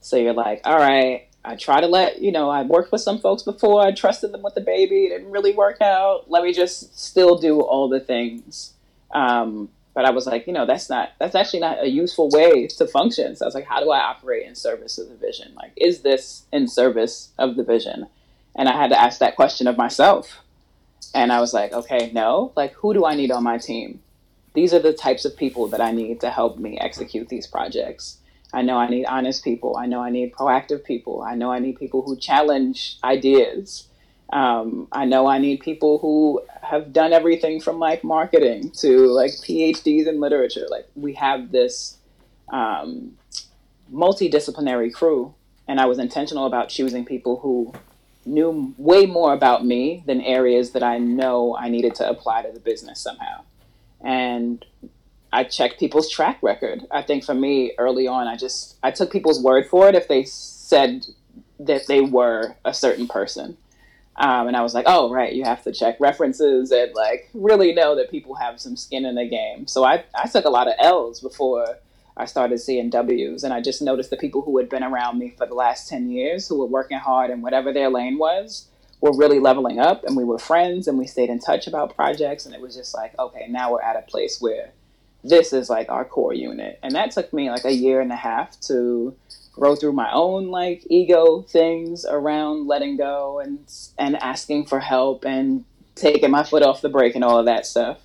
so 0.00 0.16
you're 0.16 0.32
like, 0.32 0.62
all 0.64 0.78
right. 0.78 1.28
I 1.48 1.54
try 1.54 1.80
to 1.80 1.86
let 1.86 2.20
you 2.20 2.32
know. 2.32 2.50
I 2.50 2.62
worked 2.62 2.90
with 2.90 3.02
some 3.02 3.20
folks 3.20 3.44
before. 3.44 3.80
I 3.80 3.92
trusted 3.92 4.32
them 4.32 4.42
with 4.42 4.56
the 4.56 4.60
baby. 4.60 5.04
It 5.04 5.10
didn't 5.10 5.30
really 5.30 5.52
work 5.52 5.80
out. 5.80 6.28
Let 6.28 6.42
me 6.42 6.52
just 6.52 6.98
still 6.98 7.38
do 7.38 7.60
all 7.60 7.88
the 7.88 8.00
things. 8.00 8.72
Um, 9.12 9.68
but 9.96 10.04
I 10.04 10.10
was 10.10 10.26
like, 10.26 10.46
you 10.46 10.52
know, 10.52 10.66
that's 10.66 10.90
not. 10.90 11.12
That's 11.18 11.34
actually 11.34 11.60
not 11.60 11.82
a 11.82 11.88
useful 11.88 12.28
way 12.28 12.66
to 12.66 12.86
function. 12.86 13.34
So 13.34 13.46
I 13.46 13.48
was 13.48 13.54
like, 13.54 13.64
how 13.64 13.80
do 13.80 13.90
I 13.90 13.98
operate 13.98 14.46
in 14.46 14.54
service 14.54 14.98
of 14.98 15.08
the 15.08 15.14
vision? 15.14 15.54
Like, 15.56 15.72
is 15.74 16.02
this 16.02 16.44
in 16.52 16.68
service 16.68 17.30
of 17.38 17.56
the 17.56 17.64
vision? 17.64 18.06
And 18.54 18.68
I 18.68 18.76
had 18.76 18.90
to 18.90 19.00
ask 19.00 19.18
that 19.20 19.36
question 19.36 19.66
of 19.66 19.78
myself. 19.78 20.42
And 21.14 21.32
I 21.32 21.40
was 21.40 21.54
like, 21.54 21.72
okay, 21.72 22.10
no. 22.12 22.52
Like, 22.54 22.74
who 22.74 22.92
do 22.92 23.06
I 23.06 23.14
need 23.14 23.30
on 23.30 23.42
my 23.42 23.56
team? 23.56 24.00
These 24.52 24.74
are 24.74 24.78
the 24.78 24.92
types 24.92 25.24
of 25.24 25.34
people 25.34 25.66
that 25.68 25.80
I 25.80 25.92
need 25.92 26.20
to 26.20 26.28
help 26.28 26.58
me 26.58 26.76
execute 26.78 27.30
these 27.30 27.46
projects. 27.46 28.18
I 28.52 28.60
know 28.60 28.76
I 28.76 28.88
need 28.88 29.06
honest 29.06 29.44
people. 29.44 29.78
I 29.78 29.86
know 29.86 30.02
I 30.02 30.10
need 30.10 30.34
proactive 30.34 30.84
people. 30.84 31.22
I 31.22 31.36
know 31.36 31.50
I 31.50 31.58
need 31.58 31.78
people 31.78 32.02
who 32.02 32.16
challenge 32.18 32.98
ideas. 33.02 33.88
Um, 34.30 34.88
I 34.90 35.04
know 35.04 35.26
I 35.26 35.38
need 35.38 35.60
people 35.60 35.98
who 35.98 36.42
have 36.62 36.92
done 36.92 37.12
everything 37.12 37.60
from 37.60 37.78
like 37.78 38.02
marketing 38.02 38.70
to 38.78 39.06
like 39.06 39.30
PhDs 39.30 40.06
in 40.06 40.20
literature. 40.20 40.66
Like, 40.68 40.86
we 40.96 41.14
have 41.14 41.52
this 41.52 41.98
um, 42.52 43.16
multidisciplinary 43.92 44.92
crew. 44.92 45.34
And 45.68 45.80
I 45.80 45.86
was 45.86 45.98
intentional 45.98 46.46
about 46.46 46.68
choosing 46.68 47.04
people 47.04 47.40
who 47.40 47.72
knew 48.24 48.74
way 48.78 49.06
more 49.06 49.32
about 49.32 49.64
me 49.64 50.02
than 50.06 50.20
areas 50.20 50.72
that 50.72 50.82
I 50.82 50.98
know 50.98 51.56
I 51.56 51.68
needed 51.68 51.94
to 51.96 52.08
apply 52.08 52.42
to 52.42 52.52
the 52.52 52.60
business 52.60 53.00
somehow. 53.00 53.42
And 54.04 54.64
I 55.32 55.44
checked 55.44 55.78
people's 55.78 56.10
track 56.10 56.38
record. 56.42 56.86
I 56.90 57.02
think 57.02 57.24
for 57.24 57.34
me 57.34 57.72
early 57.78 58.06
on, 58.06 58.26
I 58.26 58.36
just 58.36 58.76
I 58.82 58.90
took 58.90 59.10
people's 59.10 59.42
word 59.42 59.66
for 59.66 59.88
it 59.88 59.94
if 59.94 60.08
they 60.08 60.24
said 60.24 61.06
that 61.58 61.86
they 61.86 62.00
were 62.00 62.56
a 62.64 62.74
certain 62.74 63.08
person. 63.08 63.56
Um, 64.18 64.48
and 64.48 64.56
I 64.56 64.62
was 64.62 64.72
like, 64.72 64.86
oh 64.88 65.10
right, 65.10 65.32
you 65.32 65.44
have 65.44 65.62
to 65.64 65.72
check 65.72 66.00
references 66.00 66.70
and 66.70 66.94
like 66.94 67.28
really 67.34 67.74
know 67.74 67.94
that 67.96 68.10
people 68.10 68.34
have 68.36 68.60
some 68.60 68.76
skin 68.76 69.04
in 69.04 69.14
the 69.14 69.28
game. 69.28 69.66
So 69.66 69.84
I, 69.84 70.04
I 70.14 70.26
took 70.26 70.46
a 70.46 70.50
lot 70.50 70.68
of 70.68 70.74
L's 70.78 71.20
before 71.20 71.78
I 72.16 72.24
started 72.24 72.58
seeing 72.58 72.88
W's, 72.88 73.44
and 73.44 73.52
I 73.52 73.60
just 73.60 73.82
noticed 73.82 74.08
the 74.08 74.16
people 74.16 74.40
who 74.40 74.56
had 74.56 74.70
been 74.70 74.82
around 74.82 75.18
me 75.18 75.34
for 75.36 75.46
the 75.46 75.54
last 75.54 75.86
ten 75.86 76.08
years, 76.08 76.48
who 76.48 76.58
were 76.58 76.66
working 76.66 76.96
hard 76.98 77.30
in 77.30 77.42
whatever 77.42 77.74
their 77.74 77.90
lane 77.90 78.16
was, 78.16 78.68
were 79.02 79.14
really 79.14 79.38
leveling 79.38 79.78
up, 79.78 80.02
and 80.04 80.16
we 80.16 80.24
were 80.24 80.38
friends, 80.38 80.88
and 80.88 80.96
we 80.96 81.06
stayed 81.06 81.28
in 81.28 81.38
touch 81.38 81.66
about 81.66 81.94
projects, 81.94 82.46
and 82.46 82.54
it 82.54 82.60
was 82.62 82.74
just 82.74 82.94
like, 82.94 83.12
okay, 83.18 83.46
now 83.50 83.70
we're 83.70 83.82
at 83.82 83.96
a 83.96 84.10
place 84.10 84.40
where 84.40 84.70
this 85.22 85.52
is 85.52 85.68
like 85.68 85.90
our 85.90 86.06
core 86.06 86.32
unit, 86.32 86.78
and 86.82 86.94
that 86.94 87.10
took 87.10 87.30
me 87.34 87.50
like 87.50 87.66
a 87.66 87.74
year 87.74 88.00
and 88.00 88.10
a 88.10 88.16
half 88.16 88.58
to 88.60 89.14
grow 89.56 89.74
through 89.74 89.92
my 89.92 90.10
own 90.12 90.48
like 90.48 90.86
ego 90.90 91.42
things 91.42 92.04
around 92.04 92.66
letting 92.66 92.96
go 92.96 93.40
and 93.40 93.58
and 93.98 94.14
asking 94.22 94.66
for 94.66 94.78
help 94.78 95.24
and 95.24 95.64
taking 95.94 96.30
my 96.30 96.44
foot 96.44 96.62
off 96.62 96.82
the 96.82 96.90
brake 96.90 97.14
and 97.14 97.24
all 97.24 97.38
of 97.38 97.46
that 97.46 97.66
stuff. 97.66 97.98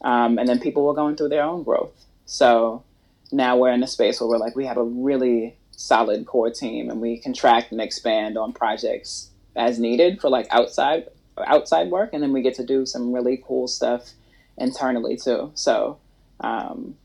Um, 0.00 0.38
and 0.38 0.48
then 0.48 0.60
people 0.60 0.84
were 0.84 0.94
going 0.94 1.16
through 1.16 1.28
their 1.28 1.42
own 1.42 1.64
growth. 1.64 2.06
So 2.24 2.84
now 3.32 3.56
we're 3.56 3.72
in 3.72 3.82
a 3.82 3.86
space 3.88 4.20
where 4.20 4.28
we're 4.28 4.38
like 4.38 4.56
we 4.56 4.66
have 4.66 4.76
a 4.76 4.84
really 4.84 5.56
solid 5.72 6.24
core 6.26 6.50
team 6.50 6.88
and 6.88 7.00
we 7.00 7.18
contract 7.18 7.72
and 7.72 7.80
expand 7.80 8.38
on 8.38 8.52
projects 8.52 9.30
as 9.56 9.78
needed 9.78 10.20
for 10.20 10.30
like 10.30 10.46
outside 10.50 11.08
outside 11.46 11.90
work 11.90 12.10
and 12.12 12.22
then 12.22 12.32
we 12.32 12.42
get 12.42 12.54
to 12.54 12.64
do 12.64 12.86
some 12.86 13.12
really 13.12 13.42
cool 13.44 13.66
stuff 13.66 14.12
internally 14.56 15.16
too. 15.16 15.50
So 15.54 15.98
um, 16.40 16.96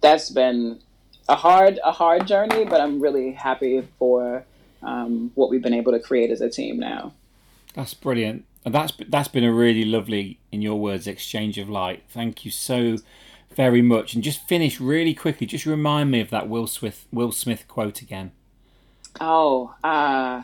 that's 0.00 0.30
been 0.30 0.80
a 1.28 1.34
hard 1.34 1.80
a 1.84 1.92
hard 1.92 2.26
journey, 2.26 2.64
but 2.64 2.80
I'm 2.80 3.00
really 3.00 3.32
happy 3.32 3.86
for 3.98 4.44
um, 4.82 5.30
what 5.34 5.50
we've 5.50 5.62
been 5.62 5.74
able 5.74 5.92
to 5.92 6.00
create 6.00 6.30
as 6.30 6.40
a 6.40 6.50
team 6.50 6.78
now. 6.78 7.12
That's 7.74 7.94
brilliant. 7.94 8.44
And 8.64 8.74
that's 8.74 8.92
that's 9.08 9.28
been 9.28 9.44
a 9.44 9.52
really 9.52 9.84
lovely, 9.84 10.38
in 10.50 10.62
your 10.62 10.78
words, 10.80 11.06
exchange 11.06 11.58
of 11.58 11.68
light. 11.68 12.04
Thank 12.08 12.44
you 12.44 12.50
so 12.50 12.96
very 13.54 13.82
much. 13.82 14.14
And 14.14 14.22
just 14.22 14.46
finish 14.48 14.80
really 14.80 15.14
quickly. 15.14 15.46
Just 15.46 15.66
remind 15.66 16.10
me 16.10 16.20
of 16.20 16.30
that 16.30 16.48
Will 16.48 16.66
Smith 16.66 17.06
Will 17.12 17.32
Smith 17.32 17.68
quote 17.68 18.00
again. 18.00 18.32
Oh, 19.20 19.74
uh, 19.84 20.42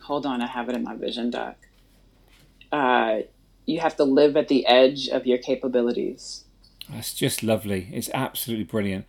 hold 0.00 0.26
on, 0.26 0.40
I 0.40 0.46
have 0.46 0.68
it 0.68 0.76
in 0.76 0.84
my 0.84 0.94
vision 0.94 1.30
doc. 1.30 1.56
Uh, 2.70 3.20
you 3.66 3.80
have 3.80 3.96
to 3.96 4.04
live 4.04 4.36
at 4.36 4.48
the 4.48 4.66
edge 4.66 5.08
of 5.08 5.26
your 5.26 5.38
capabilities. 5.38 6.44
That's 6.88 7.14
just 7.14 7.42
lovely. 7.42 7.88
It's 7.92 8.10
absolutely 8.12 8.64
brilliant. 8.64 9.06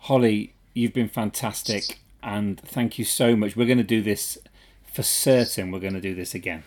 Holly, 0.00 0.54
you've 0.74 0.92
been 0.92 1.08
fantastic, 1.08 2.00
and 2.22 2.60
thank 2.60 2.98
you 2.98 3.04
so 3.04 3.36
much. 3.36 3.56
We're 3.56 3.66
going 3.66 3.78
to 3.78 3.84
do 3.84 4.02
this 4.02 4.38
for 4.92 5.02
certain 5.02 5.70
we're 5.70 5.80
going 5.80 5.94
to 5.94 6.00
do 6.00 6.14
this 6.14 6.34
again. 6.34 6.64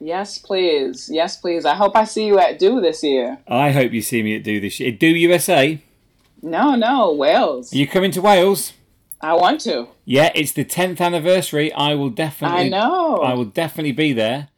Yes, 0.00 0.36
please. 0.36 1.08
Yes, 1.08 1.36
please. 1.36 1.64
I 1.64 1.74
hope 1.74 1.94
I 1.94 2.04
see 2.04 2.26
you 2.26 2.40
at 2.40 2.58
Do 2.58 2.80
this 2.80 3.04
year. 3.04 3.38
I 3.46 3.70
hope 3.70 3.92
you 3.92 4.02
see 4.02 4.22
me 4.22 4.34
at 4.34 4.42
Do 4.42 4.60
this 4.60 4.80
year. 4.80 4.90
Do 4.90 5.06
USA? 5.06 5.80
No, 6.42 6.74
no, 6.74 7.12
Wales. 7.12 7.72
Are 7.72 7.76
you 7.76 7.86
coming 7.86 8.10
to 8.10 8.20
Wales? 8.20 8.72
I 9.20 9.34
want 9.34 9.60
to. 9.60 9.86
Yeah, 10.04 10.32
it's 10.34 10.50
the 10.50 10.64
10th 10.64 11.00
anniversary. 11.00 11.72
I 11.72 11.94
will 11.94 12.10
definitely 12.10 12.66
I 12.66 12.68
know. 12.68 13.18
I 13.18 13.34
will 13.34 13.44
definitely 13.44 13.92
be 13.92 14.12
there. 14.12 14.48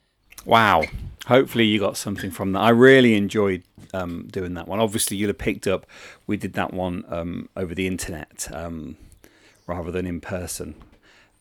Wow. 0.46 0.84
Hopefully 1.26 1.64
you 1.64 1.78
got 1.78 1.96
something 1.96 2.30
from 2.30 2.52
that. 2.52 2.60
I 2.60 2.70
really 2.70 3.14
enjoyed 3.14 3.62
um, 3.94 4.28
doing 4.30 4.54
that 4.54 4.68
one. 4.68 4.80
Obviously 4.80 5.16
you'll 5.16 5.28
have 5.28 5.38
picked 5.38 5.66
up 5.66 5.86
we 6.26 6.36
did 6.36 6.52
that 6.54 6.74
one 6.74 7.04
um, 7.08 7.48
over 7.56 7.74
the 7.74 7.86
internet 7.86 8.48
um, 8.52 8.96
rather 9.66 9.90
than 9.90 10.06
in 10.06 10.20
person. 10.20 10.74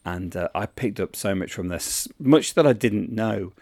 And 0.05 0.35
uh, 0.35 0.49
I 0.53 0.65
picked 0.65 0.99
up 0.99 1.15
so 1.15 1.33
much 1.33 1.53
from 1.53 1.69
this, 1.69 2.07
much 2.19 2.55
that 2.55 2.67
I 2.67 2.73
didn't 2.73 3.11
know 3.11 3.53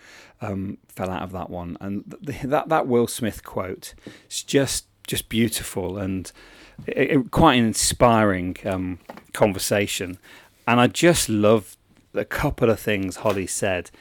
um, 0.41 0.77
fell 0.87 1.09
out 1.09 1.21
of 1.21 1.31
that 1.31 1.49
one. 1.49 1.77
And 1.79 2.15
th- 2.25 2.41
that 2.41 2.69
that 2.69 2.87
Will 2.87 3.07
Smith 3.07 3.43
quote 3.43 3.93
is 4.29 4.43
just 4.43 4.85
just 5.07 5.29
beautiful 5.29 5.97
and 5.97 6.31
it, 6.87 7.11
it, 7.11 7.31
quite 7.31 7.55
an 7.55 7.65
inspiring 7.65 8.57
um, 8.65 8.99
conversation. 9.33 10.17
And 10.67 10.79
I 10.79 10.87
just 10.87 11.29
love 11.29 11.75
a 12.13 12.25
couple 12.25 12.69
of 12.69 12.79
things 12.79 13.17
Holly 13.17 13.47
said 13.47 13.91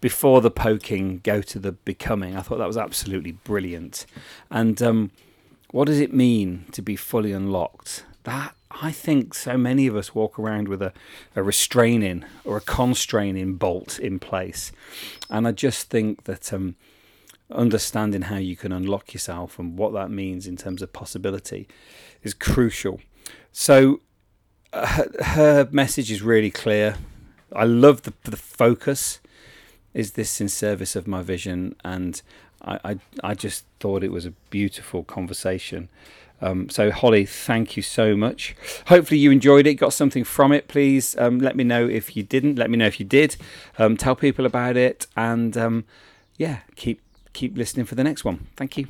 before 0.00 0.40
the 0.40 0.50
poking, 0.50 1.20
go 1.22 1.42
to 1.42 1.58
the 1.58 1.72
becoming. 1.72 2.36
I 2.36 2.42
thought 2.42 2.58
that 2.58 2.66
was 2.66 2.76
absolutely 2.76 3.32
brilliant. 3.32 4.06
And 4.50 4.80
um, 4.82 5.10
what 5.70 5.86
does 5.86 6.00
it 6.00 6.12
mean 6.12 6.66
to 6.72 6.82
be 6.82 6.96
fully 6.96 7.32
unlocked? 7.32 8.04
That 8.24 8.54
I 8.70 8.92
think 8.92 9.34
so 9.34 9.56
many 9.56 9.86
of 9.86 9.96
us 9.96 10.14
walk 10.14 10.38
around 10.38 10.68
with 10.68 10.82
a, 10.82 10.92
a 11.34 11.42
restraining 11.42 12.24
or 12.44 12.56
a 12.56 12.60
constraining 12.60 13.54
bolt 13.54 13.98
in 13.98 14.18
place. 14.18 14.72
And 15.30 15.48
I 15.48 15.52
just 15.52 15.88
think 15.88 16.24
that 16.24 16.52
um, 16.52 16.76
understanding 17.50 18.22
how 18.22 18.36
you 18.36 18.56
can 18.56 18.72
unlock 18.72 19.14
yourself 19.14 19.58
and 19.58 19.78
what 19.78 19.92
that 19.94 20.10
means 20.10 20.46
in 20.46 20.56
terms 20.56 20.82
of 20.82 20.92
possibility 20.92 21.68
is 22.22 22.34
crucial. 22.34 23.00
So 23.52 24.00
uh, 24.72 25.04
her, 25.24 25.68
message 25.70 26.10
is 26.10 26.22
really 26.22 26.50
clear. 26.50 26.96
I 27.54 27.64
love 27.64 28.02
the, 28.02 28.12
the 28.24 28.36
focus. 28.36 29.20
Is 29.96 30.12
this 30.12 30.42
in 30.42 30.48
service 30.50 30.94
of 30.94 31.06
my 31.06 31.22
vision? 31.22 31.74
And 31.82 32.20
I, 32.60 32.78
I, 32.84 32.98
I 33.24 33.34
just 33.34 33.64
thought 33.80 34.04
it 34.04 34.12
was 34.12 34.26
a 34.26 34.32
beautiful 34.50 35.02
conversation. 35.04 35.88
Um, 36.42 36.68
so, 36.68 36.90
Holly, 36.90 37.24
thank 37.24 37.78
you 37.78 37.82
so 37.82 38.14
much. 38.14 38.54
Hopefully, 38.88 39.18
you 39.18 39.30
enjoyed 39.30 39.66
it, 39.66 39.74
got 39.76 39.94
something 39.94 40.22
from 40.22 40.52
it. 40.52 40.68
Please 40.68 41.16
um, 41.16 41.38
let 41.38 41.56
me 41.56 41.64
know 41.64 41.88
if 41.88 42.14
you 42.14 42.22
didn't. 42.22 42.56
Let 42.56 42.68
me 42.68 42.76
know 42.76 42.86
if 42.86 43.00
you 43.00 43.06
did. 43.06 43.36
Um, 43.78 43.96
tell 43.96 44.14
people 44.14 44.44
about 44.44 44.76
it, 44.76 45.06
and 45.16 45.56
um, 45.56 45.84
yeah, 46.36 46.58
keep 46.74 47.00
keep 47.32 47.56
listening 47.56 47.86
for 47.86 47.94
the 47.94 48.04
next 48.04 48.22
one. 48.22 48.48
Thank 48.54 48.76
you. 48.76 48.86